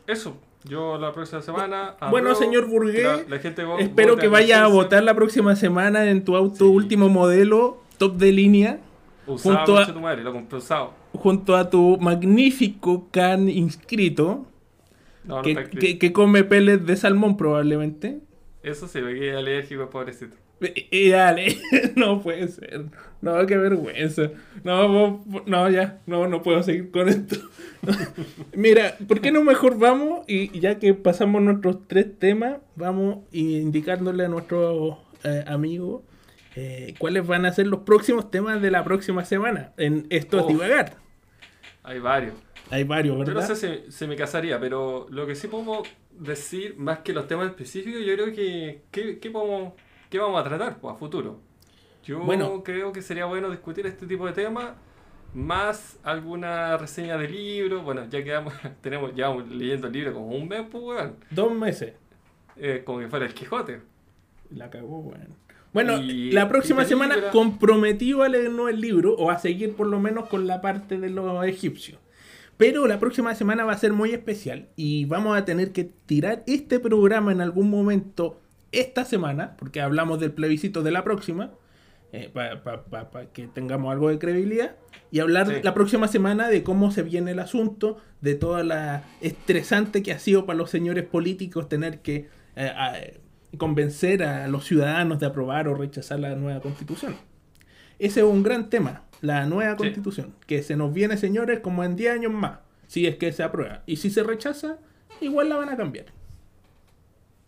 mm, 0.07 0.11
Eso. 0.11 0.36
Yo 0.64 0.99
la 0.99 1.11
próxima 1.12 1.41
semana. 1.41 1.95
Bueno, 2.11 2.34
señor 2.34 2.66
Burgué, 2.66 3.03
la- 3.03 3.22
la 3.26 3.38
gente 3.38 3.64
vo- 3.64 3.78
Espero 3.78 4.16
que 4.16 4.26
a 4.26 4.30
vayas 4.30 4.61
a 4.61 4.66
votar 4.66 5.03
la 5.03 5.14
próxima 5.14 5.57
semana 5.57 6.05
en 6.11 6.22
tu 6.22 6.36
auto 6.36 6.57
Sí. 6.57 6.64
último 6.64 7.09
modelo, 7.09 7.78
top 7.97 8.16
de 8.16 8.30
línea, 8.32 8.78
Usado, 9.26 9.57
junto 9.57 9.78
a- 9.78 9.86
tu 9.86 10.01
madre, 10.01 10.22
lo 10.22 10.34
compré 10.34 10.59
usado. 10.59 10.93
Junto 11.13 11.57
a 11.57 11.71
tu 11.71 11.99
magnífico 11.99 13.09
can 13.11 13.49
inscrito, 13.49 14.47
No, 15.25 15.37
no 15.37 15.43
que, 15.43 15.69
que, 15.69 15.99
que 15.99 16.13
come 16.13 16.45
pellets 16.45 16.87
de 16.87 16.97
salmón 16.97 17.37
probablemente. 17.37 18.21
Eso 18.63 18.89
sí, 18.89 19.01
me 19.01 19.15
quedé 19.15 19.37
alérgico, 19.37 19.89
pobrecito. 19.91 20.37
Y, 20.61 20.89
y 20.91 21.09
dale, 21.11 21.57
no 21.97 22.23
puede 22.23 22.49
ser. 22.49 22.85
No, 23.23 23.47
qué 23.47 23.57
vergüenza. 23.57 24.31
No, 24.65 25.25
no, 25.47 25.71
ya, 25.71 26.01
no, 26.07 26.29
no 26.29 26.43
puedo 26.43 26.63
seguir 26.63 26.91
con 26.91 27.09
esto. 27.09 27.37
Mira, 28.55 28.97
¿por 29.09 29.21
qué 29.21 29.33
no 29.33 29.43
mejor 29.43 29.79
vamos 29.79 30.25
y 30.27 30.59
ya 30.61 30.79
que 30.79 30.93
pasamos 30.95 31.43
nuestros 31.43 31.87
tres 31.87 32.19
temas, 32.19 32.59
vamos 32.77 33.21
indicándole 33.33 34.25
a 34.25 34.29
nuestros 34.29 34.99
eh, 35.25 35.45
amigos 35.47 36.03
eh, 36.57 36.94
cuáles 36.98 37.26
van 37.26 37.46
a 37.46 37.53
ser 37.53 37.66
los 37.66 37.80
próximos 37.80 38.30
temas 38.30 38.61
de 38.62 38.70
la 38.70 38.84
próxima 38.84 39.24
semana 39.24 39.72
en 39.76 40.07
esto 40.11 40.40
es 40.40 40.46
divagar? 40.48 40.96
Hay 41.82 41.98
varios. 41.98 42.34
Hay 42.70 42.84
varios, 42.84 43.16
Yo 43.18 43.24
no 43.24 43.40
¿verdad? 43.40 43.55
sé 43.55 43.82
si, 43.86 43.90
si 43.92 44.07
me 44.07 44.14
casaría, 44.16 44.61
pero 44.61 45.07
lo 45.11 45.26
que 45.26 45.34
sí 45.34 45.48
podemos 45.48 45.88
decir, 46.12 46.76
más 46.76 46.98
que 47.01 47.12
los 47.12 47.26
temas 47.26 47.48
específicos, 47.48 48.01
yo 48.05 48.14
creo 48.14 48.26
que. 48.34 48.82
¿Qué, 48.90 49.18
qué 49.18 49.30
podemos, 49.30 49.72
qué 50.09 50.18
vamos 50.18 50.40
a 50.40 50.44
tratar 50.48 50.78
pues, 50.78 50.94
a 50.94 50.98
futuro? 50.98 51.40
Yo 52.05 52.20
Bueno. 52.20 52.62
creo 52.62 52.92
que 52.92 53.03
sería 53.03 53.24
bueno 53.26 53.51
discutir 53.51 53.86
este 53.86 54.07
tipo 54.07 54.26
de 54.26 54.32
temas, 54.32 54.72
más 55.34 55.98
alguna 56.05 56.76
reseña 56.76 57.16
de 57.18 57.28
libros. 57.28 57.82
Bueno, 57.82 58.07
ya 58.09 58.22
quedamos, 58.22 58.55
tenemos, 58.82 59.14
llevamos 59.14 59.48
leyendo 59.48 59.86
el 59.88 59.92
libro 59.92 60.12
como 60.14 60.28
un 60.28 60.46
mes, 60.48 60.64
pues, 60.70 60.84
weón. 60.84 61.16
Dos 61.30 61.53
meses. 61.53 61.94
Eh, 62.57 62.82
como 62.84 63.01
que 63.01 63.09
fuera 63.09 63.26
el 63.26 63.34
Quijote. 63.34 63.80
La 64.51 64.70
cagó, 64.70 65.03
bueno. 65.03 65.34
Bueno, 65.73 65.99
Y- 66.03 66.33
la 66.33 66.49
próxima 66.49 66.85
semana 66.85 67.14
película. 67.14 67.33
comprometido 67.33 68.23
a 68.23 68.29
leernos 68.29 68.68
el 68.71 68.81
libro 68.81 69.14
o 69.14 69.31
a 69.31 69.39
seguir 69.39 69.75
por 69.75 69.87
lo 69.87 70.01
menos 70.01 70.29
con 70.29 70.47
la 70.47 70.61
parte 70.61 70.99
de 70.99 71.11
los 71.11 71.45
egipcios. 71.47 71.99
Pero 72.57 72.87
la 72.87 72.99
próxima 72.99 73.35
semana 73.35 73.64
va 73.64 73.73
a 73.73 73.79
ser 73.79 73.93
muy 73.93 74.11
especial 74.12 74.68
y 74.77 75.05
vamos 75.07 75.39
a 75.39 75.45
tener 75.45 75.73
que 75.73 75.85
tirar 75.85 76.43
este 76.47 76.79
programa 76.81 77.33
en 77.33 77.41
algún 77.41 77.71
momento 77.71 78.41
esta 78.73 79.05
semana, 79.05 79.57
porque 79.59 79.81
hablamos 79.81 80.21
del 80.21 80.33
plebiscito 80.33 80.83
de 80.83 80.91
la 80.91 81.03
próxima, 81.05 81.53
para 82.91 83.27
que 83.33 83.47
tengamos 83.47 83.93
algo 83.93 84.09
de 84.11 84.18
credibilidad, 84.18 84.77
y 85.11 85.21
hablar 85.21 85.47
Sí. 85.47 85.55
la 85.62 85.75
próxima 85.75 86.09
semana 86.09 86.49
de 86.49 86.62
cómo 86.62 86.91
se 86.91 87.03
viene 87.03 87.31
el 87.33 87.39
asunto, 87.39 87.99
de 88.21 88.35
toda 88.35 88.62
la 88.64 89.05
estresante 89.21 90.03
que 90.03 90.12
ha 90.12 90.18
sido 90.18 90.47
para 90.47 90.59
los 90.59 90.71
señores 90.71 91.05
políticos 91.05 91.68
tener 91.68 92.01
que 92.01 92.29
eh, 92.57 92.66
a- 92.77 92.95
convencer 93.59 94.22
a 94.22 94.46
los 94.48 94.64
ciudadanos 94.64 95.18
de 95.20 95.26
aprobar 95.26 95.68
o 95.68 95.74
rechazar 95.74 96.20
la 96.20 96.34
nueva 96.36 96.61
constitución. 96.61 97.16
Ese 97.98 98.20
es 98.20 98.26
un 98.26 98.42
gran 98.42 98.70
tema, 98.70 99.03
la 99.20 99.44
nueva 99.46 99.72
Sí. 99.72 99.78
constitución, 99.78 100.34
que 100.46 100.62
se 100.62 100.76
nos 100.76 100.92
viene, 100.92 101.16
señores, 101.16 101.61
como 101.61 101.84
en 101.84 101.96
10 101.96 102.12
años 102.14 102.32
más, 102.32 102.61
si 102.86 103.07
es 103.07 103.16
que 103.16 103.32
se 103.32 103.42
aprueba. 103.42 103.82
Y 103.86 103.96
si 103.96 104.11
se 104.11 104.22
rechaza, 104.22 104.78
igual 105.20 105.48
la 105.48 105.57
van 105.57 105.68
a 105.68 105.76
cambiar. 105.76 106.07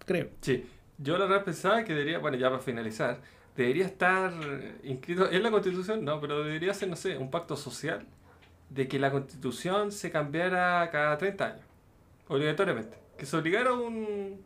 Creo. 0.04 0.28
Sí, 0.40 0.66
yo 0.98 1.16
la 1.18 1.26
verdad 1.26 1.44
pensaba 1.44 1.84
que 1.84 1.92
debería, 1.94 2.18
bueno, 2.18 2.36
ya 2.36 2.50
para 2.50 2.60
finalizar, 2.60 3.20
debería 3.56 3.86
estar 3.86 4.32
inscrito 4.82 5.30
en 5.30 5.42
la 5.42 5.50
constitución, 5.50 6.04
no, 6.04 6.20
pero 6.20 6.42
debería 6.42 6.74
ser, 6.74 6.88
no 6.88 6.96
sé, 6.96 7.16
un 7.18 7.30
pacto 7.30 7.56
social 7.56 8.04
de 8.70 8.88
que 8.88 8.98
la 8.98 9.10
constitución 9.10 9.92
se 9.92 10.10
cambiara 10.10 10.88
cada 10.90 11.16
30 11.18 11.46
años, 11.46 11.64
obligatoriamente, 12.28 12.96
que 13.16 13.26
se 13.26 13.36
obligara 13.36 13.72
un, 13.74 14.40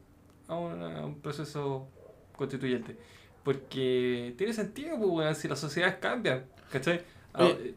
a 0.48 0.54
un, 0.56 0.82
a 0.82 1.04
un 1.04 1.20
proceso 1.20 1.88
constituyente. 2.36 2.96
Porque 3.42 4.34
tiene 4.36 4.52
sentido, 4.52 4.96
pues, 4.98 5.08
weón, 5.10 5.34
si 5.34 5.46
las 5.48 5.58
sociedades 5.58 5.96
cambian, 6.00 6.44
¿cachai? 6.70 7.00
A- 7.32 7.44
Oye, 7.44 7.74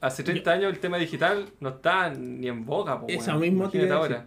Hace 0.00 0.22
30 0.22 0.50
años 0.52 0.70
el 0.72 0.80
tema 0.80 0.98
digital 0.98 1.46
no 1.60 1.70
está 1.70 2.10
ni 2.10 2.46
en 2.48 2.66
boga, 2.66 3.00
pues, 3.00 3.16
Eso 3.16 3.30
weón. 3.30 3.40
mismo 3.40 3.68
decir. 3.68 3.90
ahora. 3.90 4.26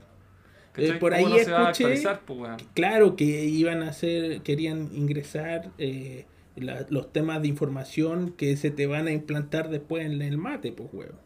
Eh, 0.76 0.94
por 1.00 1.12
¿Cómo 1.12 1.28
ahí 1.28 1.44
no 1.46 1.70
escuché- 1.70 2.20
pues, 2.26 2.40
weón? 2.40 2.58
Claro 2.74 3.16
que 3.16 3.46
iban 3.46 3.84
a 3.84 3.90
hacer, 3.90 4.42
querían 4.42 4.90
ingresar 4.96 5.72
eh, 5.78 6.26
la- 6.56 6.86
los 6.90 7.12
temas 7.14 7.42
de 7.44 7.48
información 7.50 8.32
que 8.32 8.58
se 8.58 8.72
te 8.72 8.88
van 8.88 9.06
a 9.08 9.12
implantar 9.12 9.70
después 9.70 10.04
en 10.06 10.20
el 10.22 10.38
mate, 10.40 10.72
pues, 10.72 10.90
huevo. 10.94 11.20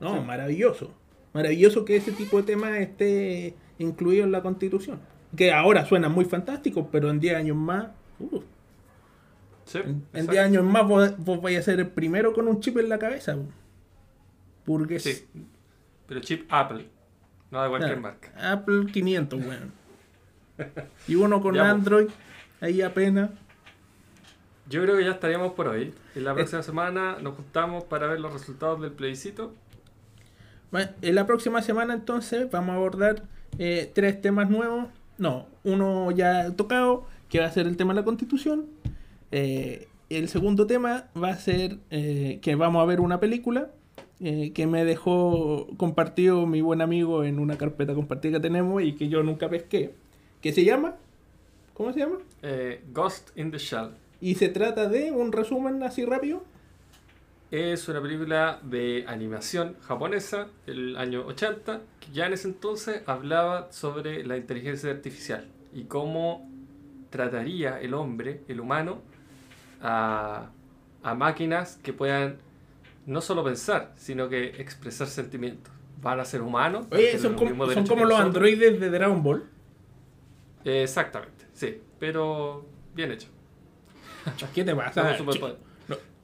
No, 0.00 0.14
Sí. 0.14 0.20
maravilloso. 0.26 0.92
Maravilloso 1.32 1.84
que 1.84 1.94
ese 1.96 2.10
tipo 2.12 2.38
de 2.38 2.42
temas 2.42 2.76
esté 2.78 3.54
incluido 3.78 4.24
en 4.24 4.32
la 4.32 4.42
constitución. 4.42 4.98
Que 5.36 5.52
ahora 5.52 5.84
suena 5.86 6.08
muy 6.08 6.24
fantástico, 6.24 6.88
pero 6.90 7.10
en 7.10 7.20
10 7.20 7.36
años 7.36 7.56
más, 7.56 7.88
uh, 8.20 8.40
Sí, 9.64 9.78
en, 9.78 9.84
en 9.88 9.98
exacto. 10.12 10.32
10 10.32 10.44
años 10.44 10.64
más 10.64 10.86
vos, 10.86 11.14
vos 11.18 11.42
vais 11.42 11.58
a 11.58 11.62
ser 11.62 11.80
el 11.80 11.88
primero 11.88 12.32
con 12.32 12.46
un 12.48 12.60
chip 12.60 12.76
en 12.78 12.88
la 12.88 12.98
cabeza. 12.98 13.36
Porque 14.64 14.98
Sí, 15.00 15.26
pero 16.06 16.20
chip 16.20 16.46
Apple, 16.52 16.86
no 17.50 17.62
de 17.62 17.68
cualquier 17.68 18.00
marca. 18.00 18.32
Apple 18.52 18.86
500, 18.92 19.40
weón. 19.44 19.72
Y 21.08 21.14
uno 21.16 21.40
con 21.40 21.54
Ya, 21.54 21.62
pues. 21.62 21.72
Android, 21.72 22.08
ahí 22.60 22.80
apenas. 22.82 23.30
Yo 24.68 24.82
creo 24.82 24.96
que 24.96 25.04
ya 25.04 25.12
estaríamos 25.12 25.52
por 25.52 25.68
hoy. 25.68 25.92
En 26.14 26.22
Eh. 26.22 26.24
la 26.24 26.34
próxima 26.34 26.62
semana 26.62 27.18
nos 27.20 27.34
juntamos 27.34 27.84
para 27.84 28.06
ver 28.08 28.20
los 28.20 28.32
resultados 28.32 28.80
del 28.80 28.92
plebiscito. 28.92 29.54
Bueno, 30.72 30.90
en 31.02 31.14
la 31.14 31.26
próxima 31.26 31.62
semana 31.62 31.94
entonces 31.94 32.50
vamos 32.50 32.72
a 32.72 32.76
abordar 32.76 33.22
eh, 33.58 33.90
tres 33.94 34.20
temas 34.20 34.48
nuevos. 34.50 34.86
No, 35.18 35.46
uno 35.64 36.10
ya 36.10 36.50
tocado, 36.52 37.04
que 37.28 37.40
va 37.40 37.46
a 37.46 37.50
ser 37.50 37.66
el 37.66 37.76
tema 37.76 37.94
de 37.94 38.00
la 38.00 38.04
constitución. 38.04 38.66
Eh, 39.32 39.88
el 40.10 40.28
segundo 40.28 40.66
tema 40.66 41.06
va 41.20 41.30
a 41.30 41.36
ser 41.36 41.78
eh, 41.90 42.38
que 42.42 42.54
vamos 42.54 42.82
a 42.82 42.84
ver 42.84 43.00
una 43.00 43.18
película 43.18 43.70
eh, 44.20 44.52
que 44.54 44.66
me 44.66 44.84
dejó 44.84 45.66
compartido 45.76 46.46
mi 46.46 46.60
buen 46.60 46.80
amigo 46.80 47.24
en 47.24 47.38
una 47.38 47.56
carpeta 47.58 47.94
compartida 47.94 48.38
que 48.38 48.40
tenemos 48.40 48.82
y 48.82 48.92
que 48.92 49.08
yo 49.08 49.22
nunca 49.22 49.48
pesqué. 49.48 49.94
Que 50.40 50.52
se 50.52 50.64
llama... 50.64 50.96
¿Cómo 51.74 51.92
se 51.92 52.00
llama? 52.00 52.16
Ghost 52.94 53.36
in 53.36 53.50
the 53.50 53.58
Shell. 53.58 53.90
Y 54.20 54.36
se 54.36 54.48
trata 54.48 54.88
de 54.88 55.12
un 55.12 55.32
resumen 55.32 55.82
así 55.82 56.06
rápido. 56.06 56.42
Es 57.50 57.88
una 57.88 58.02
película 58.02 58.58
de 58.62 59.04
animación 59.06 59.76
japonesa 59.82 60.48
del 60.66 60.96
año 60.96 61.24
80 61.26 61.80
que 62.00 62.12
ya 62.12 62.26
en 62.26 62.32
ese 62.32 62.48
entonces 62.48 63.02
hablaba 63.06 63.70
sobre 63.70 64.24
la 64.24 64.36
inteligencia 64.36 64.90
artificial 64.90 65.46
y 65.72 65.84
cómo 65.84 66.50
trataría 67.10 67.80
el 67.80 67.94
hombre, 67.94 68.42
el 68.48 68.60
humano, 68.60 69.00
a, 69.80 70.50
a 71.02 71.14
máquinas 71.14 71.78
que 71.82 71.92
puedan 71.92 72.38
no 73.06 73.20
solo 73.20 73.44
pensar, 73.44 73.92
sino 73.96 74.28
que 74.28 74.46
expresar 74.60 75.06
sentimientos. 75.06 75.72
Van 76.02 76.18
a 76.18 76.24
ser 76.24 76.42
humanos. 76.42 76.86
Oye, 76.90 77.16
son 77.18 77.34
como, 77.34 77.70
son 77.72 78.08
los 78.08 78.18
androides 78.18 78.80
de 78.80 78.90
Dragon 78.90 79.22
Ball. 79.22 79.44
Eh, 80.64 80.82
Exactamente, 80.82 81.46
sí, 81.52 81.80
pero 82.00 82.66
bien 82.94 83.12
hecho. 83.12 83.28
¿Qué 84.52 84.64
te 84.64 84.74
pasa? 84.74 85.16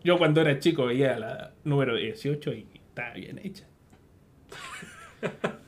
Yo 0.04 0.18
cuando 0.18 0.40
era 0.40 0.58
chico 0.58 0.86
veía 0.86 1.18
la 1.18 1.52
número 1.64 1.96
18 1.96 2.52
y 2.52 2.66
estaba 2.88 3.14
bien 3.14 3.38
hecha. 3.42 3.64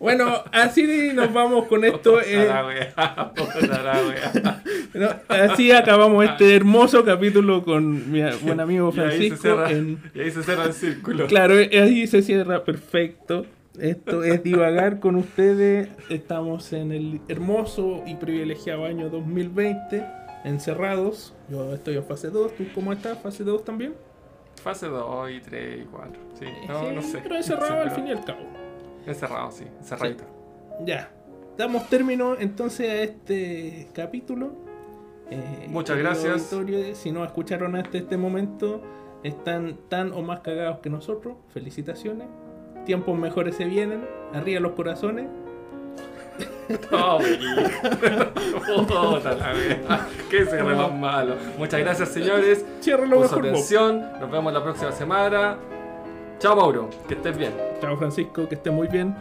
Bueno, 0.00 0.42
así 0.50 1.12
nos 1.14 1.32
vamos 1.32 1.66
con 1.66 1.84
esto. 1.84 2.20
Eh, 2.20 2.48
no, 4.94 5.08
así 5.28 5.70
acabamos 5.70 6.24
este 6.24 6.56
hermoso 6.56 7.04
capítulo 7.04 7.64
con 7.64 8.10
mi 8.10 8.20
buen 8.42 8.58
amigo 8.60 8.92
Y 8.96 8.98
ahí, 9.00 9.30
se 9.30 9.36
Francisco. 9.36 9.42
cierra, 9.42 9.70
en- 9.70 9.98
y 10.12 10.20
ahí 10.20 10.30
se 10.32 10.42
cierra 10.42 10.64
el 10.64 10.72
círculo. 10.72 11.26
Claro, 11.28 11.58
eh, 11.58 11.70
ahí 11.80 12.06
se 12.06 12.22
cierra 12.22 12.64
perfecto. 12.64 13.46
Esto 13.80 14.22
es 14.24 14.42
divagar 14.42 15.00
con 15.00 15.16
ustedes. 15.16 15.88
Estamos 16.08 16.72
en 16.72 16.92
el 16.92 17.20
hermoso 17.28 18.02
y 18.06 18.14
privilegiado 18.16 18.84
año 18.84 19.08
2020, 19.08 20.04
encerrados. 20.44 21.34
Yo 21.48 21.72
estoy 21.74 21.96
en 21.96 22.04
fase 22.04 22.30
2. 22.30 22.56
¿Tú 22.56 22.64
cómo 22.74 22.92
estás? 22.92 23.18
¿Fase 23.20 23.42
2 23.44 23.64
también? 23.64 23.94
Fase 24.64 24.86
2 24.86 25.30
y 25.30 25.40
3 25.40 25.82
y 25.82 25.84
4. 25.84 26.22
Sí, 26.38 26.46
no, 26.66 26.80
Sí, 26.80 26.86
no 26.94 27.02
sé. 27.02 27.20
Pero 27.22 27.36
encerrado 27.36 27.82
al 27.82 27.90
fin 27.90 28.06
y 28.08 28.12
al 28.12 28.24
cabo. 28.24 28.40
Encerrado, 29.06 29.50
sí, 29.52 29.64
encerradito. 29.78 30.24
Ya. 30.84 31.10
Damos 31.58 31.86
término 31.90 32.34
entonces 32.38 32.88
a 32.90 33.02
este 33.02 33.88
capítulo. 33.92 34.52
Eh, 35.30 35.66
Muchas 35.68 35.96
querido 35.96 36.14
gracias. 36.14 36.52
auditorio, 36.52 36.94
si 36.94 37.12
no 37.12 37.24
escucharon 37.24 37.76
hasta 37.76 37.98
este 37.98 38.16
momento, 38.16 38.82
están 39.22 39.76
tan 39.90 40.12
o 40.12 40.22
más 40.22 40.40
cagados 40.40 40.78
que 40.78 40.88
nosotros. 40.88 41.36
Felicitaciones. 41.50 42.26
Tiempos 42.86 43.18
mejores 43.18 43.56
se 43.56 43.66
vienen. 43.66 44.04
Arriba 44.32 44.60
los 44.60 44.72
corazones. 44.72 45.26
Puta 46.68 47.18
la 49.34 49.52
wea. 49.52 50.06
Qué 50.30 50.46
cierre 50.46 50.74
más 50.74 50.92
malo. 50.92 51.34
Muchas 51.58 51.80
gracias, 51.80 52.08
señores, 52.10 52.64
Cierra 52.80 53.06
lo 53.06 53.16
por 53.16 53.28
su 53.28 53.34
mejor. 53.36 53.50
atención. 53.50 54.04
Nos 54.20 54.30
vemos 54.30 54.52
la 54.52 54.62
próxima 54.62 54.92
semana. 54.92 55.56
Chao, 56.38 56.56
Mauro. 56.56 56.90
Que 57.08 57.14
estés 57.14 57.36
bien. 57.36 57.52
Chao 57.80 57.96
Francisco, 57.96 58.48
que 58.48 58.54
esté 58.56 58.70
muy 58.70 58.88
bien. 58.88 59.14